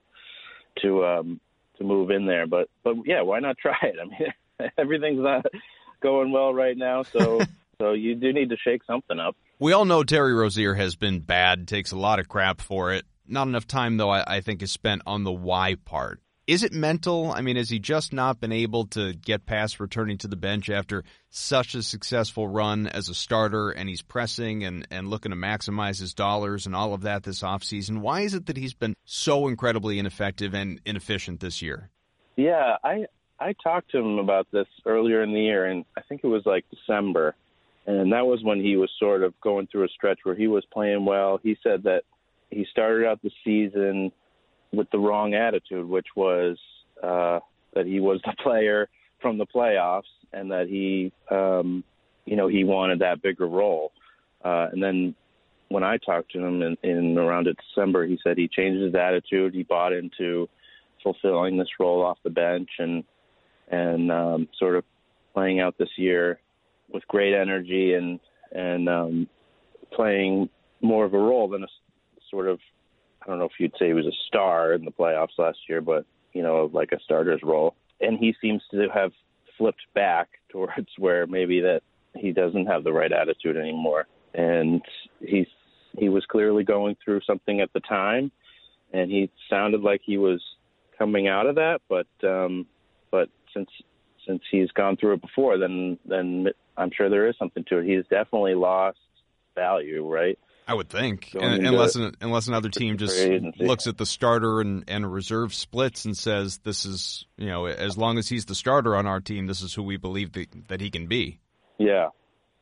to 0.83 1.05
um 1.05 1.39
to 1.77 1.83
move 1.83 2.11
in 2.11 2.25
there. 2.25 2.47
But 2.47 2.69
but 2.83 2.95
yeah, 3.05 3.21
why 3.21 3.39
not 3.39 3.57
try 3.57 3.77
it? 3.81 3.95
I 4.01 4.05
mean, 4.05 4.71
everything's 4.77 5.21
not 5.21 5.45
going 6.01 6.31
well 6.31 6.53
right 6.53 6.77
now, 6.77 7.03
so 7.03 7.41
so 7.79 7.93
you 7.93 8.15
do 8.15 8.33
need 8.33 8.49
to 8.49 8.57
shake 8.57 8.83
something 8.85 9.19
up. 9.19 9.35
We 9.59 9.73
all 9.73 9.85
know 9.85 10.03
Terry 10.03 10.33
Rozier 10.33 10.75
has 10.75 10.95
been 10.95 11.19
bad, 11.19 11.67
takes 11.67 11.91
a 11.91 11.97
lot 11.97 12.19
of 12.19 12.27
crap 12.27 12.61
for 12.61 12.93
it. 12.93 13.05
Not 13.27 13.47
enough 13.47 13.67
time, 13.67 13.97
though, 13.97 14.09
I, 14.09 14.37
I 14.37 14.41
think, 14.41 14.61
is 14.61 14.71
spent 14.71 15.01
on 15.05 15.23
the 15.23 15.31
why 15.31 15.75
part. 15.75 16.21
Is 16.47 16.63
it 16.63 16.71
mental? 16.71 17.33
I 17.33 17.41
mean, 17.41 17.57
has 17.57 17.69
he 17.69 17.77
just 17.77 18.13
not 18.13 18.39
been 18.39 18.53
able 18.53 18.85
to 18.87 19.11
get 19.11 19.45
past 19.45 19.81
returning 19.81 20.17
to 20.19 20.29
the 20.29 20.37
bench 20.37 20.69
after 20.69 21.03
such 21.29 21.75
a 21.75 21.83
successful 21.83 22.47
run 22.47 22.87
as 22.87 23.09
a 23.09 23.13
starter 23.13 23.69
and 23.69 23.89
he's 23.89 24.01
pressing 24.01 24.63
and, 24.63 24.87
and 24.89 25.09
looking 25.09 25.31
to 25.31 25.35
maximize 25.35 25.99
his 25.99 26.13
dollars 26.13 26.65
and 26.65 26.73
all 26.73 26.93
of 26.93 27.01
that 27.01 27.23
this 27.23 27.41
offseason? 27.43 27.99
Why 27.99 28.21
is 28.21 28.33
it 28.33 28.45
that 28.45 28.55
he's 28.55 28.73
been 28.73 28.93
so 29.03 29.49
incredibly 29.49 29.99
ineffective 29.99 30.53
and 30.53 30.79
inefficient 30.85 31.41
this 31.41 31.61
year? 31.61 31.89
Yeah, 32.37 32.77
I 32.81 33.07
I 33.41 33.53
talked 33.61 33.91
to 33.91 33.97
him 33.97 34.17
about 34.17 34.47
this 34.53 34.67
earlier 34.85 35.23
in 35.23 35.33
the 35.33 35.41
year, 35.41 35.65
and 35.65 35.83
I 35.97 36.01
think 36.01 36.21
it 36.23 36.27
was 36.27 36.43
like 36.45 36.63
December, 36.69 37.35
and 37.85 38.13
that 38.13 38.25
was 38.25 38.41
when 38.41 38.61
he 38.61 38.77
was 38.77 38.89
sort 38.97 39.21
of 39.21 39.33
going 39.41 39.67
through 39.67 39.83
a 39.83 39.89
stretch 39.89 40.19
where 40.23 40.35
he 40.35 40.47
was 40.47 40.63
playing 40.71 41.03
well. 41.03 41.41
He 41.43 41.57
said 41.61 41.83
that 41.83 42.03
he 42.51 42.65
started 42.71 43.05
out 43.05 43.21
the 43.21 43.31
season– 43.43 44.13
with 44.71 44.89
the 44.91 44.99
wrong 44.99 45.33
attitude, 45.33 45.87
which 45.87 46.07
was 46.15 46.57
uh, 47.03 47.39
that 47.73 47.85
he 47.85 47.99
was 47.99 48.19
the 48.25 48.33
player 48.43 48.89
from 49.21 49.37
the 49.37 49.45
playoffs 49.45 50.03
and 50.33 50.51
that 50.51 50.67
he, 50.67 51.11
um, 51.31 51.83
you 52.25 52.35
know, 52.35 52.47
he 52.47 52.63
wanted 52.63 52.99
that 52.99 53.21
bigger 53.21 53.47
role. 53.47 53.91
Uh, 54.43 54.67
and 54.71 54.81
then 54.81 55.15
when 55.69 55.83
I 55.83 55.97
talked 55.97 56.31
to 56.31 56.39
him 56.39 56.61
in, 56.61 56.77
in 56.83 57.17
around 57.17 57.47
December, 57.75 58.05
he 58.05 58.19
said 58.23 58.37
he 58.37 58.47
changed 58.47 58.81
his 58.81 58.95
attitude. 58.95 59.53
He 59.53 59.63
bought 59.63 59.93
into 59.93 60.47
fulfilling 61.03 61.57
this 61.57 61.67
role 61.79 62.03
off 62.03 62.17
the 62.23 62.29
bench 62.29 62.69
and 62.79 63.03
and 63.69 64.11
um, 64.11 64.47
sort 64.57 64.75
of 64.75 64.85
playing 65.33 65.59
out 65.59 65.77
this 65.77 65.89
year 65.97 66.39
with 66.89 67.05
great 67.07 67.33
energy 67.33 67.93
and 67.93 68.19
and 68.51 68.87
um, 68.87 69.27
playing 69.91 70.49
more 70.81 71.05
of 71.05 71.13
a 71.13 71.17
role 71.17 71.49
than 71.49 71.63
a 71.63 71.67
sort 72.29 72.47
of 72.47 72.59
I 73.27 73.31
don't 73.31 73.39
know 73.39 73.45
if 73.45 73.59
you'd 73.59 73.73
say 73.77 73.87
he 73.87 73.93
was 73.93 74.05
a 74.05 74.15
star 74.27 74.73
in 74.73 74.85
the 74.85 74.91
playoffs 74.91 75.37
last 75.37 75.57
year, 75.67 75.81
but 75.81 76.05
you 76.33 76.41
know, 76.41 76.69
like 76.71 76.91
a 76.93 76.99
starter's 77.03 77.41
role. 77.43 77.75
And 77.99 78.17
he 78.17 78.33
seems 78.41 78.61
to 78.71 78.87
have 78.93 79.11
flipped 79.57 79.81
back 79.93 80.29
towards 80.49 80.87
where 80.97 81.27
maybe 81.27 81.59
that 81.61 81.81
he 82.15 82.31
doesn't 82.31 82.67
have 82.67 82.83
the 82.83 82.93
right 82.93 83.11
attitude 83.11 83.57
anymore. 83.57 84.07
And 84.33 84.81
he's 85.19 85.47
he 85.97 86.09
was 86.09 86.25
clearly 86.25 86.63
going 86.63 86.95
through 87.03 87.21
something 87.25 87.59
at 87.59 87.73
the 87.73 87.79
time, 87.81 88.31
and 88.93 89.09
he 89.09 89.31
sounded 89.49 89.81
like 89.81 90.01
he 90.05 90.17
was 90.17 90.41
coming 90.97 91.27
out 91.27 91.47
of 91.47 91.55
that. 91.55 91.81
But 91.89 92.07
um, 92.23 92.67
but 93.11 93.29
since 93.53 93.69
since 94.27 94.41
he's 94.51 94.71
gone 94.71 94.95
through 94.97 95.13
it 95.13 95.21
before, 95.21 95.57
then 95.57 95.97
then 96.05 96.47
I'm 96.77 96.91
sure 96.95 97.09
there 97.09 97.27
is 97.27 97.35
something 97.37 97.63
to 97.69 97.79
it. 97.79 97.85
He's 97.85 98.05
definitely 98.09 98.55
lost 98.55 98.99
value, 99.55 100.07
right? 100.07 100.37
I 100.67 100.73
would 100.73 100.89
think, 100.89 101.33
and, 101.39 101.65
unless 101.65 101.95
an, 101.95 102.13
unless 102.19 102.49
another 102.49 102.67
team 102.67 102.97
just 102.97 103.17
looks 103.57 103.87
at 103.87 103.97
the 103.97 104.05
starter 104.05 104.59
and, 104.59 104.83
and 104.89 105.09
reserve 105.09 105.53
splits 105.53 106.03
and 106.03 106.15
says 106.15 106.57
this 106.57 106.85
is 106.85 107.25
you 107.37 107.47
know 107.47 107.67
as 107.67 107.97
long 107.97 108.17
as 108.17 108.27
he's 108.27 108.45
the 108.45 108.55
starter 108.55 108.95
on 108.95 109.07
our 109.07 109.21
team, 109.21 109.47
this 109.47 109.61
is 109.61 109.73
who 109.73 109.83
we 109.83 109.95
believe 109.95 110.33
that, 110.33 110.47
that 110.67 110.81
he 110.81 110.89
can 110.89 111.07
be. 111.07 111.39
Yeah, 111.77 112.09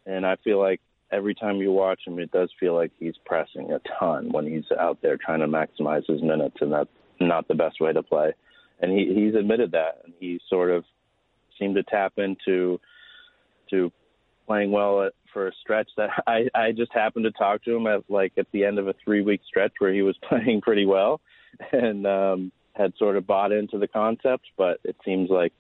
and 0.06 0.24
I 0.24 0.36
feel 0.44 0.60
like 0.60 0.82
every 1.12 1.34
time 1.34 1.58
you 1.58 1.72
watch 1.72 2.02
him, 2.06 2.20
it 2.20 2.32
does 2.32 2.52
feel 2.60 2.76
like 2.76 2.92
he's 3.00 3.16
pressing 3.26 3.72
a 3.72 3.80
ton 4.00 4.30
when 4.32 4.46
he's 4.46 4.66
out 4.80 5.00
there 5.02 5.18
trying 5.18 5.40
to 5.40 5.48
maximize 5.48 6.06
his 6.08 6.22
minutes, 6.22 6.58
and 6.62 6.72
that's 6.72 6.90
not 7.20 7.48
the 7.48 7.56
best 7.56 7.82
way 7.82 7.92
to 7.92 8.04
play. 8.04 8.34
And 8.82 8.92
he, 8.92 9.14
he's 9.16 9.36
admitted 9.36 9.72
that, 9.72 10.02
and 10.04 10.14
he 10.20 10.40
sort 10.50 10.70
of 10.70 10.84
seemed 11.58 11.76
to 11.76 11.84
tap 11.84 12.14
into 12.18 12.80
to 13.72 13.92
playing 14.46 14.72
well 14.72 15.04
at, 15.04 15.14
for 15.36 15.50
a 15.50 15.52
stretch 15.62 15.90
that 15.98 16.10
I, 16.28 16.48
I 16.56 16.72
just 16.72 16.92
happened 16.94 17.26
to 17.26 17.32
talk 17.32 17.64
to 17.66 17.76
him 17.76 17.86
at 17.86 18.10
like 18.10 18.34
at 18.38 18.48
the 18.52 18.64
end 18.64 18.80
of 18.80 18.88
a 18.88 18.96
three 19.04 19.22
week 19.22 19.42
stretch 19.46 19.74
where 19.78 19.94
he 19.94 20.02
was 20.02 20.18
playing 20.28 20.62
pretty 20.62 20.88
well 20.88 21.22
and 21.72 22.08
um, 22.08 22.52
had 22.74 22.94
sort 22.98 23.18
of 23.18 23.28
bought 23.28 23.52
into 23.52 23.78
the 23.78 23.88
concept, 23.88 24.46
but 24.58 24.80
it 24.84 24.96
seems 25.06 25.30
like 25.30 25.54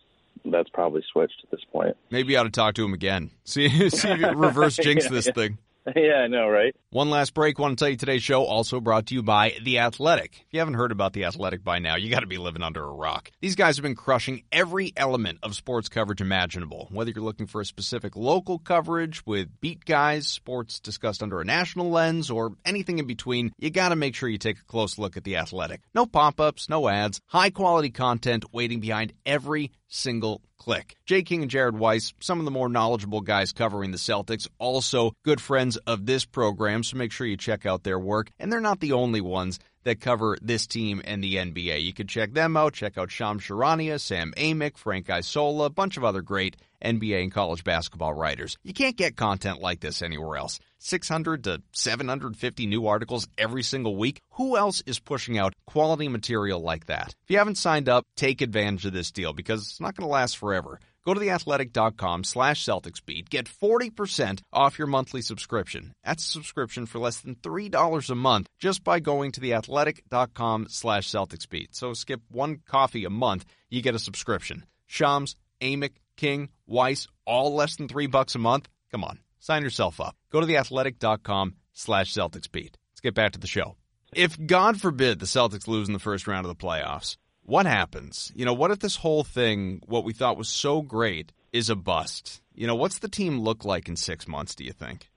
that's 0.44 0.70
probably 0.70 1.04
switched 1.12 1.42
at 1.44 1.52
this 1.52 1.62
point. 1.72 1.96
Maybe 2.10 2.34
you 2.34 2.40
ought 2.40 2.44
to 2.44 2.50
talk 2.50 2.76
to 2.76 2.86
him 2.86 2.94
again. 2.94 3.32
See, 3.44 3.70
see 3.90 4.10
if 4.10 4.20
you 4.20 4.30
reverse 4.32 4.76
jinx 4.78 5.06
Yeah, 5.06 5.12
this 5.12 5.28
yeah. 5.28 5.34
thing. 5.34 5.58
yeah, 5.96 6.22
I 6.24 6.28
know, 6.28 6.48
right? 6.48 6.76
One 6.90 7.12
last 7.12 7.36
break. 7.36 7.60
Want 7.60 7.78
to 7.78 7.84
tell 7.84 7.90
you 7.90 7.98
today's 7.98 8.24
show 8.24 8.44
also 8.44 8.80
brought 8.80 9.08
to 9.08 9.14
you 9.14 9.22
by 9.22 9.54
The 9.64 9.80
Athletic. 9.80 10.34
If 10.34 10.48
you 10.52 10.60
haven't 10.60 10.76
heard 10.76 10.92
about 10.92 11.14
The 11.14 11.26
Athletic 11.26 11.64
by 11.64 11.78
now, 11.78 11.96
you 11.96 12.10
got 12.10 12.22
to 12.22 12.28
be 12.28 12.40
living 12.40 12.64
under 12.64 12.84
a 12.84 12.92
rock. 12.92 13.30
These 13.40 13.56
guys 13.56 13.78
have 13.78 13.84
been 13.84 13.96
crushing 13.96 14.44
every 14.52 14.94
element 14.98 15.40
of 15.44 15.54
sports 15.54 15.88
coverage 15.88 16.22
imaginable. 16.22 16.88
Whether 16.92 17.12
you're 17.12 17.24
looking 17.24 17.46
for 17.46 17.62
a 17.62 17.66
specific 17.66 18.16
local 18.16 18.58
coverage 18.58 19.24
with 19.28 19.62
beat 19.62 19.86
guys, 19.86 20.28
sports 20.28 20.80
discussed 20.80 21.22
under 21.22 21.40
a 21.40 21.46
national 21.46 21.92
lens, 21.92 22.32
or 22.32 22.54
anything 22.66 22.98
in 22.98 23.06
between, 23.06 23.52
you 23.60 23.70
got 23.70 23.90
to 23.90 23.96
make 23.96 24.16
sure 24.16 24.28
you 24.28 24.40
take 24.40 24.58
a 24.58 24.66
close 24.66 24.98
look 24.98 25.18
at 25.18 25.24
The 25.24 25.36
Athletic. 25.36 25.82
No 25.94 26.08
pop-ups, 26.08 26.68
no 26.68 26.88
ads, 26.88 27.22
high 27.28 27.52
quality 27.52 27.92
content 27.92 28.46
waiting 28.52 28.80
behind 28.80 29.14
every 29.24 29.72
single 29.88 30.42
click. 30.58 30.96
Jay 31.06 31.24
King 31.24 31.42
and 31.42 31.52
Jared 31.52 31.78
Weiss, 31.78 32.14
some 32.20 32.40
of 32.40 32.46
the 32.46 32.52
more 32.52 32.70
knowledgeable 32.70 33.22
guys 33.22 33.52
covering 33.52 33.92
the 33.92 33.98
Celtics, 33.98 34.48
also 34.60 35.14
good 35.24 35.42
friends 35.42 35.78
of 35.78 36.06
this 36.06 36.26
program, 36.26 36.84
so 36.84 36.98
make 36.98 37.12
sure 37.12 37.28
you 37.28 37.38
check 37.38 37.66
out 37.66 37.84
their 37.84 38.00
work. 38.00 38.32
And 38.40 38.52
they're 38.52 38.62
not 38.62 38.80
the 38.80 38.94
only 38.94 39.22
ones 39.22 39.60
that 39.86 40.02
cover 40.02 40.38
this 40.42 40.68
team 40.68 41.02
and 41.06 41.24
the 41.24 41.36
NBA. 41.36 41.82
You 41.82 41.94
can 41.94 42.08
check 42.08 42.34
them 42.34 42.58
out. 42.58 42.74
Check 42.74 42.98
out 42.98 43.10
Shams 43.10 43.44
Charania, 43.44 44.00
Sam 44.00 44.34
Amick, 44.36 44.78
Frank 44.78 45.10
Isola, 45.10 45.66
a 45.66 45.70
bunch 45.70 45.96
of 45.96 46.04
other 46.04 46.22
great 46.22 46.58
NBA 46.84 47.24
and 47.24 47.32
college 47.32 47.64
basketball 47.64 48.14
writers. 48.14 48.58
You 48.64 48.74
can't 48.74 48.98
get 48.98 49.16
content 49.16 49.62
like 49.62 49.80
this 49.80 50.02
anywhere 50.02 50.38
else. 50.38 50.60
600 50.80 51.46
to 51.46 51.62
750 51.72 52.68
new 52.68 52.86
articles 52.86 53.28
every 53.38 53.64
single 53.64 53.96
week. 53.96 54.22
Who 54.32 54.58
else 54.58 54.84
is 54.86 55.00
pushing 55.00 55.38
out 55.38 55.56
quality 55.66 56.08
material 56.08 56.60
like 56.60 56.86
that? 56.88 57.16
If 57.24 57.32
you 57.32 57.38
haven't 57.38 57.56
signed 57.56 57.90
up, 57.90 58.06
take 58.16 58.42
advantage 58.42 58.86
of 58.86 58.94
this 58.94 59.12
deal 59.12 59.34
because 59.34 59.62
it's 59.62 59.82
not 59.82 59.96
going 59.96 60.08
to 60.08 60.12
last 60.12 60.38
forever. 60.38 60.80
Go 61.06 61.14
to 61.14 61.20
theathletic.com 61.20 62.24
slash 62.24 62.66
CelticsBeat. 62.66 63.30
Get 63.30 63.46
40% 63.46 64.42
off 64.52 64.80
your 64.80 64.88
monthly 64.88 65.22
subscription. 65.22 65.94
That's 66.04 66.26
a 66.26 66.30
subscription 66.30 66.88
for 66.88 67.00
less 67.00 67.20
than 67.20 67.36
$3 67.36 68.10
a 68.10 68.16
month 68.16 68.48
just 68.60 68.84
by 68.84 69.00
going 69.00 69.32
to 69.34 69.42
theathletic.com 69.42 70.68
slash 70.70 71.10
CelticsBeat. 71.10 71.68
So 71.72 71.94
skip 71.94 72.22
one 72.30 72.60
coffee 72.68 73.06
a 73.06 73.10
month, 73.10 73.46
you 73.70 73.82
get 73.82 73.96
a 73.96 74.00
subscription. 74.00 74.66
Shams, 74.88 75.36
Amick, 75.62 75.98
King, 76.18 76.50
Weiss, 76.66 77.08
all 77.26 77.54
less 77.54 77.76
than 77.76 77.88
three 77.88 78.08
bucks 78.08 78.36
a 78.36 78.40
month. 78.40 78.68
Come 78.92 79.04
on, 79.04 79.20
sign 79.40 79.64
yourself 79.64 80.02
up. 80.02 80.16
Go 80.32 80.42
to 80.42 80.48
theathletic.com 80.48 81.56
slash 81.74 82.14
CelticsBeat. 82.14 82.76
Let's 82.92 83.02
get 83.02 83.14
back 83.14 83.34
to 83.34 83.40
the 83.40 83.48
show. 83.48 83.76
If 84.14 84.44
God 84.44 84.80
forbid 84.80 85.20
the 85.20 85.26
Celtics 85.26 85.68
lose 85.68 85.88
in 85.88 85.94
the 85.94 86.00
first 86.00 86.28
round 86.28 86.46
of 86.46 86.58
the 86.58 86.66
playoffs, 86.66 87.18
what 87.46 87.66
happens? 87.66 88.32
You 88.36 88.46
know, 88.46 88.54
what 88.54 88.72
if 88.72 88.80
this 88.80 88.98
whole 88.98 89.24
thing, 89.24 89.82
what 89.86 90.04
we 90.04 90.14
thought 90.14 90.38
was 90.38 90.50
so 90.50 90.82
great, 90.82 91.32
is 91.54 91.70
a 91.70 91.76
bust? 91.76 92.42
You 92.56 92.68
know, 92.68 92.76
what's 92.76 93.00
the 93.00 93.08
team 93.08 93.40
look 93.40 93.64
like 93.64 93.88
in 93.88 93.96
six 93.96 94.28
months, 94.28 94.56
do 94.56 94.64
you 94.64 94.74
think? 94.74 95.10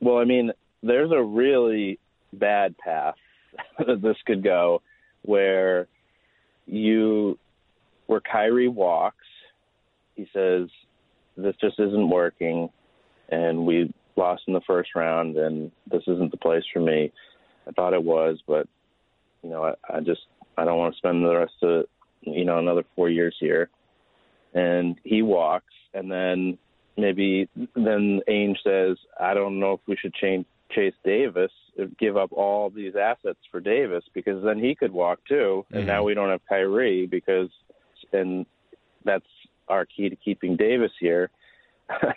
Well, 0.00 0.18
I 0.18 0.24
mean, 0.24 0.52
there's 0.82 1.10
a 1.10 1.22
really 1.22 1.98
bad 2.32 2.76
path 2.78 3.16
that 3.78 4.00
this 4.02 4.16
could 4.24 4.44
go 4.44 4.82
where 5.22 5.88
you, 6.66 7.38
where 8.06 8.20
Kyrie 8.20 8.68
walks, 8.68 9.16
he 10.14 10.28
says, 10.32 10.68
this 11.36 11.56
just 11.60 11.80
isn't 11.80 12.10
working, 12.10 12.68
and 13.28 13.66
we 13.66 13.92
lost 14.16 14.42
in 14.46 14.54
the 14.54 14.60
first 14.66 14.90
round, 14.94 15.36
and 15.36 15.72
this 15.90 16.02
isn't 16.06 16.30
the 16.30 16.36
place 16.36 16.62
for 16.72 16.80
me. 16.80 17.12
I 17.66 17.72
thought 17.72 17.94
it 17.94 18.04
was, 18.04 18.38
but, 18.46 18.68
you 19.42 19.50
know, 19.50 19.64
I, 19.64 19.96
I 19.96 20.00
just, 20.00 20.20
I 20.56 20.64
don't 20.64 20.78
want 20.78 20.94
to 20.94 20.98
spend 20.98 21.24
the 21.24 21.36
rest 21.36 21.54
of, 21.62 21.86
you 22.22 22.44
know, 22.44 22.58
another 22.58 22.84
four 22.94 23.08
years 23.10 23.36
here. 23.40 23.70
And 24.54 24.96
he 25.04 25.22
walks, 25.22 25.72
and 25.94 26.10
then 26.10 26.58
maybe 26.96 27.48
then 27.74 28.20
Ainge 28.28 28.56
says, 28.62 28.96
I 29.20 29.34
don't 29.34 29.58
know 29.58 29.72
if 29.72 29.80
we 29.86 29.96
should 29.96 30.14
change 30.14 30.46
Chase 30.70 30.94
Davis, 31.04 31.50
give 31.98 32.16
up 32.16 32.32
all 32.32 32.70
these 32.70 32.94
assets 32.96 33.38
for 33.50 33.60
Davis 33.60 34.04
because 34.14 34.42
then 34.44 34.58
he 34.58 34.74
could 34.74 34.92
walk 34.92 35.18
too, 35.28 35.66
and 35.72 35.82
Mhm. 35.84 35.86
now 35.86 36.04
we 36.04 36.14
don't 36.14 36.30
have 36.30 36.44
Kyrie 36.48 37.06
because, 37.06 37.50
and 38.12 38.46
that's 39.04 39.26
our 39.68 39.84
key 39.86 40.08
to 40.08 40.16
keeping 40.16 40.56
Davis 40.56 40.92
here. 41.00 41.30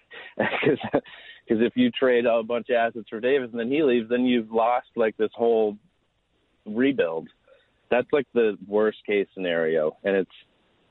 Because 1.48 1.64
if 1.64 1.78
you 1.78 1.90
trade 1.92 2.26
a 2.26 2.44
bunch 2.44 2.70
of 2.70 2.76
assets 2.76 3.08
for 3.10 3.22
Davis 3.22 3.50
and 3.52 3.60
then 3.60 3.72
he 3.72 3.82
leaves, 3.82 4.10
then 4.10 4.26
you've 4.26 4.52
lost 4.52 4.88
like 4.98 5.16
this 5.16 5.32
whole 5.34 5.78
rebuild. 6.66 7.30
That's 7.90 8.08
like 8.12 8.28
the 8.34 8.58
worst 8.68 9.00
case 9.06 9.28
scenario, 9.34 9.98
and 10.04 10.16
it's 10.16 10.32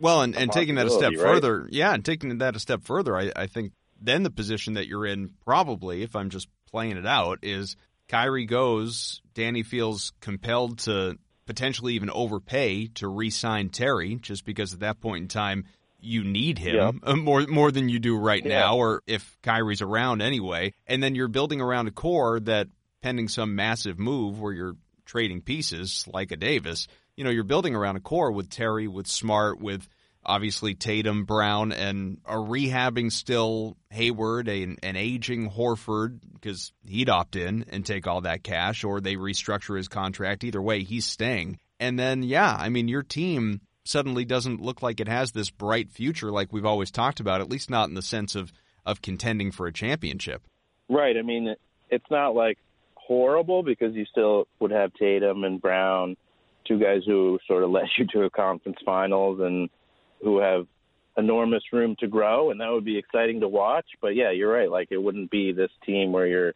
Well, 0.00 0.22
and, 0.22 0.36
and 0.36 0.52
taking 0.52 0.76
that 0.76 0.86
a 0.86 0.90
step 0.90 1.12
right? 1.12 1.20
further, 1.20 1.68
yeah, 1.70 1.92
and 1.94 2.04
taking 2.04 2.38
that 2.38 2.56
a 2.56 2.60
step 2.60 2.82
further, 2.82 3.16
I, 3.16 3.30
I 3.34 3.46
think 3.46 3.72
then 4.00 4.22
the 4.22 4.30
position 4.30 4.74
that 4.74 4.86
you're 4.86 5.06
in, 5.06 5.30
probably, 5.44 6.02
if 6.02 6.14
I'm 6.16 6.30
just 6.30 6.48
playing 6.70 6.96
it 6.96 7.06
out, 7.06 7.38
is 7.42 7.76
Kyrie 8.08 8.46
goes, 8.46 9.20
Danny 9.34 9.62
feels 9.62 10.12
compelled 10.20 10.78
to 10.80 11.18
potentially 11.46 11.94
even 11.94 12.10
overpay 12.10 12.88
to 12.88 13.08
re-sign 13.08 13.68
Terry, 13.68 14.16
just 14.16 14.44
because 14.44 14.74
at 14.74 14.80
that 14.80 15.00
point 15.00 15.22
in 15.22 15.28
time 15.28 15.64
you 16.00 16.24
need 16.24 16.58
him 16.58 17.00
more 17.16 17.46
more 17.46 17.70
than 17.70 17.88
you 17.88 17.98
do 17.98 18.16
right 18.16 18.44
Yeah. 18.44 18.60
now, 18.60 18.76
or 18.76 19.02
if 19.06 19.36
Kyrie's 19.42 19.82
around 19.82 20.22
anyway, 20.22 20.74
and 20.86 21.02
then 21.02 21.14
you're 21.14 21.28
building 21.28 21.60
around 21.60 21.88
a 21.88 21.92
core 21.92 22.40
that, 22.40 22.68
pending 23.02 23.28
some 23.28 23.54
massive 23.54 24.00
move 24.00 24.40
where 24.40 24.52
you're 24.52 24.74
trading 25.06 25.40
pieces 25.40 26.04
like 26.12 26.32
a 26.32 26.36
Davis, 26.36 26.86
you 27.16 27.24
know, 27.24 27.30
you're 27.30 27.44
building 27.44 27.74
around 27.74 27.96
a 27.96 28.00
core 28.00 28.30
with 28.30 28.50
Terry, 28.50 28.88
with 28.88 29.06
Smart, 29.06 29.58
with 29.58 29.88
obviously 30.24 30.74
Tatum, 30.74 31.24
Brown, 31.24 31.72
and 31.72 32.18
a 32.26 32.34
rehabbing 32.34 33.10
still 33.10 33.76
Hayward, 33.90 34.48
a, 34.48 34.62
an 34.82 34.96
aging 34.96 35.50
Horford, 35.50 36.20
because 36.34 36.72
he'd 36.84 37.08
opt 37.08 37.36
in 37.36 37.64
and 37.70 37.86
take 37.86 38.06
all 38.06 38.22
that 38.22 38.42
cash, 38.42 38.84
or 38.84 39.00
they 39.00 39.16
restructure 39.16 39.76
his 39.76 39.88
contract. 39.88 40.44
Either 40.44 40.60
way, 40.60 40.82
he's 40.82 41.06
staying. 41.06 41.58
And 41.78 41.98
then, 41.98 42.22
yeah, 42.22 42.54
I 42.58 42.68
mean, 42.68 42.88
your 42.88 43.02
team 43.02 43.60
suddenly 43.84 44.24
doesn't 44.24 44.60
look 44.60 44.82
like 44.82 45.00
it 45.00 45.08
has 45.08 45.30
this 45.30 45.50
bright 45.50 45.90
future 45.90 46.32
like 46.32 46.52
we've 46.52 46.66
always 46.66 46.90
talked 46.90 47.20
about, 47.20 47.40
at 47.40 47.48
least 47.48 47.70
not 47.70 47.88
in 47.88 47.94
the 47.94 48.02
sense 48.02 48.34
of, 48.34 48.52
of 48.84 49.00
contending 49.00 49.52
for 49.52 49.66
a 49.66 49.72
championship. 49.72 50.42
Right. 50.88 51.16
I 51.16 51.22
mean, 51.22 51.54
it's 51.88 52.10
not 52.10 52.34
like 52.34 52.58
horrible 53.06 53.62
because 53.62 53.94
you 53.94 54.04
still 54.06 54.46
would 54.60 54.70
have 54.70 54.92
Tatum 54.94 55.44
and 55.44 55.60
Brown, 55.60 56.16
two 56.66 56.78
guys 56.78 57.02
who 57.06 57.38
sort 57.46 57.62
of 57.62 57.70
led 57.76 57.86
you 57.98 58.06
to 58.12 58.22
a 58.22 58.30
conference 58.30 58.78
finals 58.84 59.40
and 59.40 59.68
who 60.22 60.38
have 60.38 60.66
enormous 61.18 61.62
room 61.72 61.96
to 61.98 62.06
grow, 62.06 62.50
and 62.50 62.60
that 62.60 62.70
would 62.70 62.84
be 62.84 62.98
exciting 62.98 63.40
to 63.40 63.48
watch. 63.48 63.86
But 64.00 64.14
yeah, 64.14 64.30
you're 64.30 64.52
right. 64.52 64.70
Like 64.70 64.88
it 64.90 65.02
wouldn't 65.02 65.30
be 65.30 65.52
this 65.52 65.70
team 65.84 66.12
where 66.12 66.26
you're 66.26 66.52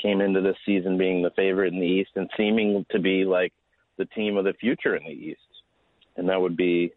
came 0.00 0.20
into 0.20 0.40
this 0.40 0.56
season 0.66 0.98
being 0.98 1.22
the 1.22 1.30
favorite 1.36 1.72
in 1.72 1.78
the 1.78 1.86
East 1.86 2.10
and 2.16 2.28
seeming 2.36 2.84
to 2.90 2.98
be 2.98 3.24
like 3.24 3.52
the 3.98 4.06
team 4.06 4.36
of 4.36 4.44
the 4.44 4.54
future 4.54 4.96
in 4.96 5.04
the 5.04 5.10
East, 5.10 5.40
and 6.16 6.28
that 6.28 6.40
would 6.40 6.56
be 6.56 6.92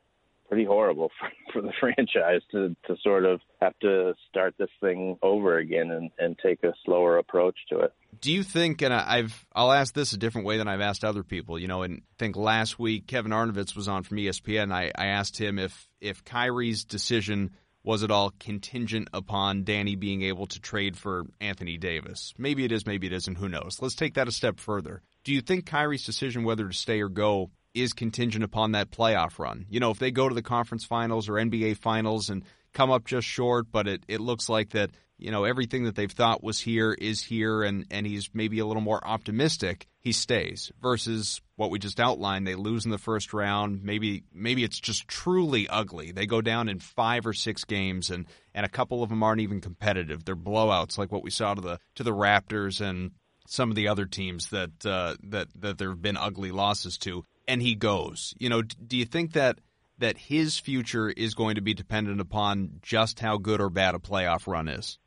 pretty 0.47 0.65
horrible 0.65 1.11
for, 1.19 1.29
for 1.53 1.61
the 1.61 1.73
franchise 1.79 2.41
to 2.51 2.75
to 2.87 2.95
sort 3.01 3.25
of 3.25 3.41
have 3.61 3.77
to 3.79 4.13
start 4.29 4.55
this 4.57 4.69
thing 4.81 5.17
over 5.21 5.57
again 5.57 5.91
and, 5.91 6.11
and 6.19 6.37
take 6.39 6.63
a 6.63 6.73
slower 6.85 7.17
approach 7.17 7.57
to 7.69 7.79
it. 7.79 7.93
Do 8.21 8.31
you 8.31 8.43
think, 8.43 8.81
and 8.81 8.93
I've, 8.93 9.45
I'll 9.53 9.71
ask 9.71 9.93
this 9.93 10.13
a 10.13 10.17
different 10.17 10.47
way 10.47 10.57
than 10.57 10.67
I've 10.67 10.81
asked 10.81 11.03
other 11.03 11.23
people, 11.23 11.59
you 11.59 11.67
know, 11.67 11.81
and 11.83 11.97
I 11.97 12.15
think 12.17 12.35
last 12.35 12.79
week 12.79 13.07
Kevin 13.07 13.31
Arnovitz 13.31 13.75
was 13.75 13.87
on 13.87 14.03
from 14.03 14.17
ESPN. 14.17 14.71
I, 14.71 14.91
I 14.95 15.07
asked 15.07 15.37
him 15.37 15.59
if, 15.59 15.87
if 15.99 16.23
Kyrie's 16.23 16.85
decision 16.85 17.51
was 17.83 18.03
at 18.03 18.11
all 18.11 18.31
contingent 18.39 19.09
upon 19.13 19.63
Danny 19.63 19.95
being 19.95 20.23
able 20.23 20.47
to 20.47 20.59
trade 20.59 20.97
for 20.97 21.25
Anthony 21.39 21.77
Davis. 21.77 22.33
Maybe 22.37 22.65
it 22.65 22.71
is, 22.71 22.85
maybe 22.87 23.05
it 23.05 23.13
isn't, 23.13 23.35
who 23.35 23.47
knows. 23.47 23.77
Let's 23.79 23.95
take 23.95 24.15
that 24.15 24.27
a 24.27 24.31
step 24.31 24.59
further. 24.59 25.03
Do 25.23 25.33
you 25.33 25.41
think 25.41 25.65
Kyrie's 25.65 26.05
decision 26.05 26.43
whether 26.43 26.67
to 26.67 26.73
stay 26.73 27.01
or 27.01 27.09
go 27.09 27.51
is 27.75 27.93
contingent 27.93 28.43
upon 28.43 28.71
that 28.71 28.91
playoff 28.91 29.37
run? 29.37 29.65
You 29.69 29.79
know, 29.79 29.91
if 29.91 29.99
they 29.99 30.11
go 30.11 30.27
to 30.27 30.35
the 30.35 30.41
conference 30.41 30.85
finals 30.85 31.29
or 31.29 31.33
NBA 31.33 31.77
finals 31.77 32.29
and 32.29 32.43
come 32.73 32.91
up 32.91 33.05
just 33.05 33.27
short, 33.27 33.67
but 33.71 33.87
it, 33.87 34.03
it 34.07 34.21
looks 34.21 34.49
like 34.49 34.71
that, 34.71 34.91
you 35.17 35.31
know, 35.31 35.45
everything 35.45 35.85
that 35.85 35.95
they've 35.95 36.11
thought 36.11 36.43
was 36.43 36.59
here 36.59 36.91
is 36.91 37.21
here 37.21 37.63
and, 37.63 37.85
and 37.89 38.05
he's 38.05 38.29
maybe 38.33 38.59
a 38.59 38.65
little 38.65 38.81
more 38.81 39.05
optimistic, 39.05 39.87
he 39.99 40.11
stays. 40.11 40.71
Versus 40.81 41.41
what 41.55 41.71
we 41.71 41.79
just 41.79 41.99
outlined, 41.99 42.45
they 42.45 42.55
lose 42.55 42.85
in 42.85 42.91
the 42.91 42.97
first 42.97 43.33
round. 43.33 43.81
Maybe 43.83 44.23
maybe 44.33 44.63
it's 44.63 44.79
just 44.79 45.07
truly 45.07 45.67
ugly. 45.69 46.11
They 46.11 46.25
go 46.25 46.41
down 46.41 46.67
in 46.67 46.79
five 46.79 47.25
or 47.25 47.33
six 47.33 47.63
games 47.63 48.09
and, 48.09 48.25
and 48.53 48.65
a 48.65 48.69
couple 48.69 49.03
of 49.03 49.09
them 49.09 49.23
aren't 49.23 49.41
even 49.41 49.61
competitive. 49.61 50.25
They're 50.25 50.35
blowouts 50.35 50.97
like 50.97 51.11
what 51.11 51.23
we 51.23 51.31
saw 51.31 51.53
to 51.53 51.61
the 51.61 51.79
to 51.95 52.03
the 52.03 52.13
Raptors 52.13 52.81
and 52.81 53.11
some 53.47 53.69
of 53.69 53.75
the 53.75 53.87
other 53.87 54.05
teams 54.05 54.49
that 54.49 54.85
uh, 54.85 55.15
that 55.23 55.47
that 55.55 55.77
there 55.77 55.89
have 55.89 56.01
been 56.01 56.17
ugly 56.17 56.51
losses 56.51 56.97
to, 56.99 57.23
and 57.47 57.61
he 57.61 57.75
goes. 57.75 58.33
You 58.37 58.49
know, 58.49 58.61
do 58.61 58.97
you 58.97 59.05
think 59.05 59.33
that 59.33 59.59
that 59.97 60.17
his 60.17 60.57
future 60.57 61.09
is 61.09 61.33
going 61.33 61.55
to 61.55 61.61
be 61.61 61.73
dependent 61.73 62.19
upon 62.19 62.79
just 62.81 63.19
how 63.19 63.37
good 63.37 63.61
or 63.61 63.69
bad 63.69 63.95
a 63.95 63.99
playoff 63.99 64.47
run 64.47 64.67
is? 64.67 64.99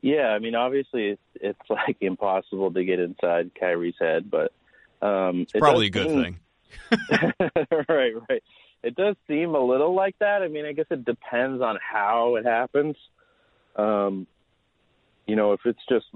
Yeah, 0.00 0.28
I 0.28 0.38
mean, 0.38 0.54
obviously 0.54 1.08
it's 1.08 1.22
it's 1.34 1.60
like 1.70 1.96
impossible 2.00 2.72
to 2.72 2.84
get 2.84 3.00
inside 3.00 3.50
Kyrie's 3.58 3.96
head, 4.00 4.30
but 4.30 4.52
um, 5.04 5.42
It's 5.42 5.52
probably 5.52 5.86
a 5.86 5.90
good 5.90 6.08
thing. 6.08 6.40
right, 7.88 8.12
right. 8.28 8.42
it 8.82 8.94
does 8.94 9.16
seem 9.26 9.54
a 9.54 9.60
little 9.60 9.94
like 9.94 10.18
that. 10.20 10.42
I 10.42 10.48
mean, 10.48 10.66
I 10.66 10.72
guess 10.72 10.86
it 10.90 11.04
depends 11.04 11.62
on 11.62 11.78
how 11.80 12.36
it 12.36 12.44
happens. 12.44 12.96
Um, 13.76 14.26
you 15.26 15.36
know, 15.36 15.52
if 15.52 15.60
it's 15.64 15.80
just 15.88 16.06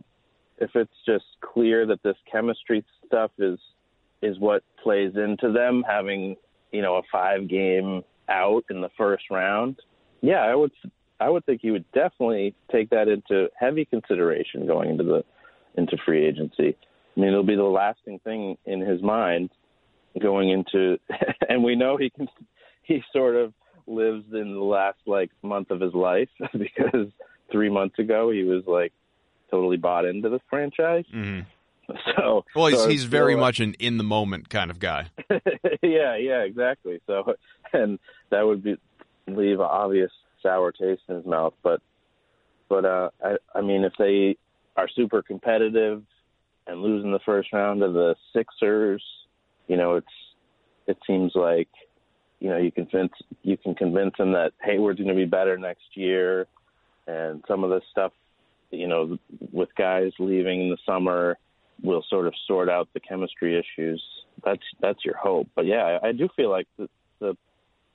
if 0.59 0.71
it's 0.75 0.93
just 1.07 1.25
clear 1.41 1.87
that 1.87 2.03
this 2.03 2.17
chemistry 2.31 2.85
stuff 3.07 3.31
is 3.39 3.59
is 4.23 4.39
what 4.39 4.63
plays 4.83 5.13
into 5.17 5.53
them 5.53 5.85
having 5.87 6.37
you 6.71 6.83
know 6.83 6.97
a 6.97 7.03
five 7.11 7.49
game 7.49 8.03
out 8.29 8.65
in 8.71 8.81
the 8.81 8.91
first 8.97 9.25
round, 9.31 9.77
yeah, 10.21 10.41
I 10.41 10.55
would 10.55 10.73
I 11.21 11.29
would 11.29 11.45
think 11.45 11.61
he 11.61 11.71
would 11.71 11.91
definitely 11.93 12.55
take 12.71 12.91
that 12.91 13.09
into 13.09 13.49
heavy 13.59 13.85
consideration 13.85 14.67
going 14.67 14.91
into 14.91 15.05
the 15.05 15.25
into 15.77 15.97
free 16.05 16.27
agency. 16.27 16.77
I 17.17 17.21
mean, 17.21 17.29
it'll 17.29 17.45
be 17.45 17.57
the 17.57 17.63
lasting 17.63 18.21
thing 18.21 18.57
in 18.65 18.81
his 18.81 19.03
mind 19.03 19.51
going 20.21 20.51
into, 20.51 20.99
and 21.49 21.63
we 21.63 21.77
know 21.77 21.97
he 21.97 22.11
can. 22.11 22.29
He 22.85 23.01
sort 23.13 23.37
of 23.37 23.55
lives 23.87 24.25
in 24.33 24.55
the 24.55 24.61
last 24.61 24.99
like 25.07 25.31
month 25.41 25.71
of 25.71 25.81
his 25.81 25.95
life 25.95 26.29
because 26.53 27.07
three 27.53 27.71
months 27.71 27.97
ago 28.01 28.33
he 28.33 28.43
was 28.43 28.65
like 28.67 28.93
totally 29.53 29.77
bought 29.77 30.05
into 30.05 30.29
the 30.29 30.41
franchise. 30.51 31.05
Mm-hmm. 31.15 31.49
So, 32.17 32.45
well, 32.55 32.67
he's, 32.67 32.79
so 32.79 32.89
he's 32.89 33.05
very 33.05 33.33
still, 33.33 33.41
much 33.41 33.61
an 33.61 33.75
in 33.79 33.97
the 33.97 34.05
moment 34.05 34.49
kind 34.49 34.71
of 34.71 34.79
guy. 34.79 35.11
yeah, 35.83 36.17
yeah, 36.17 36.43
exactly. 36.43 37.01
So, 37.07 37.35
and 37.73 37.99
that 38.31 38.47
would 38.47 38.63
be 38.63 38.77
leave 39.27 39.61
an 39.61 39.67
obvious 39.69 40.11
sour 40.43 40.73
taste 40.73 41.03
in 41.09 41.17
his 41.17 41.27
mouth. 41.27 41.55
But, 41.63 41.81
but 42.69 42.85
uh, 42.85 43.11
I, 43.25 43.37
I 43.55 43.61
mean, 43.61 43.85
if 43.85 43.93
they 43.99 44.37
are 44.77 44.89
super 44.89 45.23
competitive 45.23 46.03
and 46.67 46.83
lose 46.83 47.05
in 47.05 47.13
the 47.13 47.21
first 47.21 47.53
round 47.53 47.81
to 47.81 47.89
the 47.89 48.15
Sixers, 48.33 49.03
you 49.69 49.77
know, 49.77 49.97
it's 49.97 50.07
it 50.87 50.99
seems 51.07 51.33
like 51.35 51.69
you 52.41 52.49
know 52.49 52.57
you 52.57 52.73
convince 52.73 53.13
you 53.43 53.57
can 53.57 53.75
convince 53.75 54.15
them 54.19 54.33
that 54.33 54.53
Hayward's 54.63 54.99
going 54.99 55.09
to 55.09 55.15
be 55.15 55.25
better 55.25 55.57
next 55.57 55.95
year, 55.97 56.47
and 57.07 57.45
some 57.47 57.65
of 57.65 57.71
the 57.71 57.81
stuff, 57.91 58.13
you 58.71 58.89
know, 58.89 59.19
with 59.53 59.75
guys 59.77 60.13
leaving 60.19 60.63
in 60.63 60.71
the 60.71 60.79
summer 60.85 61.39
will 61.83 62.05
sort 62.09 62.27
of 62.27 62.35
sort 62.47 62.69
out 62.69 62.89
the 62.95 63.01
chemistry 63.01 63.59
issues. 63.59 64.03
That's 64.45 64.63
that's 64.81 65.05
your 65.05 65.17
hope. 65.17 65.49
But 65.55 65.67
yeah, 65.67 65.99
I, 66.03 66.09
I 66.09 66.13
do 66.13 66.29
feel 66.37 66.51
like 66.51 66.67
the, 66.79 66.89
the 67.19 67.37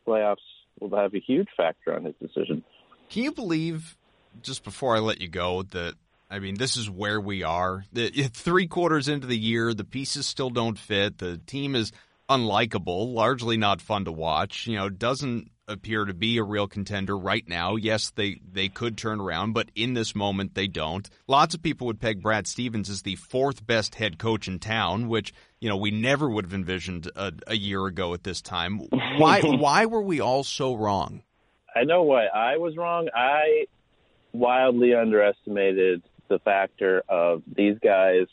playoffs 0.06 0.38
will 0.80 0.96
have 0.98 1.14
a 1.14 1.20
huge 1.20 1.48
factor 1.56 1.96
on 1.96 2.06
his 2.06 2.16
decision. 2.22 2.64
Can 3.10 3.24
you 3.24 3.32
believe, 3.32 3.98
just 4.42 4.64
before 4.64 4.96
I 4.96 5.00
let 5.00 5.22
you 5.22 5.28
go, 5.28 5.64
that 5.64 5.96
I 6.30 6.40
mean, 6.40 6.56
this 6.56 6.76
is 6.76 6.90
where 6.90 7.22
we 7.22 7.44
are. 7.44 7.86
The, 7.94 8.10
three 8.34 8.68
quarters 8.68 9.08
into 9.08 9.28
the 9.28 9.38
year, 9.38 9.74
the 9.74 9.86
pieces 9.86 10.26
still 10.26 10.50
don't 10.50 10.78
fit. 10.78 11.20
The 11.20 11.38
team 11.38 11.74
is 11.74 11.92
unlikable, 12.30 13.14
largely 13.14 13.56
not 13.56 13.82
fun 13.82 14.06
to 14.06 14.12
watch. 14.12 14.68
You 14.68 14.76
know, 14.76 14.90
doesn't 14.90 15.50
appear 15.68 16.06
to 16.06 16.14
be 16.14 16.38
a 16.38 16.44
real 16.44 16.68
contender 16.68 17.18
right 17.18 17.48
now. 17.48 17.76
Yes, 17.76 18.12
they 18.12 18.40
they 18.52 18.70
could 18.70 18.98
turn 18.98 19.20
around, 19.20 19.54
but 19.54 19.70
in 19.76 19.94
this 19.94 20.16
moment 20.16 20.56
they 20.56 20.68
don't. 20.68 21.10
Lots 21.28 21.54
of 21.54 21.62
people 21.62 21.88
would 21.88 22.00
peg 22.00 22.22
Brad 22.22 22.48
Stevens 22.48 22.90
as 22.90 23.02
the 23.02 23.16
fourth 23.16 23.66
best 23.66 23.96
head 23.96 24.18
coach 24.18 24.48
in 24.48 24.60
town, 24.60 25.10
which 25.10 25.34
you 25.60 25.70
know 25.70 25.78
we 25.78 25.92
never 25.92 26.30
would 26.30 26.46
have 26.46 26.54
envisioned 26.54 27.10
a, 27.16 27.34
a 27.48 27.56
year 27.56 27.86
ago 27.86 28.14
at 28.14 28.24
this 28.24 28.42
time. 28.42 28.80
Why 29.18 29.42
why 29.44 29.86
were 29.86 30.02
we 30.02 30.22
all 30.22 30.44
so 30.44 30.74
wrong? 30.74 31.24
I 31.76 31.84
know 31.84 32.04
why 32.04 32.26
I 32.26 32.58
was 32.58 32.78
wrong. 32.78 33.10
I 33.14 33.66
wildly 34.32 34.94
underestimated 34.94 36.02
the 36.30 36.40
factor 36.40 37.04
of 37.10 37.44
these 37.56 37.78
guys 37.84 38.28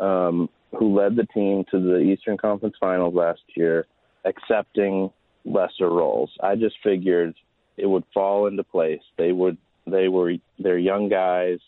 um, 0.00 0.48
who 0.76 0.98
led 0.98 1.16
the 1.16 1.26
team 1.26 1.64
to 1.70 1.80
the 1.80 1.98
Eastern 1.98 2.36
Conference 2.36 2.74
Finals 2.80 3.14
last 3.14 3.40
year 3.56 3.86
accepting 4.24 5.10
lesser 5.44 5.88
roles. 5.88 6.30
I 6.42 6.56
just 6.56 6.76
figured 6.82 7.34
it 7.76 7.86
would 7.86 8.04
fall 8.12 8.46
into 8.46 8.64
place. 8.64 9.00
They 9.18 9.32
would 9.32 9.58
they 9.86 10.08
were 10.08 10.34
they're 10.58 10.78
young 10.78 11.08
guys 11.08 11.58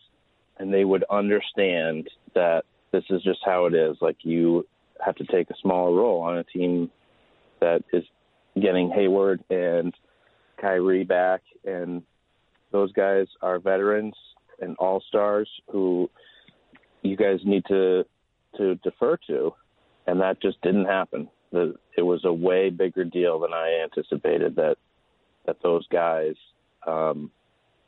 and 0.59 0.73
they 0.73 0.85
would 0.85 1.05
understand 1.11 2.09
that 2.35 2.65
this 2.93 3.05
is 3.11 3.23
just 3.23 3.41
how 3.45 3.67
it 3.67 3.75
is. 3.75 3.97
Like 4.01 4.17
you 4.23 4.67
have 5.05 5.17
to 5.17 5.25
take 5.25 5.51
a 5.51 5.55
small 5.61 5.95
role 5.95 6.21
on 6.23 6.39
a 6.39 6.45
team 6.45 6.91
that 7.61 7.83
is 7.93 8.05
getting 8.61 8.91
Hayward 8.91 9.43
and 9.51 9.93
Kyrie 10.61 11.05
back 11.05 11.43
and 11.65 12.03
those 12.73 12.93
guys 12.93 13.27
are 13.43 13.59
veterans 13.59 14.15
and 14.61 14.77
all 14.79 15.03
stars 15.09 15.49
who 15.71 16.11
you 17.03 17.17
guys 17.17 17.41
need 17.45 17.65
to 17.69 18.05
to 18.57 18.75
defer 18.77 19.19
to, 19.27 19.53
and 20.07 20.21
that 20.21 20.41
just 20.41 20.61
didn't 20.63 20.87
happen. 20.87 21.29
The, 21.57 21.75
it 21.97 22.03
was 22.03 22.25
a 22.25 22.33
way 22.33 22.69
bigger 22.71 23.05
deal 23.05 23.41
than 23.41 23.55
I 23.55 23.83
anticipated. 23.83 24.57
That 24.57 24.77
that 25.47 25.57
those 25.63 25.87
guys 25.89 26.35
um, 26.87 27.31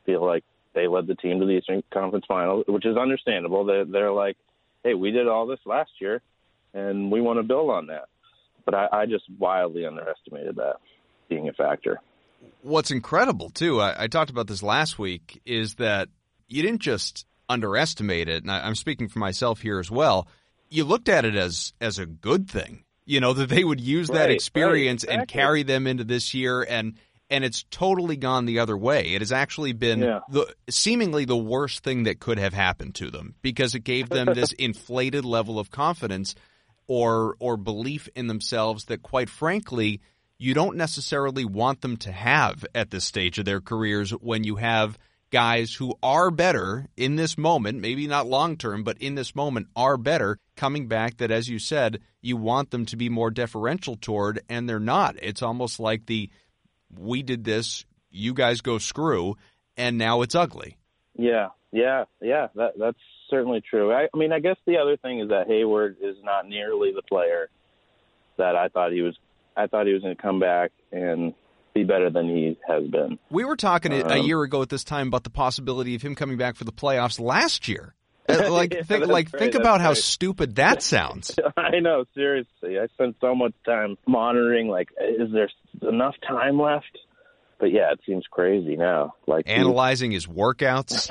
feel 0.05 0.25
like 0.25 0.43
they 0.73 0.87
led 0.87 1.07
the 1.07 1.15
team 1.15 1.39
to 1.39 1.45
the 1.45 1.53
Eastern 1.53 1.83
Conference 1.91 2.25
Final, 2.27 2.63
which 2.67 2.85
is 2.85 2.97
understandable. 2.97 3.65
They're, 3.65 3.85
they're 3.85 4.11
like, 4.11 4.37
hey, 4.83 4.93
we 4.93 5.11
did 5.11 5.27
all 5.27 5.45
this 5.45 5.59
last 5.65 5.91
year, 5.99 6.21
and 6.73 7.11
we 7.11 7.21
want 7.21 7.39
to 7.39 7.43
build 7.43 7.69
on 7.69 7.87
that. 7.87 8.05
But 8.65 8.75
I, 8.75 8.87
I 8.91 9.05
just 9.05 9.25
wildly 9.37 9.85
underestimated 9.85 10.55
that 10.55 10.77
being 11.27 11.49
a 11.49 11.53
factor. 11.53 11.99
What's 12.61 12.91
incredible 12.91 13.49
too, 13.49 13.81
I, 13.81 14.03
I 14.03 14.07
talked 14.07 14.31
about 14.31 14.47
this 14.47 14.63
last 14.63 14.97
week, 14.97 15.41
is 15.45 15.75
that 15.75 16.09
you 16.47 16.61
didn't 16.61 16.81
just 16.81 17.25
underestimate 17.49 18.29
it, 18.29 18.43
and 18.43 18.51
I, 18.51 18.65
I'm 18.65 18.75
speaking 18.75 19.09
for 19.09 19.19
myself 19.19 19.61
here 19.61 19.79
as 19.79 19.91
well. 19.91 20.27
You 20.69 20.85
looked 20.85 21.09
at 21.09 21.25
it 21.25 21.35
as 21.35 21.73
as 21.81 21.99
a 21.99 22.05
good 22.05 22.49
thing, 22.49 22.83
you 23.09 23.19
know, 23.19 23.33
that 23.33 23.49
they 23.49 23.63
would 23.63 23.81
use 23.81 24.07
Right, 24.07 24.15
that 24.17 24.25
right, 24.25 24.31
experience 24.31 25.03
and 25.03 25.27
carry 25.27 25.63
them 25.63 25.87
into 25.87 26.03
this 26.03 26.33
year, 26.35 26.61
and 26.61 26.93
and 27.31 27.43
it's 27.43 27.63
totally 27.71 28.17
gone 28.17 28.45
the 28.45 28.59
other 28.59 28.77
way. 28.77 29.13
It 29.13 29.21
has 29.21 29.31
actually 29.31 29.73
been 29.73 29.99
Yeah. 30.01 30.19
the 30.29 30.53
seemingly 30.69 31.25
the 31.25 31.37
worst 31.37 31.83
thing 31.83 32.03
that 32.03 32.19
could 32.19 32.37
have 32.37 32.53
happened 32.53 32.95
to 32.95 33.09
them 33.09 33.33
because 33.41 33.73
it 33.73 33.83
gave 33.83 34.09
them 34.09 34.33
this 34.33 34.51
inflated 34.59 35.25
level 35.25 35.59
of 35.59 35.71
confidence 35.71 36.35
or 36.87 37.35
or 37.39 37.57
belief 37.57 38.07
in 38.15 38.27
themselves 38.27 38.85
that 38.85 39.01
quite 39.01 39.29
frankly 39.29 40.01
you 40.37 40.53
don't 40.53 40.77
necessarily 40.77 41.45
want 41.45 41.81
them 41.81 41.97
to 41.97 42.11
have 42.11 42.63
at 42.75 42.91
this 42.91 43.05
stage 43.05 43.39
of 43.39 43.45
their 43.45 43.59
careers 43.59 44.11
when 44.11 44.43
you 44.43 44.55
have 44.57 44.97
guys 45.29 45.73
who 45.73 45.95
are 46.01 46.31
better 46.31 46.87
in 46.97 47.15
this 47.15 47.37
moment, 47.37 47.79
maybe 47.79 48.07
not 48.07 48.27
long 48.27 48.57
term, 48.57 48.83
but 48.83 48.97
in 48.99 49.15
this 49.15 49.35
moment 49.35 49.67
are 49.75 49.97
better 49.97 50.37
coming 50.55 50.87
back 50.87 51.17
that 51.17 51.31
as 51.31 51.47
you 51.47 51.59
said, 51.59 51.99
you 52.21 52.35
want 52.37 52.71
them 52.71 52.85
to 52.85 52.97
be 52.97 53.09
more 53.09 53.31
deferential 53.31 53.95
toward 53.95 54.41
and 54.49 54.67
they're 54.67 54.79
not. 54.79 55.15
It's 55.21 55.41
almost 55.41 55.79
like 55.79 56.05
the 56.05 56.29
we 56.97 57.21
did 57.21 57.43
this, 57.43 57.85
you 58.09 58.33
guys 58.33 58.61
go 58.61 58.77
screw, 58.77 59.35
and 59.77 59.97
now 59.97 60.21
it's 60.21 60.35
ugly. 60.35 60.77
Yeah, 61.15 61.49
yeah, 61.71 62.05
yeah. 62.21 62.47
That 62.55 62.73
that's 62.79 62.97
certainly 63.29 63.61
true. 63.61 63.93
I, 63.93 64.07
I 64.13 64.17
mean, 64.17 64.31
I 64.31 64.39
guess 64.39 64.57
the 64.65 64.77
other 64.77 64.97
thing 64.97 65.19
is 65.19 65.29
that 65.29 65.47
Hayward 65.47 65.97
is 66.01 66.15
not 66.23 66.47
nearly 66.47 66.91
the 66.93 67.03
player 67.03 67.49
that 68.37 68.55
I 68.55 68.69
thought 68.69 68.91
he 68.91 69.01
was. 69.01 69.15
I 69.55 69.67
thought 69.67 69.85
he 69.85 69.93
was 69.93 70.01
going 70.01 70.15
to 70.15 70.21
come 70.21 70.39
back 70.39 70.71
and 70.91 71.33
be 71.73 71.83
better 71.83 72.09
than 72.09 72.27
he 72.27 72.57
has 72.67 72.87
been. 72.87 73.19
We 73.29 73.45
were 73.45 73.55
talking 73.55 73.93
a- 73.93 74.01
a 74.03 74.19
Um, 74.19 74.25
year 74.25 74.41
ago 74.43 74.61
at 74.61 74.69
this 74.69 74.83
time 74.83 75.07
about 75.07 75.23
the 75.23 75.29
possibility 75.29 75.95
of 75.95 76.01
him 76.01 76.15
coming 76.15 76.37
back 76.37 76.55
for 76.55 76.63
the 76.63 76.71
playoffs 76.71 77.19
last 77.19 77.67
year. 77.67 77.93
Uh, 78.27 78.47
Like 78.51 78.73
Yeah, 78.73 78.83
think 78.83 79.07
like 79.07 79.29
right, 79.33 79.39
think 79.39 79.55
about 79.55 79.81
how 79.81 79.89
right. 79.89 79.97
stupid 79.97 80.55
that 80.55 80.81
sounds. 80.93 81.35
I 81.57 81.79
know, 81.79 82.05
seriously. 82.15 82.79
I 82.79 82.87
spent 82.87 83.15
so 83.21 83.33
much 83.35 83.53
time 83.65 83.97
monitoring. 84.07 84.67
Like, 84.67 84.89
is 84.99 85.31
there 85.31 85.49
enough 85.87 86.15
time 86.27 86.59
left? 86.59 86.97
But 87.59 87.71
yeah, 87.71 87.91
it 87.91 87.99
seems 88.05 88.25
crazy 88.29 88.75
now. 88.75 89.13
Like 89.27 89.47
Analyzing 89.49 90.11
his 90.11 90.25
workouts. 90.27 91.09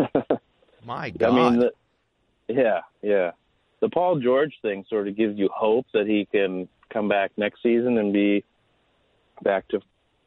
My 0.84 1.10
God. 1.10 1.30
I 1.30 1.50
mean, 1.50 1.58
the, 1.60 1.72
yeah, 2.48 2.80
yeah. 3.02 3.30
The 3.80 3.88
Paul 3.90 4.18
George 4.20 4.54
thing 4.62 4.84
sort 4.88 5.06
of 5.08 5.16
gives 5.16 5.38
you 5.38 5.48
hope 5.54 5.86
that 5.94 6.06
he 6.06 6.26
can 6.32 6.68
come 6.90 7.08
back 7.08 7.32
next 7.36 7.62
season 7.62 7.98
and 7.98 8.12
be 8.12 8.44
back 9.42 9.68
to, 9.68 9.80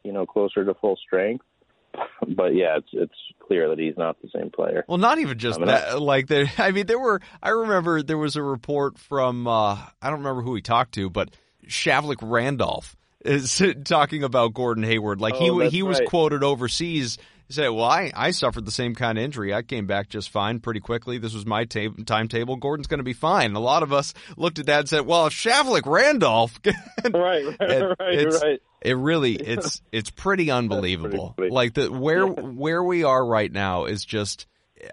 you 0.03 0.11
know, 0.11 0.25
closer 0.25 0.63
to 0.65 0.73
full 0.73 0.97
strength. 0.97 1.45
But 2.35 2.55
yeah, 2.55 2.77
it's 2.77 2.87
it's 2.93 3.13
clear 3.45 3.67
that 3.69 3.79
he's 3.79 3.97
not 3.97 4.15
the 4.21 4.29
same 4.33 4.49
player. 4.51 4.85
Well, 4.87 4.99
not 4.99 5.17
even 5.17 5.37
just 5.39 5.57
I 5.57 5.59
mean, 5.59 5.67
that. 5.67 6.01
Like 6.01 6.27
there, 6.27 6.49
I 6.57 6.71
mean, 6.71 6.85
there 6.85 6.99
were. 6.99 7.19
I 7.41 7.49
remember 7.49 8.01
there 8.03 8.17
was 8.17 8.35
a 8.35 8.43
report 8.43 8.97
from. 8.97 9.47
Uh, 9.47 9.73
I 10.01 10.09
don't 10.09 10.19
remember 10.19 10.41
who 10.41 10.55
he 10.55 10.61
talked 10.61 10.93
to, 10.93 11.09
but 11.09 11.31
Shavlik 11.67 12.17
Randolph 12.21 12.95
is 13.25 13.61
talking 13.83 14.23
about 14.23 14.53
Gordon 14.53 14.83
Hayward. 14.83 15.19
Like 15.19 15.33
Oh, 15.37 15.59
he 15.59 15.69
he 15.69 15.83
was 15.83 15.99
right. 15.99 16.07
quoted 16.07 16.43
overseas. 16.43 17.17
Said, 17.51 17.69
"Well, 17.69 17.85
I, 17.85 18.11
I 18.15 18.31
suffered 18.31 18.65
the 18.65 18.71
same 18.71 18.95
kind 18.95 19.17
of 19.17 19.23
injury. 19.23 19.53
I 19.53 19.61
came 19.61 19.85
back 19.87 20.09
just 20.09 20.29
fine 20.29 20.59
pretty 20.59 20.79
quickly. 20.79 21.17
This 21.17 21.33
was 21.33 21.45
my 21.45 21.65
ta- 21.65 21.89
timetable. 22.05 22.55
Gordon's 22.55 22.87
going 22.87 22.99
to 22.99 23.03
be 23.03 23.13
fine." 23.13 23.53
A 23.55 23.59
lot 23.59 23.83
of 23.83 23.93
us 23.93 24.13
looked 24.37 24.59
at 24.59 24.65
that 24.67 24.79
and 24.81 24.89
said, 24.89 25.05
"Well, 25.05 25.27
if 25.27 25.33
Shavlik 25.33 25.85
Randolph." 25.85 26.59
right, 27.13 27.45
right, 27.59 28.13
It- 28.13 28.41
right. 28.41 28.61
It 28.83 28.97
really 28.97 29.33
it's 29.35 29.79
it's 29.91 30.09
pretty 30.09 30.49
unbelievable. 30.49 31.35
funny. 31.37 31.51
like 31.51 31.75
the 31.75 31.91
where 31.91 32.25
where 32.25 32.83
we 32.83 33.03
are 33.03 33.23
right 33.23 33.51
now 33.51 33.85
is 33.85 34.03
just 34.03 34.47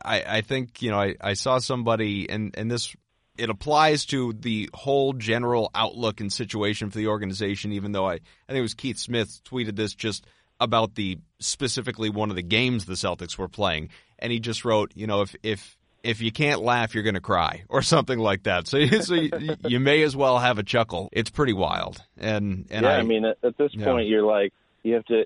I, 0.05 0.23
I 0.27 0.41
think, 0.43 0.83
you 0.83 0.91
know, 0.91 1.01
I, 1.01 1.15
I 1.19 1.33
saw 1.33 1.57
somebody 1.59 2.29
and, 2.29 2.55
and 2.59 2.71
this 2.71 2.95
it 3.39 3.49
applies 3.49 4.05
to 4.07 4.35
the 4.35 4.69
whole 4.75 5.15
general 5.15 5.71
outlook 5.75 6.21
and 6.21 6.31
situation 6.31 6.91
for 6.91 6.99
the 6.99 7.07
organization. 7.07 7.73
Even 7.73 7.93
though 7.93 8.05
I, 8.07 8.15
I 8.15 8.19
think 8.49 8.59
it 8.59 8.61
was 8.61 8.75
Keith 8.75 8.99
Smith 8.99 9.41
tweeted 9.45 9.75
this 9.77 9.95
just 9.95 10.27
about 10.61 10.95
the 10.95 11.19
specifically 11.39 12.11
one 12.11 12.31
of 12.31 12.37
the 12.37 12.43
games 12.43 12.85
the 12.85 12.95
Celtics 12.95 13.39
were 13.39 13.49
playing, 13.49 13.91
and 14.19 14.33
he 14.33 14.41
just 14.41 14.65
wrote, 14.65 14.93
you 14.95 15.07
know, 15.07 15.23
if 15.23 15.37
if 15.43 15.77
if 16.03 16.21
you 16.23 16.33
can't 16.33 16.63
laugh, 16.63 16.95
you're 16.95 17.05
going 17.05 17.15
to 17.15 17.21
cry 17.21 17.65
or 17.69 17.83
something 17.83 18.19
like 18.19 18.45
that. 18.45 18.67
So, 18.67 18.85
so 19.01 19.15
you, 19.15 19.57
you, 19.67 19.81
may 19.81 20.03
as 20.03 20.17
well 20.17 20.39
have 20.39 20.59
a 20.59 20.63
chuckle. 20.63 21.09
It's 21.13 21.31
pretty 21.31 21.53
wild. 21.53 22.03
And, 22.17 22.67
and 22.71 22.85
yeah, 22.85 22.93
I, 22.93 22.99
I 22.99 23.03
mean, 23.03 23.25
at, 23.25 23.39
at 23.43 23.59
this 23.59 23.73
yeah. 23.75 23.85
point, 23.85 24.09
you're 24.09 24.23
like, 24.23 24.53
you 24.83 24.95
have 24.95 25.05
to, 25.07 25.25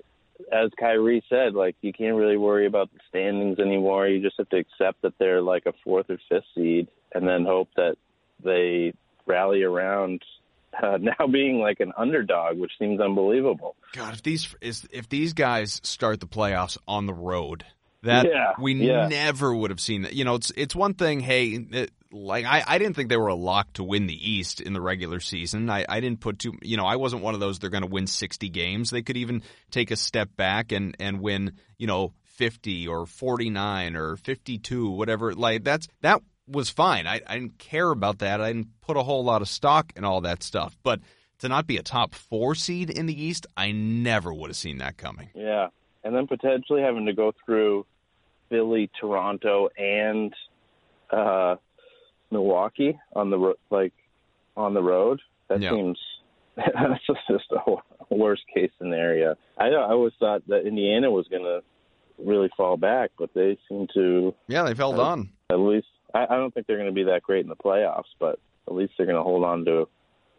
as 0.51 0.71
Kyrie 0.79 1.23
said, 1.29 1.53
like 1.53 1.75
you 1.81 1.93
can't 1.93 2.15
really 2.15 2.37
worry 2.37 2.65
about 2.65 2.91
the 2.91 2.99
standings 3.07 3.59
anymore. 3.59 4.07
You 4.07 4.21
just 4.21 4.37
have 4.37 4.49
to 4.49 4.57
accept 4.57 5.01
that 5.03 5.13
they're 5.19 5.41
like 5.41 5.65
a 5.65 5.73
fourth 5.83 6.09
or 6.09 6.17
fifth 6.27 6.45
seed, 6.55 6.87
and 7.13 7.27
then 7.27 7.45
hope 7.45 7.69
that 7.75 7.95
they 8.43 8.93
rally 9.25 9.63
around 9.63 10.21
uh, 10.81 10.97
now 11.01 11.27
being 11.27 11.59
like 11.59 11.79
an 11.79 11.93
underdog, 11.97 12.57
which 12.57 12.71
seems 12.79 12.99
unbelievable. 12.99 13.75
God, 13.93 14.13
if 14.13 14.23
these 14.23 14.55
if 14.61 15.09
these 15.09 15.33
guys 15.33 15.79
start 15.83 16.19
the 16.19 16.27
playoffs 16.27 16.77
on 16.87 17.05
the 17.05 17.13
road, 17.13 17.65
that 18.03 18.25
yeah, 18.25 18.53
we 18.59 18.73
yeah. 18.73 19.07
never 19.07 19.53
would 19.53 19.69
have 19.69 19.79
seen 19.79 20.03
that. 20.03 20.13
You 20.13 20.25
know, 20.25 20.35
it's 20.35 20.51
it's 20.55 20.75
one 20.75 20.93
thing. 20.93 21.19
Hey, 21.19 21.47
it, 21.49 21.91
like 22.11 22.45
I, 22.45 22.63
I 22.65 22.77
didn't 22.77 22.95
think 22.95 23.09
they 23.09 23.17
were 23.17 23.27
a 23.27 23.35
lock 23.35 23.73
to 23.73 23.83
win 23.83 24.07
the 24.07 24.31
East 24.31 24.61
in 24.61 24.73
the 24.73 24.81
regular 24.81 25.19
season. 25.19 25.69
I, 25.69 25.85
I 25.87 25.99
didn't 25.99 26.19
put 26.19 26.39
too. 26.39 26.53
You 26.61 26.77
know, 26.77 26.85
I 26.85 26.97
wasn't 26.97 27.23
one 27.23 27.33
of 27.33 27.39
those. 27.39 27.59
They're 27.59 27.69
going 27.69 27.83
to 27.83 27.89
win 27.89 28.07
sixty 28.07 28.49
games. 28.49 28.89
They 28.89 29.01
could 29.01 29.17
even 29.17 29.41
take 29.71 29.91
a 29.91 29.95
step 29.95 30.29
back 30.35 30.71
and 30.71 30.95
and 30.99 31.21
win. 31.21 31.53
You 31.77 31.87
know, 31.87 32.13
fifty 32.23 32.87
or 32.87 33.05
forty 33.05 33.49
nine 33.49 33.95
or 33.95 34.15
fifty 34.17 34.57
two, 34.57 34.89
whatever. 34.89 35.33
Like 35.33 35.63
that's 35.63 35.87
that 36.01 36.21
was 36.47 36.69
fine. 36.69 37.07
I, 37.07 37.21
I 37.27 37.35
didn't 37.39 37.57
care 37.57 37.89
about 37.91 38.19
that. 38.19 38.41
I 38.41 38.51
didn't 38.51 38.79
put 38.81 38.97
a 38.97 39.03
whole 39.03 39.23
lot 39.23 39.41
of 39.41 39.47
stock 39.47 39.93
in 39.95 40.03
all 40.03 40.21
that 40.21 40.43
stuff. 40.43 40.77
But 40.83 40.99
to 41.39 41.47
not 41.49 41.67
be 41.67 41.77
a 41.77 41.83
top 41.83 42.13
four 42.15 42.55
seed 42.55 42.89
in 42.89 43.05
the 43.05 43.21
East, 43.23 43.45
I 43.57 43.71
never 43.71 44.33
would 44.33 44.49
have 44.49 44.57
seen 44.57 44.77
that 44.79 44.97
coming. 44.97 45.29
Yeah, 45.33 45.67
and 46.03 46.15
then 46.15 46.27
potentially 46.27 46.81
having 46.81 47.05
to 47.05 47.13
go 47.13 47.33
through 47.45 47.85
Philly, 48.49 48.89
Toronto, 48.99 49.69
and 49.77 50.33
uh, 51.11 51.55
Milwaukee 52.31 52.99
on 53.15 53.29
the 53.29 53.37
ro- 53.37 53.55
like 53.69 53.93
on 54.55 54.73
the 54.73 54.81
road. 54.83 55.21
That 55.49 55.61
Yeah. 55.61 55.71
seems 55.71 55.99
that's 56.55 57.05
just, 57.07 57.51
a 57.51 58.15
worst 58.15 58.43
case 58.53 58.71
scenario. 58.77 59.35
I 59.57 59.67
I 59.69 59.91
always 59.91 60.13
thought 60.19 60.47
that 60.47 60.67
Indiana 60.67 61.09
was 61.09 61.27
going 61.27 61.43
to 61.43 61.61
really 62.19 62.49
fall 62.55 62.77
back, 62.77 63.09
but 63.17 63.33
they 63.33 63.57
seem 63.67 63.87
to 63.95 64.33
Yeah, 64.47 64.63
they've 64.63 64.77
held 64.77 64.99
Uh, 64.99 65.03
on. 65.03 65.29
at 65.49 65.57
least. 65.59 65.87
I, 66.13 66.25
I 66.29 66.35
don't 66.37 66.53
think 66.53 66.67
they're 66.67 66.77
going 66.77 66.89
to 66.89 66.93
be 66.93 67.03
that 67.05 67.23
great 67.23 67.43
in 67.43 67.49
the 67.49 67.55
playoffs, 67.55 68.11
but 68.19 68.39
at 68.67 68.73
least 68.73 68.93
they're 68.97 69.05
going 69.05 69.17
to 69.17 69.23
hold 69.23 69.43
on 69.43 69.65
to 69.65 69.87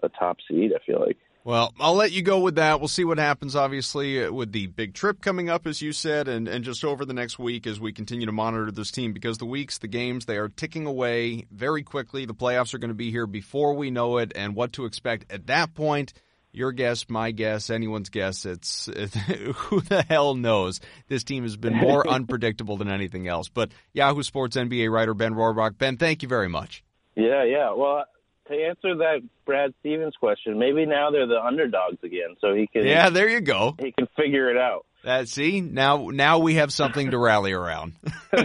a 0.02 0.08
top 0.08 0.38
seed. 0.48 0.72
I 0.74 0.84
feel 0.84 1.00
like. 1.00 1.18
Well, 1.46 1.74
I'll 1.78 1.94
let 1.94 2.12
you 2.12 2.22
go 2.22 2.40
with 2.40 2.54
that. 2.54 2.80
We'll 2.80 2.88
see 2.88 3.04
what 3.04 3.18
happens, 3.18 3.54
obviously, 3.54 4.24
uh, 4.24 4.32
with 4.32 4.52
the 4.52 4.66
big 4.68 4.94
trip 4.94 5.20
coming 5.20 5.50
up, 5.50 5.66
as 5.66 5.82
you 5.82 5.92
said, 5.92 6.26
and, 6.26 6.48
and 6.48 6.64
just 6.64 6.82
over 6.86 7.04
the 7.04 7.12
next 7.12 7.38
week 7.38 7.66
as 7.66 7.78
we 7.78 7.92
continue 7.92 8.24
to 8.24 8.32
monitor 8.32 8.70
this 8.70 8.90
team 8.90 9.12
because 9.12 9.36
the 9.36 9.44
weeks, 9.44 9.76
the 9.76 9.86
games, 9.86 10.24
they 10.24 10.38
are 10.38 10.48
ticking 10.48 10.86
away 10.86 11.44
very 11.52 11.82
quickly. 11.82 12.24
The 12.24 12.32
playoffs 12.32 12.72
are 12.72 12.78
going 12.78 12.88
to 12.88 12.94
be 12.94 13.10
here 13.10 13.26
before 13.26 13.74
we 13.74 13.90
know 13.90 14.16
it, 14.16 14.32
and 14.34 14.56
what 14.56 14.72
to 14.72 14.86
expect 14.86 15.30
at 15.30 15.46
that 15.48 15.74
point. 15.74 16.14
Your 16.55 16.70
guess, 16.70 17.07
my 17.09 17.32
guess, 17.32 17.68
anyone's 17.68 18.11
guess. 18.11 18.46
It's, 18.46 18.86
it's 18.88 19.14
who 19.57 19.80
the 19.80 20.02
hell 20.02 20.34
knows. 20.34 20.80
This 21.09 21.24
team 21.24 21.42
has 21.42 21.57
been 21.57 21.76
more 21.76 22.09
unpredictable 22.09 22.76
than 22.76 22.90
anything 22.90 23.26
else. 23.26 23.48
But 23.48 23.72
Yahoo 23.92 24.22
Sports 24.22 24.57
NBA 24.57 24.88
writer 24.90 25.14
Ben 25.14 25.34
Rohrbach. 25.34 25.76
Ben, 25.78 25.96
thank 25.96 26.22
you 26.22 26.28
very 26.28 26.48
much. 26.48 26.84
Yeah, 27.16 27.42
yeah. 27.44 27.72
Well, 27.72 28.05
to 28.48 28.55
answer 28.55 28.96
that 28.98 29.22
Brad 29.44 29.74
Stevens 29.80 30.14
question, 30.18 30.59
maybe 30.59 30.86
now 30.86 31.11
they're 31.11 31.26
the 31.26 31.40
underdogs 31.42 31.98
again, 32.05 32.36
so 32.40 32.55
he 32.55 32.66
can 32.66 32.86
Yeah, 32.86 33.11
there 33.11 33.28
you 33.28 33.40
go. 33.40 33.74
he 33.78 33.92
can 33.92 34.07
figure 34.16 34.48
it 34.50 34.57
out. 34.57 34.86
That 35.02 35.28
see 35.28 35.61
now 35.61 36.09
now 36.11 36.38
we 36.38 36.55
have 36.55 36.72
something 36.72 37.11
to 37.11 37.18
rally 37.18 37.52
around. 37.52 37.92
yeah, 38.32 38.40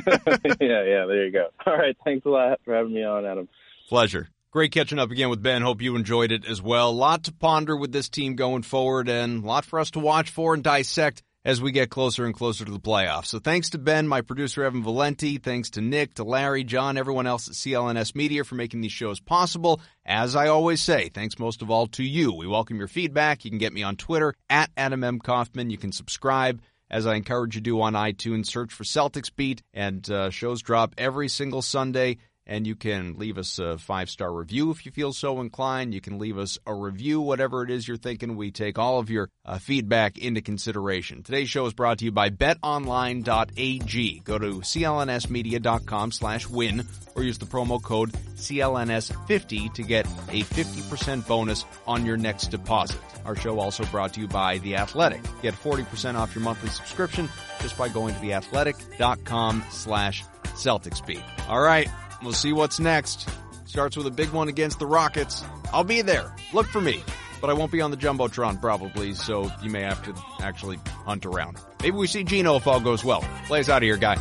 yeah. 0.60 1.06
There 1.08 1.26
you 1.26 1.32
go. 1.32 1.48
All 1.66 1.78
right. 1.78 1.96
Thanks 2.04 2.26
a 2.26 2.30
lot 2.30 2.60
for 2.66 2.76
having 2.76 2.94
me 2.94 3.04
on, 3.04 3.26
Adam. 3.26 3.48
Pleasure. 3.88 4.28
Great 4.52 4.72
catching 4.72 4.98
up 4.98 5.12
again 5.12 5.30
with 5.30 5.44
Ben. 5.44 5.62
Hope 5.62 5.80
you 5.80 5.96
enjoyed 5.96 6.32
it 6.32 6.44
as 6.44 6.60
well. 6.60 6.90
A 6.90 6.92
lot 6.92 7.26
to 7.26 7.32
ponder 7.32 7.78
with 7.78 7.92
this 7.92 8.10
team 8.10 8.36
going 8.36 8.64
forward 8.64 9.08
and 9.08 9.44
a 9.44 9.48
lot 9.48 9.64
for 9.64 9.80
us 9.80 9.92
to 9.92 10.00
watch 10.00 10.32
for 10.32 10.56
and 10.56 10.64
dissect 10.64 11.22
as 11.46 11.62
we 11.62 11.72
get 11.72 11.92
closer 11.92 12.26
and 12.26 12.34
closer 12.34 12.66
to 12.66 12.72
the 12.72 12.80
playoffs. 12.80 13.28
So 13.28 13.38
thanks 13.38 13.70
to 13.70 13.78
Ben, 13.78 14.08
my 14.08 14.22
producer 14.22 14.64
Evan 14.64 14.82
Valenti, 14.82 15.38
thanks 15.38 15.70
to 15.72 15.82
Nick, 15.82 16.16
to 16.16 16.24
Larry, 16.24 16.64
John, 16.64 16.98
everyone 16.98 17.28
else 17.28 17.48
at 17.48 17.54
CLNS 17.54 18.16
Media 18.16 18.44
for 18.44 18.56
making 18.56 18.82
these 18.82 18.92
shows 18.92 19.20
possible. 19.20 19.82
As 20.04 20.36
I 20.36 20.48
always 20.48 20.82
say, 20.82 21.10
thanks 21.10 21.38
most 21.38 21.62
of 21.62 21.70
all 21.70 21.86
to 21.86 22.04
you. 22.04 22.34
We 22.34 22.48
welcome 22.48 22.78
your 22.78 22.88
feedback. 22.88 23.46
You 23.46 23.52
can 23.52 23.60
get 23.60 23.72
me 23.72 23.84
on 23.84 23.98
Twitter 23.98 24.34
at 24.50 24.72
Adam 24.76 25.04
M. 25.04 25.20
Kaufman. 25.20 25.70
You 25.70 25.78
can 25.78 25.92
subscribe 25.92 26.60
as 26.90 27.06
I 27.06 27.14
encourage 27.14 27.54
you 27.54 27.62
to 27.62 27.66
do 27.66 27.82
on 27.82 27.94
iTunes. 27.94 28.48
Search 28.48 28.74
for 28.74 28.84
Celtics 28.84 29.30
Beat, 29.36 29.62
and 29.76 30.10
uh, 30.10 30.32
shows 30.32 30.64
drop 30.64 30.96
every 30.98 31.28
single 31.28 31.62
Sunday. 31.62 32.18
And 32.50 32.66
you 32.66 32.76
can 32.76 33.14
leave 33.20 33.38
us 33.38 33.60
a 33.60 33.78
five 33.78 34.10
star 34.10 34.34
review 34.34 34.72
if 34.72 34.84
you 34.84 34.92
feel 34.92 35.14
so 35.14 35.40
inclined. 35.40 35.94
You 35.94 36.02
can 36.02 36.18
leave 36.18 36.40
us 36.40 36.58
a 36.66 36.74
review, 36.74 37.22
whatever 37.22 37.62
it 37.62 37.70
is 37.70 37.88
you're 37.88 37.96
thinking. 37.96 38.36
We 38.36 38.50
take 38.50 38.80
all 38.80 38.98
of 38.98 39.12
your 39.12 39.30
uh, 39.46 39.60
feedback 39.60 40.18
into 40.18 40.42
consideration. 40.42 41.22
Today's 41.22 41.48
show 41.48 41.68
is 41.68 41.76
brought 41.76 42.00
to 42.00 42.06
you 42.06 42.12
by 42.12 42.32
betonline.ag. 42.32 44.22
Go 44.26 44.40
to 44.40 44.62
clnsmedia.com 44.62 46.12
slash 46.12 46.50
win 46.50 46.88
or 47.16 47.22
use 47.22 47.38
the 47.38 47.46
promo 47.46 47.80
code 47.80 48.14
CLNS50 48.38 49.72
to 49.76 49.84
get 49.84 50.08
a 50.08 50.42
50% 50.42 51.28
bonus 51.28 51.66
on 51.86 52.04
your 52.04 52.18
next 52.18 52.48
deposit. 52.48 53.00
Our 53.26 53.36
show 53.36 53.60
also 53.60 53.86
brought 53.86 54.16
to 54.16 54.22
you 54.22 54.28
by 54.28 54.58
The 54.58 54.76
Athletic. 54.78 55.22
Get 55.44 55.54
40% 55.54 56.16
off 56.16 56.34
your 56.34 56.44
monthly 56.44 56.72
subscription 56.72 57.30
just 57.62 57.78
by 57.78 57.90
going 57.90 58.16
to 58.16 58.20
theathletic.com 58.22 59.66
slash 59.70 60.24
Celtics 60.56 61.06
Beat. 61.06 61.22
All 61.48 61.62
right. 61.62 61.88
We'll 62.22 62.34
see 62.34 62.54
what's 62.54 62.80
next. 62.80 63.30
Starts 63.66 63.96
with 63.96 64.08
a 64.08 64.12
big 64.12 64.30
one 64.30 64.48
against 64.50 64.80
the 64.80 64.86
Rockets. 64.86 65.44
I'll 65.72 65.84
be 65.84 66.02
there. 66.02 66.34
Look 66.54 66.68
for 66.68 66.82
me. 66.82 67.04
But 67.40 67.50
I 67.50 67.54
won't 67.54 67.72
be 67.72 67.80
on 67.80 67.92
the 67.92 67.98
Jumbotron 67.98 68.60
probably, 68.60 69.14
so 69.14 69.50
you 69.62 69.70
may 69.70 69.82
have 69.82 70.04
to 70.04 70.14
actually 70.42 70.78
hunt 71.06 71.26
around. 71.26 71.58
Maybe 71.82 71.96
we 71.96 72.08
see 72.08 72.24
Gino 72.24 72.56
if 72.58 72.68
all 72.68 72.82
goes 72.82 73.06
well. 73.06 73.24
Play 73.46 73.62
us 73.62 73.70
out 73.70 73.78
of 73.78 73.84
here, 73.84 73.96
guy. 73.96 74.18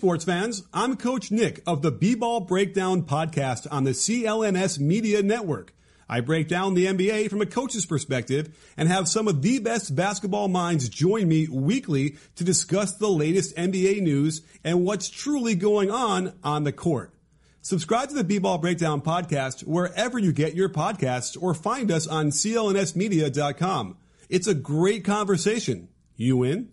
Sports 0.00 0.24
fans, 0.24 0.62
I'm 0.72 0.96
Coach 0.96 1.30
Nick 1.30 1.60
of 1.66 1.82
the 1.82 1.90
B-Ball 1.90 2.40
Breakdown 2.40 3.02
podcast 3.02 3.66
on 3.70 3.84
the 3.84 3.90
CLNS 3.90 4.78
Media 4.78 5.22
Network. 5.22 5.74
I 6.08 6.20
break 6.20 6.48
down 6.48 6.72
the 6.72 6.86
NBA 6.86 7.28
from 7.28 7.42
a 7.42 7.46
coach's 7.46 7.84
perspective 7.84 8.72
and 8.78 8.88
have 8.88 9.08
some 9.08 9.28
of 9.28 9.42
the 9.42 9.58
best 9.58 9.94
basketball 9.94 10.48
minds 10.48 10.88
join 10.88 11.28
me 11.28 11.48
weekly 11.48 12.16
to 12.36 12.44
discuss 12.44 12.96
the 12.96 13.10
latest 13.10 13.54
NBA 13.56 14.00
news 14.00 14.40
and 14.64 14.86
what's 14.86 15.10
truly 15.10 15.54
going 15.54 15.90
on 15.90 16.32
on 16.42 16.64
the 16.64 16.72
court. 16.72 17.12
Subscribe 17.60 18.08
to 18.08 18.14
the 18.14 18.24
B-Ball 18.24 18.56
Breakdown 18.56 19.02
podcast 19.02 19.64
wherever 19.64 20.18
you 20.18 20.32
get 20.32 20.54
your 20.54 20.70
podcasts 20.70 21.36
or 21.38 21.52
find 21.52 21.90
us 21.90 22.06
on 22.06 22.30
clnsmedia.com. 22.30 23.98
It's 24.30 24.46
a 24.46 24.54
great 24.54 25.04
conversation. 25.04 25.90
You 26.16 26.42
in? 26.42 26.70